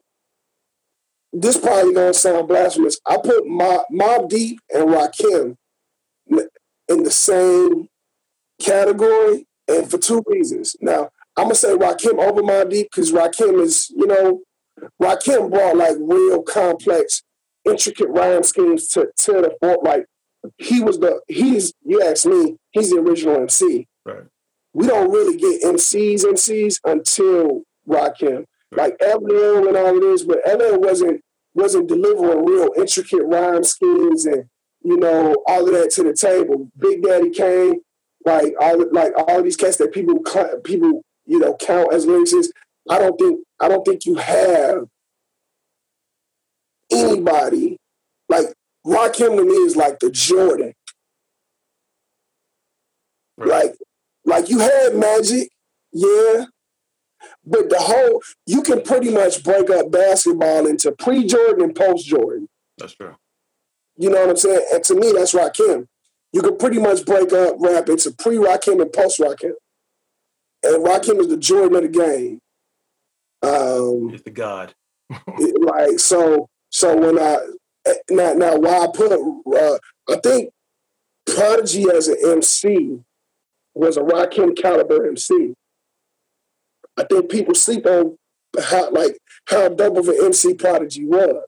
This 1.32 1.57
probably 1.57 1.93
gonna 1.93 2.13
sound 2.13 2.47
blasphemous. 2.47 2.99
I 3.05 3.17
put 3.17 3.47
Mob, 3.47 3.82
Mobb 3.91 4.30
Deep 4.30 4.59
and 4.74 4.89
Rakim 4.89 5.55
in 6.88 7.03
the 7.03 7.11
same 7.11 7.88
category, 8.61 9.47
and 9.67 9.89
for 9.89 9.97
two 9.97 10.24
reasons. 10.28 10.76
Now, 10.82 11.09
I'm 11.38 11.45
gonna 11.45 11.55
say 11.55 11.76
Rakim 11.76 12.17
over 12.17 12.41
Mobb 12.41 12.72
Deep 12.72 12.89
because 12.91 13.11
Rakim 13.11 13.61
is, 13.61 13.89
you 13.95 14.07
know, 14.07 14.41
Rakim 15.01 15.51
brought 15.51 15.78
like 15.78 15.97
real 15.99 16.41
complex, 16.41 17.24
intricate 17.65 18.09
rhyme 18.09 18.43
schemes 18.43 18.88
to 18.89 19.09
to 19.15 19.32
the 19.34 19.55
fore. 19.61 19.80
Like 19.84 20.05
he 20.57 20.82
was 20.82 20.99
the 20.99 21.22
he's 21.28 21.74
you 21.86 22.01
ask 22.01 22.26
me, 22.26 22.57
he's 22.72 22.89
the 22.89 22.97
original 22.97 23.41
MC. 23.41 23.88
Right. 24.05 24.24
We 24.74 24.88
don't 24.88 25.11
really 25.11 25.38
get 25.38 25.63
MCs 25.63 26.26
MCs 26.26 26.80
until 26.86 27.63
Rakim. 27.88 28.45
Like 28.72 28.97
LL 29.01 29.67
and 29.67 29.78
all 29.78 29.95
of 29.95 30.01
this, 30.01 30.24
but 30.24 30.39
LL 30.45 30.80
wasn't 30.80 31.22
wasn't 31.53 31.88
delivering 31.88 32.45
real 32.45 32.70
intricate 32.78 33.24
rhyme 33.26 33.63
schemes 33.63 34.26
and 34.26 34.45
you 34.84 34.97
know 34.97 35.36
all 35.47 35.67
of 35.67 35.74
that 35.74 35.91
to 35.91 36.03
the 36.03 36.13
table. 36.13 36.70
Big 36.78 37.01
Daddy 37.01 37.32
Kane, 37.32 37.82
like 38.26 38.53
all 38.59 38.86
like 38.91 39.13
all 39.17 39.39
of 39.39 39.43
these 39.43 39.57
cats 39.57 39.78
that 39.78 39.93
people 39.93 40.20
people 40.63 41.01
you 41.26 41.39
know 41.39 41.55
count 41.55 41.93
as 41.93 42.05
lyricists. 42.05 42.49
I 42.89 42.99
don't 42.99 43.17
think 43.20 43.39
I 43.59 43.67
don't 43.67 43.84
think 43.84 44.05
you 44.05 44.15
have 44.15 44.86
anybody 46.91 47.78
like 48.28 48.53
Rakim 48.86 49.36
to 49.36 49.45
me 49.45 49.53
is 49.53 49.76
like 49.76 49.99
the 49.99 50.11
Jordan. 50.11 50.74
Right. 53.38 53.49
Like 53.49 53.76
like 54.26 54.49
you 54.49 54.59
had 54.59 54.95
Magic, 54.95 55.49
yeah, 55.91 56.45
but 57.45 57.70
the 57.70 57.80
whole 57.80 58.22
you 58.45 58.61
can 58.61 58.82
pretty 58.82 59.09
much 59.11 59.43
break 59.43 59.70
up 59.70 59.91
basketball 59.91 60.67
into 60.67 60.91
pre-Jordan 60.93 61.63
and 61.63 61.76
post-Jordan. 61.76 62.47
That's 62.78 62.93
true. 62.93 63.15
You 63.97 64.09
know 64.09 64.22
what 64.22 64.30
I'm 64.30 64.38
saying? 64.38 64.65
And 64.74 64.84
to 64.86 64.95
me, 64.95 65.11
that's 65.11 65.34
Rakim. 65.34 65.86
You 66.32 66.41
can 66.41 66.57
pretty 66.57 66.80
much 66.80 67.05
break 67.05 67.34
up 67.34 67.55
rap 67.59 67.89
into 67.89 68.11
pre-Rakim 68.11 68.82
and 68.82 68.93
post-Rakim. 68.93 69.53
And 70.63 70.86
Rakim 70.86 71.20
is 71.20 71.28
the 71.28 71.38
Jordan 71.38 71.76
of 71.78 71.84
the 71.84 71.89
game. 71.99 72.39
Um, 73.41 74.09
He's 74.09 74.22
the 74.24 74.32
God. 74.32 74.74
it- 75.09 75.61
like 75.61 75.99
so 75.99 76.47
so 76.70 76.95
when 76.95 77.17
I 77.20 77.38
now 78.09 78.34
now 78.34 78.57
why 78.57 78.80
I 78.80 78.88
put 78.93 79.11
uh, 79.11 79.78
I 80.09 80.15
think 80.22 80.51
Prodigy 81.26 81.86
as 81.89 82.07
an 82.07 82.17
MC 82.24 82.99
was 83.74 83.97
a 83.97 84.01
Rakim 84.01 84.55
caliber 84.55 85.07
MC. 85.07 85.53
I 86.99 87.03
think 87.05 87.31
people 87.31 87.55
sleep 87.55 87.85
on 87.85 88.17
how 88.61 88.91
like 88.91 89.17
how 89.47 89.69
dope 89.69 89.97
of 89.97 90.07
an 90.09 90.17
MC 90.21 90.53
Prodigy 90.53 91.05
was. 91.05 91.43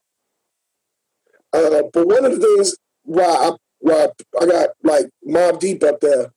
Uh, 1.54 1.84
but 1.94 2.08
one 2.08 2.24
of 2.24 2.32
the 2.32 2.40
things 2.40 2.76
why 3.04 3.24
I 3.24 3.52
why 3.80 4.08
I 4.40 4.46
got 4.46 4.70
like 4.84 5.10
Mobb 5.28 5.60
Deep 5.60 5.84
up 5.84 6.00
there, 6.00 6.32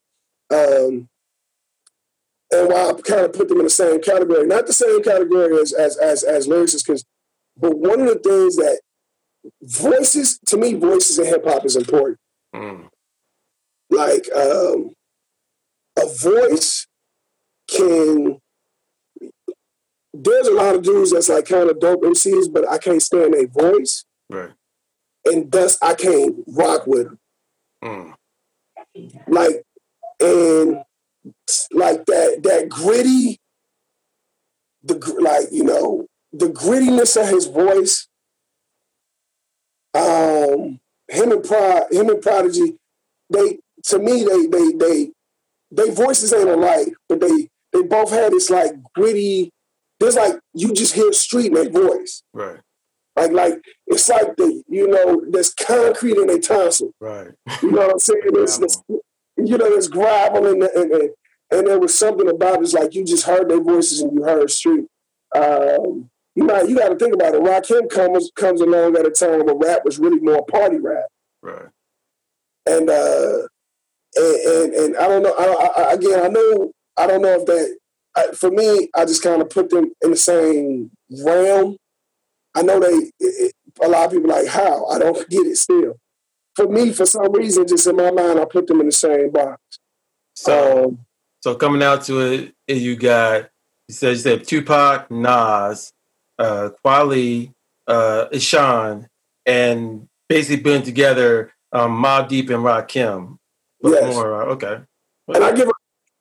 um, 0.51 1.09
and 2.51 2.69
why 2.69 2.91
I 2.91 2.93
kind 3.03 3.25
of 3.25 3.33
put 3.33 3.49
them 3.49 3.59
in 3.59 3.65
the 3.65 3.71
same 3.71 4.01
category, 4.01 4.47
not 4.47 4.67
the 4.67 4.73
same 4.73 5.03
category 5.03 5.61
as 5.61 5.73
as 5.73 5.97
as, 5.97 6.23
as 6.25 6.49
lyricists, 6.49 6.85
because 6.85 7.05
but 7.57 7.79
one 7.79 8.01
of 8.01 8.09
the 8.09 8.19
things 8.19 8.57
that 8.57 8.81
voices 9.63 10.39
to 10.47 10.57
me, 10.57 10.75
voices 10.75 11.19
in 11.19 11.27
hip 11.27 11.45
hop 11.45 11.65
is 11.65 11.77
important. 11.77 12.19
Mm. 12.55 12.89
Like 13.91 14.29
um, 14.35 14.95
a 15.97 16.07
voice 16.19 16.87
can. 17.71 18.41
There's 20.17 20.47
a 20.47 20.53
lot 20.55 20.77
of 20.77 20.83
dudes 20.83 21.11
that's 21.13 21.29
like 21.29 21.47
kind 21.47 21.69
of 21.69 21.81
dope 21.81 22.03
MCs, 22.03 22.53
but 22.53 22.69
I 22.71 22.79
can't 22.79 23.03
stand 23.03 23.35
their 23.35 23.49
voice, 23.49 24.05
Right. 24.31 24.51
and 25.25 25.51
thus 25.51 25.77
I 25.83 25.95
can't 25.95 26.37
rock 26.47 26.87
with 26.87 27.09
them. 27.09 27.19
Mm. 27.85 28.15
Like, 29.27 29.65
and 30.21 30.85
like 31.73 32.07
that 32.07 32.41
that 32.45 32.69
gritty, 32.69 33.41
the 34.85 34.95
like 35.21 35.49
you 35.51 35.65
know 35.65 36.07
the 36.33 36.47
grittiness 36.47 37.21
of 37.21 37.29
his 37.29 37.47
voice. 37.47 38.07
Um, 39.95 40.81
him 41.09 41.33
and 41.33 41.45
Prod, 41.45 41.93
him 41.93 42.09
and 42.09 42.21
Prodigy, 42.23 42.77
they 43.31 43.59
to 43.85 43.99
me 43.99 44.25
they 44.25 44.47
they 44.47 44.73
they 44.73 45.11
they 45.71 45.91
voices 45.91 46.33
ain't 46.33 46.49
alike, 46.49 46.95
but 47.09 47.21
they 47.21 47.49
they 47.73 47.83
both 47.83 48.11
had 48.11 48.33
this 48.33 48.49
like 48.51 48.73
gritty. 48.95 49.51
There's 50.05 50.17
like 50.17 50.39
you 50.55 50.73
just 50.73 50.95
hear 50.95 51.13
street 51.13 51.47
in 51.47 51.55
their 51.55 51.71
voice, 51.71 52.23
Right. 52.33 52.61
like 53.17 53.33
like 53.33 53.55
it's 53.87 54.09
like 54.09 54.37
the 54.37 54.63
you 54.69 54.87
know 54.89 55.23
there's 55.31 55.53
concrete 55.55 56.17
in 56.19 56.27
their 56.27 56.39
tonsil. 56.41 56.93
Right. 57.01 57.29
You 57.63 57.71
know 57.73 57.83
what 57.87 57.91
I'm 57.93 57.99
saying? 57.99 58.21
There's, 58.33 58.59
there's, 58.59 58.79
you 59.37 59.59
know, 59.59 59.69
there's 59.71 59.89
gravel 59.89 60.47
and, 60.47 60.63
and 60.63 60.93
and 60.93 61.11
and 61.51 61.67
there 61.67 61.79
was 61.79 61.95
something 61.95 62.29
about 62.29 62.57
it. 62.57 62.63
It's 62.63 62.73
like 62.75 62.95
you 62.95 63.05
just 63.05 63.25
heard 63.27 63.49
their 63.49 63.63
voices 63.63 64.01
and 64.01 64.13
you 64.13 64.23
heard 64.25 64.51
street. 64.51 64.87
Um, 65.35 66.11
you 66.35 66.45
know, 66.45 66.63
you 66.63 66.77
got 66.77 66.89
to 66.91 66.97
think 66.97 67.15
about 67.15 67.35
it. 67.35 67.41
Rakim 67.43 67.89
comes 67.91 68.31
comes 68.37 68.61
along 68.61 68.97
at 68.97 69.07
a 69.07 69.11
time 69.11 69.45
where 69.47 69.55
rap 69.55 69.85
was 69.85 69.99
really 69.99 70.21
more 70.21 70.45
party 70.47 70.79
rap, 70.79 71.07
Right. 71.43 71.67
and 72.67 72.89
uh, 72.91 73.39
and, 74.17 74.37
and 74.47 74.75
and 74.75 74.97
I 74.97 75.09
don't 75.09 75.23
know. 75.23 75.35
I, 75.39 75.71
I, 75.83 75.93
again, 75.93 76.21
I 76.25 76.29
know 76.29 76.73
I 76.97 77.07
don't 77.07 77.23
know 77.23 77.35
if 77.41 77.47
that. 77.47 77.77
I, 78.17 78.29
for 78.29 78.51
me, 78.51 78.89
I 78.95 79.05
just 79.05 79.23
kind 79.23 79.43
of 79.43 79.51
put 79.51 79.71
them 79.71 79.93
in 80.03 80.11
the 80.11 80.17
same 80.17 80.91
realm. 81.25 81.77
I 82.55 82.63
know 82.63 82.81
they. 82.81 83.11
It, 83.21 83.53
a 83.83 83.89
lot 83.89 84.07
of 84.07 84.13
people 84.13 84.31
like 84.31 84.47
how 84.47 84.87
I 84.87 84.99
don't 84.99 85.29
get 85.29 85.47
it 85.47 85.57
still. 85.57 85.99
For 86.55 86.69
me, 86.69 86.93
for 86.93 87.05
some 87.05 87.33
reason, 87.33 87.67
just 87.67 87.87
in 87.87 87.97
my 87.97 88.11
mind, 88.11 88.39
I 88.39 88.45
put 88.45 88.67
them 88.67 88.81
in 88.81 88.87
the 88.87 88.93
same 88.93 89.31
box. 89.31 89.61
So, 90.35 90.85
um, 90.85 90.99
so 91.43 91.55
coming 91.57 91.83
out 91.83 92.05
to 92.05 92.21
it, 92.21 92.55
you 92.69 92.97
got 92.97 93.51
you 93.89 93.95
said 93.95 94.11
you 94.11 94.17
said 94.17 94.47
Tupac, 94.47 95.11
Nas, 95.11 95.93
uh, 96.39 96.71
Kweli, 96.85 97.53
uh, 97.87 98.27
Eshon, 98.33 99.07
and 99.45 100.09
basically 100.29 100.63
putting 100.63 100.83
together 100.83 101.53
um, 101.73 102.03
Mobb 102.03 102.29
Deep 102.29 102.51
and 102.51 102.63
Rakim. 102.63 103.37
Yes. 103.83 104.15
More, 104.15 104.43
uh, 104.43 104.47
okay. 104.55 104.79
And 105.29 105.45
I 105.45 105.53
give. 105.53 105.71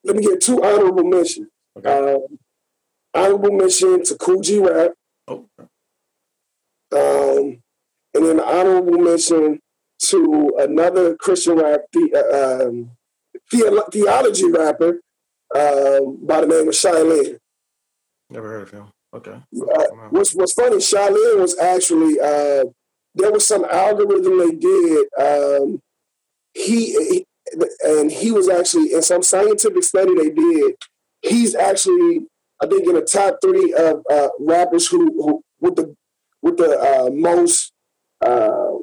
Let 0.03 0.17
me 0.17 0.23
get 0.23 0.41
two 0.41 0.61
honorable 0.61 1.05
mentions. 1.05 1.47
Okay. 1.77 2.13
Um, 2.13 2.39
honorable 3.13 3.51
mention 3.51 4.03
to 4.03 4.15
Kool 4.15 4.41
G 4.41 4.59
Rap. 4.59 4.91
Oh. 5.27 5.45
Um, 6.91 7.61
and 8.13 8.25
then 8.25 8.39
honorable 8.39 8.99
mention 8.99 9.59
to 9.99 10.53
another 10.59 11.15
Christian 11.15 11.57
rap, 11.57 11.81
the, 11.93 12.11
uh, 12.13 12.67
um, 12.67 12.91
the, 13.51 13.85
theology 13.91 14.51
rapper 14.51 15.01
um, 15.55 16.17
by 16.25 16.41
the 16.41 16.47
name 16.47 16.67
of 16.67 16.75
Shai 16.75 17.01
Linne. 17.01 17.37
Never 18.29 18.49
heard 18.49 18.61
of 18.63 18.71
him. 18.71 18.91
Okay. 19.13 19.31
Uh, 19.31 19.85
what's 20.09 20.33
What's 20.33 20.53
funny? 20.53 20.81
Shai 20.81 21.09
Linne 21.09 21.39
was 21.39 21.57
actually 21.59 22.19
uh, 22.19 22.65
there 23.15 23.31
was 23.31 23.47
some 23.47 23.65
algorithm 23.65 24.39
they 24.39 24.55
did. 24.55 25.07
Um, 25.19 25.79
he, 26.53 26.93
he 26.93 27.25
and 27.83 28.11
he 28.11 28.31
was 28.31 28.49
actually 28.49 28.93
in 28.93 29.01
some 29.01 29.21
scientific 29.21 29.83
study 29.83 30.15
they 30.15 30.29
did. 30.29 30.75
He's 31.23 31.55
actually, 31.55 32.27
I 32.61 32.67
think, 32.67 32.87
in 32.87 32.95
the 32.95 33.01
top 33.01 33.39
three 33.41 33.73
of 33.73 34.03
uh, 34.11 34.29
rappers 34.39 34.87
who, 34.87 35.05
who 35.21 35.43
with 35.59 35.75
the 35.75 35.95
with 36.41 36.57
the 36.57 36.77
uh, 36.77 37.09
most 37.11 37.71
uh, 38.21 38.73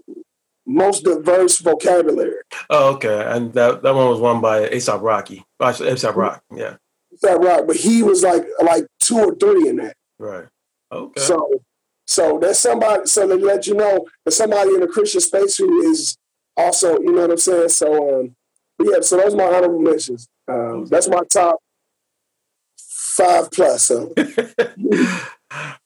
most 0.67 1.05
diverse 1.05 1.59
vocabulary. 1.59 2.43
Oh, 2.71 2.95
okay. 2.95 3.25
And 3.27 3.53
that, 3.55 3.83
that 3.83 3.95
one 3.95 4.09
was 4.09 4.21
won 4.21 4.41
by 4.41 4.69
ASAP 4.69 5.03
Rocky. 5.03 5.45
ASAP 5.61 6.15
Rock, 6.15 6.43
yeah. 6.55 6.77
ASAP 7.15 7.39
Rock, 7.43 7.67
but 7.67 7.77
he 7.77 8.03
was 8.03 8.23
like 8.23 8.45
like 8.63 8.87
two 9.01 9.19
or 9.19 9.35
three 9.35 9.69
in 9.69 9.77
that. 9.77 9.97
Right. 10.19 10.47
Okay. 10.93 11.21
So 11.21 11.51
so 12.07 12.39
there's 12.41 12.59
somebody 12.59 13.07
so 13.07 13.27
to 13.27 13.35
let 13.35 13.67
you 13.67 13.75
know 13.75 14.07
that 14.25 14.33
somebody 14.33 14.75
in 14.75 14.81
the 14.81 14.89
Christian 14.89 15.21
space 15.21 15.57
who 15.57 15.83
is 15.91 16.17
also, 16.57 16.99
you 17.01 17.13
know 17.13 17.23
what 17.23 17.31
I'm 17.33 17.37
saying? 17.37 17.69
So 17.69 18.21
um 18.21 18.37
yeah, 18.83 19.01
so 19.01 19.19
those 19.19 19.35
are 19.35 19.37
my 19.37 19.45
honorable 19.45 19.79
mentions. 19.81 20.27
Um, 20.49 20.87
that's 20.87 21.09
my 21.09 21.23
top 21.31 21.61
five 23.21 23.51
plus. 23.51 23.85
So 23.85 24.13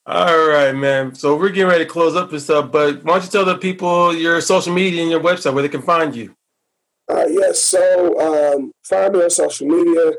All 0.06 0.48
right, 0.48 0.72
man. 0.72 1.14
So 1.14 1.36
we're 1.36 1.48
getting 1.48 1.68
ready 1.68 1.84
to 1.84 1.90
close 1.90 2.14
up 2.14 2.30
this 2.30 2.44
stuff, 2.44 2.70
but 2.70 3.02
why 3.02 3.14
don't 3.14 3.24
you 3.24 3.30
tell 3.30 3.44
the 3.44 3.56
people 3.56 4.14
your 4.14 4.40
social 4.40 4.72
media 4.72 5.00
and 5.00 5.10
your 5.10 5.20
website 5.20 5.54
where 5.54 5.62
they 5.62 5.68
can 5.68 5.82
find 5.82 6.14
you? 6.14 6.34
Uh, 7.10 7.26
yes, 7.28 7.62
so 7.62 8.54
um, 8.54 8.72
find 8.82 9.14
me 9.14 9.22
on 9.22 9.30
social 9.30 9.66
media, 9.66 10.12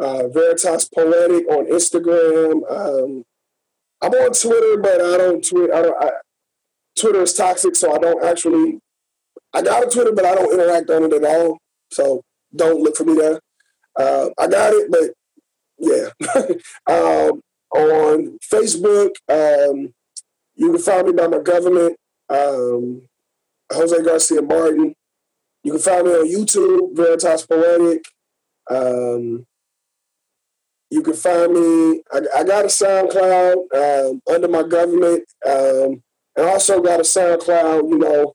uh, 0.00 0.28
Veritas 0.28 0.88
Poetic 0.88 1.48
on 1.48 1.66
Instagram. 1.66 2.62
Um, 2.70 3.24
I'm 4.00 4.12
on 4.12 4.32
Twitter, 4.32 4.80
but 4.80 5.00
I 5.00 5.16
don't 5.16 5.44
tweet. 5.44 5.70
I 5.72 5.82
don't. 5.82 6.02
I, 6.02 6.10
Twitter 6.98 7.22
is 7.22 7.34
toxic, 7.34 7.76
so 7.76 7.92
I 7.94 7.98
don't 7.98 8.24
actually. 8.24 8.78
I 9.52 9.62
got 9.62 9.86
a 9.86 9.90
Twitter, 9.90 10.12
but 10.12 10.24
I 10.24 10.34
don't 10.34 10.52
interact 10.52 10.90
on 10.90 11.04
it 11.04 11.12
at 11.12 11.24
all. 11.24 11.58
So 11.92 12.22
don't 12.54 12.82
look 12.82 12.96
for 12.96 13.04
me 13.04 13.14
there. 13.14 13.40
Uh, 13.96 14.30
I 14.38 14.48
got 14.48 14.72
it, 14.72 14.90
but 14.90 15.12
yeah. 15.78 16.08
um, 16.86 17.40
on 17.74 18.38
Facebook. 18.52 19.10
Um, 19.28 19.92
you 20.54 20.72
can 20.72 20.80
find 20.80 21.06
me 21.08 21.12
by 21.12 21.26
my 21.26 21.40
government, 21.40 21.96
um, 22.28 23.02
Jose 23.72 24.02
Garcia 24.02 24.42
Martin. 24.42 24.94
You 25.64 25.72
can 25.72 25.80
find 25.80 26.06
me 26.06 26.12
on 26.12 26.28
YouTube, 26.28 26.96
Veritas 26.96 27.46
Poetic. 27.46 28.04
Um, 28.70 29.46
you 30.90 31.02
can 31.02 31.14
find 31.14 31.52
me. 31.52 32.02
I, 32.12 32.20
I 32.36 32.44
got 32.44 32.64
a 32.64 32.68
SoundCloud 32.68 33.54
um, 33.74 34.20
under 34.32 34.48
my 34.48 34.62
government, 34.62 35.24
um, 35.44 36.02
and 36.36 36.46
also 36.46 36.80
got 36.80 37.00
a 37.00 37.02
SoundCloud. 37.02 37.88
You 37.88 37.98
know, 37.98 38.32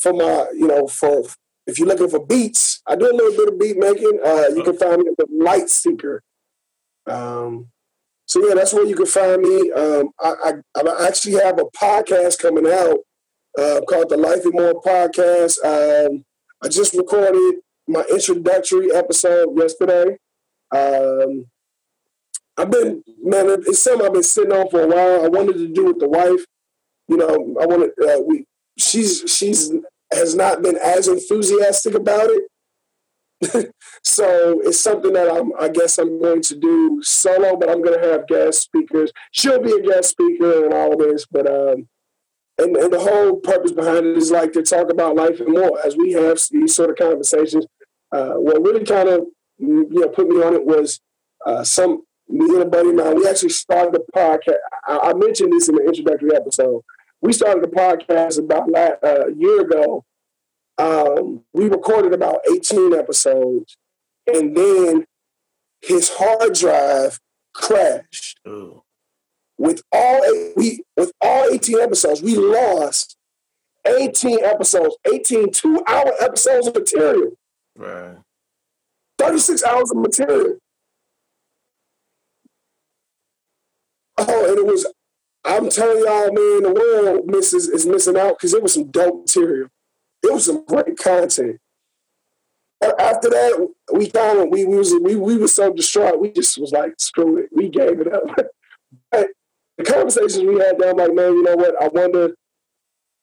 for 0.00 0.12
my, 0.14 0.46
you 0.54 0.66
know, 0.66 0.86
for 0.86 1.24
if 1.66 1.78
you're 1.78 1.88
looking 1.88 2.08
for 2.08 2.24
beats, 2.24 2.80
I 2.86 2.96
do 2.96 3.10
a 3.10 3.12
little 3.12 3.36
bit 3.36 3.52
of 3.52 3.58
beat 3.58 3.76
making. 3.76 4.18
Uh, 4.24 4.46
you 4.54 4.62
can 4.62 4.78
find 4.78 5.02
me 5.02 5.10
at 5.10 5.16
the 5.18 5.26
Light 5.30 5.68
Seeker. 5.68 6.22
Um, 7.06 7.68
so 8.26 8.46
yeah, 8.46 8.54
that's 8.54 8.72
where 8.72 8.86
you 8.86 8.96
can 8.96 9.06
find 9.06 9.42
me. 9.42 9.70
Um, 9.72 10.10
I, 10.20 10.52
I, 10.76 10.80
I, 10.80 11.06
actually 11.06 11.34
have 11.34 11.58
a 11.58 11.64
podcast 11.76 12.38
coming 12.38 12.66
out 12.66 12.98
uh, 13.58 13.80
called 13.88 14.08
the 14.08 14.16
Life 14.16 14.44
and 14.44 14.54
More 14.54 14.80
Podcast. 14.80 15.58
Um, 15.64 16.24
I 16.62 16.68
just 16.68 16.94
recorded 16.94 17.56
my 17.86 18.02
introductory 18.10 18.94
episode 18.94 19.56
yesterday. 19.56 20.16
Um, 20.74 21.46
I've 22.56 22.70
been 22.70 23.02
man, 23.22 23.46
it's 23.66 23.80
something 23.80 24.06
I've 24.06 24.12
been 24.12 24.22
sitting 24.22 24.52
on 24.52 24.70
for 24.70 24.82
a 24.82 24.86
while. 24.86 25.24
I 25.24 25.28
wanted 25.28 25.54
to 25.54 25.68
do 25.68 25.86
with 25.86 25.98
the 25.98 26.08
wife. 26.08 26.44
You 27.08 27.18
know, 27.18 27.56
I 27.60 27.66
wanted 27.66 27.90
uh, 28.02 28.22
we 28.26 28.46
she's 28.78 29.24
she's 29.26 29.70
has 30.12 30.34
not 30.34 30.62
been 30.62 30.76
as 30.76 31.08
enthusiastic 31.08 31.94
about 31.94 32.30
it. 32.30 32.44
so 34.02 34.60
it's 34.64 34.80
something 34.80 35.12
that 35.12 35.30
I'm, 35.30 35.52
I 35.58 35.68
guess 35.68 35.98
I'm 35.98 36.20
going 36.20 36.42
to 36.42 36.56
do 36.56 37.00
solo, 37.02 37.56
but 37.56 37.68
I'm 37.68 37.82
going 37.82 38.00
to 38.00 38.08
have 38.08 38.26
guest 38.26 38.62
speakers. 38.62 39.12
She'll 39.32 39.62
be 39.62 39.72
a 39.72 39.82
guest 39.82 40.10
speaker 40.10 40.64
and 40.64 40.74
all 40.74 40.92
of 40.92 40.98
this, 40.98 41.26
but 41.30 41.46
um, 41.46 41.88
and, 42.58 42.76
and 42.76 42.92
the 42.92 43.00
whole 43.00 43.36
purpose 43.36 43.72
behind 43.72 44.06
it 44.06 44.16
is 44.16 44.30
like 44.30 44.52
to 44.52 44.62
talk 44.62 44.90
about 44.90 45.16
life 45.16 45.40
and 45.40 45.52
more 45.52 45.78
as 45.84 45.96
we 45.96 46.12
have 46.12 46.38
these 46.50 46.74
sort 46.74 46.90
of 46.90 46.96
conversations. 46.96 47.66
Uh, 48.12 48.34
what 48.34 48.62
really 48.62 48.84
kind 48.84 49.08
of 49.08 49.26
you 49.58 49.88
know 49.90 50.08
put 50.08 50.28
me 50.28 50.40
on 50.42 50.54
it 50.54 50.64
was 50.64 51.00
uh, 51.46 51.64
some 51.64 52.02
me 52.28 52.46
and 52.54 52.62
a 52.62 52.66
buddy 52.66 52.90
of 52.90 52.94
mine. 52.94 53.16
We 53.16 53.28
actually 53.28 53.50
started 53.50 54.00
a 54.00 54.18
podcast. 54.18 54.56
I, 54.86 55.10
I 55.10 55.14
mentioned 55.14 55.52
this 55.52 55.68
in 55.68 55.74
the 55.74 55.84
introductory 55.84 56.34
episode. 56.34 56.82
We 57.20 57.32
started 57.32 57.64
a 57.64 57.68
podcast 57.68 58.38
about 58.38 58.72
uh, 58.74 59.26
a 59.26 59.34
year 59.34 59.62
ago 59.62 60.04
um, 60.78 61.44
we 61.52 61.68
recorded 61.68 62.12
about 62.12 62.40
18 62.50 62.94
episodes, 62.94 63.76
and 64.26 64.56
then 64.56 65.06
his 65.82 66.10
hard 66.14 66.54
drive 66.54 67.20
crashed. 67.52 68.40
Ooh. 68.46 68.82
With 69.56 69.82
all 69.92 70.20
we 70.56 70.82
with 70.96 71.12
all 71.20 71.48
18 71.52 71.78
episodes, 71.78 72.22
we 72.22 72.34
lost 72.34 73.16
18 73.86 74.44
episodes, 74.44 74.96
18 75.12 75.52
two-hour 75.52 76.12
episodes 76.20 76.66
of 76.66 76.74
material. 76.74 77.32
Right. 77.76 78.16
36 79.18 79.62
hours 79.62 79.90
of 79.92 79.98
material. 79.98 80.56
Oh, 84.16 84.48
and 84.48 84.58
it 84.58 84.66
was, 84.66 84.86
I'm 85.44 85.68
telling 85.68 86.04
y'all, 86.04 86.32
man, 86.32 86.62
the 86.62 86.72
world 86.72 87.26
misses 87.26 87.68
is 87.68 87.86
missing 87.86 88.16
out 88.16 88.38
because 88.38 88.54
it 88.54 88.62
was 88.62 88.74
some 88.74 88.90
dope 88.90 89.22
material 89.22 89.68
it 90.24 90.32
was 90.32 90.46
some 90.46 90.64
great 90.64 90.96
content. 90.98 91.60
After 92.98 93.30
that, 93.30 93.68
we 93.92 94.10
kind 94.10 94.40
of 94.40 94.48
we, 94.50 94.64
we 94.64 94.76
was 94.76 94.92
we, 95.00 95.16
we 95.16 95.36
were 95.36 95.48
so 95.48 95.72
distraught. 95.72 96.20
We 96.20 96.32
just 96.32 96.58
was 96.58 96.72
like, 96.72 96.94
screw 96.98 97.38
it. 97.38 97.48
We 97.52 97.68
gave 97.68 98.00
it 98.00 98.12
up. 98.12 98.24
but 99.10 99.28
the 99.78 99.84
conversations 99.84 100.44
we 100.44 100.58
had, 100.58 100.82
I'm 100.82 100.96
like, 100.96 101.14
man, 101.14 101.32
you 101.32 101.42
know 101.42 101.56
what? 101.56 101.82
I 101.82 101.88
wonder 101.88 102.34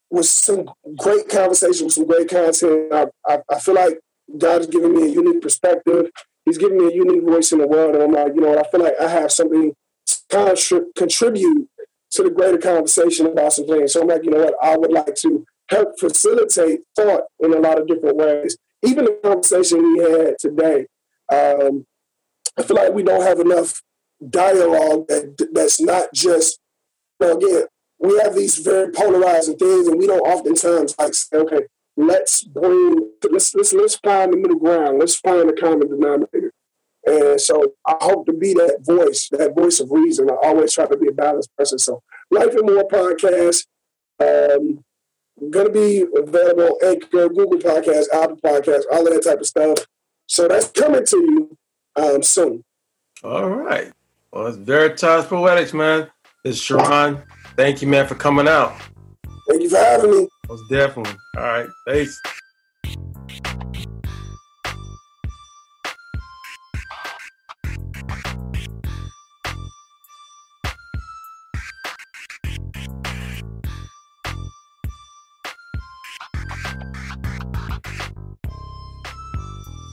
was 0.09 0.29
some 0.29 0.69
great 0.97 1.29
conversation 1.29 1.85
with 1.85 1.93
some 1.93 2.05
great 2.05 2.29
content. 2.29 2.91
I, 2.91 3.07
I, 3.25 3.39
I 3.49 3.59
feel 3.59 3.75
like 3.75 3.99
God 4.37 4.61
is 4.61 4.67
giving 4.67 4.93
me 4.93 5.03
a 5.03 5.09
unique 5.09 5.41
perspective. 5.41 6.11
He's 6.45 6.57
giving 6.57 6.77
me 6.77 6.87
a 6.87 6.95
unique 6.95 7.23
voice 7.23 7.51
in 7.51 7.59
the 7.59 7.67
world, 7.67 7.95
and 7.95 8.03
I'm 8.03 8.11
like, 8.11 8.33
you 8.35 8.41
know 8.41 8.49
what? 8.49 8.65
I 8.65 8.69
feel 8.69 8.81
like 8.81 8.95
I 8.99 9.07
have 9.07 9.31
something 9.31 9.73
to 10.29 10.91
contribute 10.95 11.69
to 12.11 12.23
the 12.23 12.29
greater 12.29 12.57
conversation 12.57 13.25
about 13.25 13.53
some 13.53 13.67
things. 13.67 13.93
So 13.93 14.01
I'm 14.01 14.07
like, 14.07 14.23
you 14.23 14.31
know 14.31 14.43
what? 14.43 14.55
I 14.61 14.77
would 14.77 14.91
like 14.91 15.15
to 15.15 15.45
help 15.71 15.97
facilitate 15.99 16.81
thought 16.95 17.23
in 17.39 17.53
a 17.53 17.59
lot 17.59 17.79
of 17.79 17.87
different 17.87 18.17
ways. 18.17 18.57
Even 18.83 19.05
the 19.05 19.19
conversation 19.23 19.81
we 19.81 19.99
had 19.99 20.37
today, 20.37 20.85
um, 21.31 21.85
I 22.57 22.63
feel 22.63 22.75
like 22.75 22.93
we 22.93 23.03
don't 23.03 23.21
have 23.21 23.39
enough 23.39 23.81
dialogue 24.29 25.07
that 25.07 25.49
that's 25.53 25.79
not 25.79 26.13
just, 26.13 26.59
you 27.19 27.27
know, 27.27 27.37
again, 27.37 27.63
we 27.99 28.19
have 28.19 28.35
these 28.35 28.57
very 28.57 28.91
polarizing 28.91 29.57
things, 29.57 29.87
and 29.87 29.97
we 29.97 30.07
don't 30.07 30.21
oftentimes 30.21 30.95
like 30.99 31.13
say, 31.13 31.37
okay, 31.37 31.61
let's 31.95 32.43
bring, 32.43 33.11
let's 33.31 33.53
let's 33.55 33.73
let's 33.73 33.95
find 33.95 34.33
the 34.33 34.37
middle 34.37 34.57
ground, 34.57 34.99
let's 34.99 35.15
find 35.15 35.49
a 35.49 35.53
common 35.53 35.87
denominator. 35.87 36.51
And 37.05 37.39
so 37.39 37.73
I 37.85 37.95
hope 38.01 38.25
to 38.27 38.33
be 38.33 38.53
that 38.53 38.79
voice, 38.81 39.29
that 39.29 39.55
voice 39.55 39.79
of 39.79 39.91
reason. 39.91 40.29
I 40.29 40.35
always 40.43 40.73
try 40.73 40.85
to 40.85 40.97
be 40.97 41.07
a 41.07 41.11
balanced 41.11 41.55
person. 41.55 41.79
So 41.79 42.01
Life 42.29 42.53
and 42.55 42.65
More 42.65 42.87
podcast. 42.87 43.65
Um, 44.19 44.83
going 45.49 45.67
to 45.67 45.71
be 45.71 46.05
available 46.15 46.77
on 46.83 46.89
Anchor, 46.89 47.29
Google 47.29 47.59
Podcasts, 47.59 48.07
Apple 48.13 48.37
Podcasts, 48.37 48.83
all 48.91 49.07
of 49.07 49.13
that 49.13 49.23
type 49.23 49.39
of 49.39 49.47
stuff. 49.47 49.79
So 50.27 50.47
that's 50.47 50.69
coming 50.69 51.05
to 51.05 51.17
you 51.17 51.57
um, 51.95 52.23
soon. 52.23 52.63
All 53.23 53.49
right. 53.49 53.91
Well, 54.31 54.47
it's 54.47 54.57
Veritas 54.57 55.25
Poetics, 55.25 55.73
man. 55.73 56.07
Is 56.43 56.59
Sharon. 56.59 57.21
Thank 57.55 57.81
you, 57.81 57.87
man, 57.87 58.07
for 58.07 58.15
coming 58.15 58.47
out. 58.47 58.75
Thank 59.49 59.61
you 59.63 59.69
for 59.69 59.77
having 59.77 60.11
me. 60.11 60.27
Most 60.47 60.63
definitely. 60.69 61.15
All 61.37 61.43
right. 61.43 61.67
Thanks. 61.87 62.19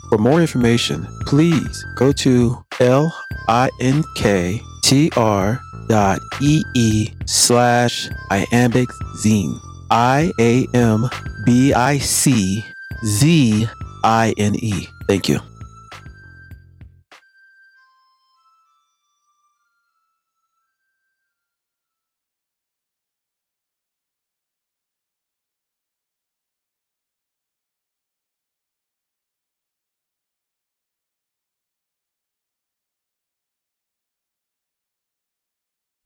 For 0.08 0.16
more 0.18 0.40
information, 0.40 1.06
please 1.26 1.84
go 1.96 2.12
to 2.12 2.56
linktr 3.48 4.60
dot 5.88 6.18
ee 6.40 7.12
slash 7.26 8.08
iambic 8.30 8.88
zine. 9.22 9.58
I 9.90 10.32
A 10.40 10.66
M 10.74 11.08
B 11.44 11.72
I 11.74 11.98
C 11.98 12.64
Z 13.04 13.68
I 14.04 14.34
N 14.38 14.54
E. 14.56 14.88
Thank 15.06 15.28
you. 15.28 15.40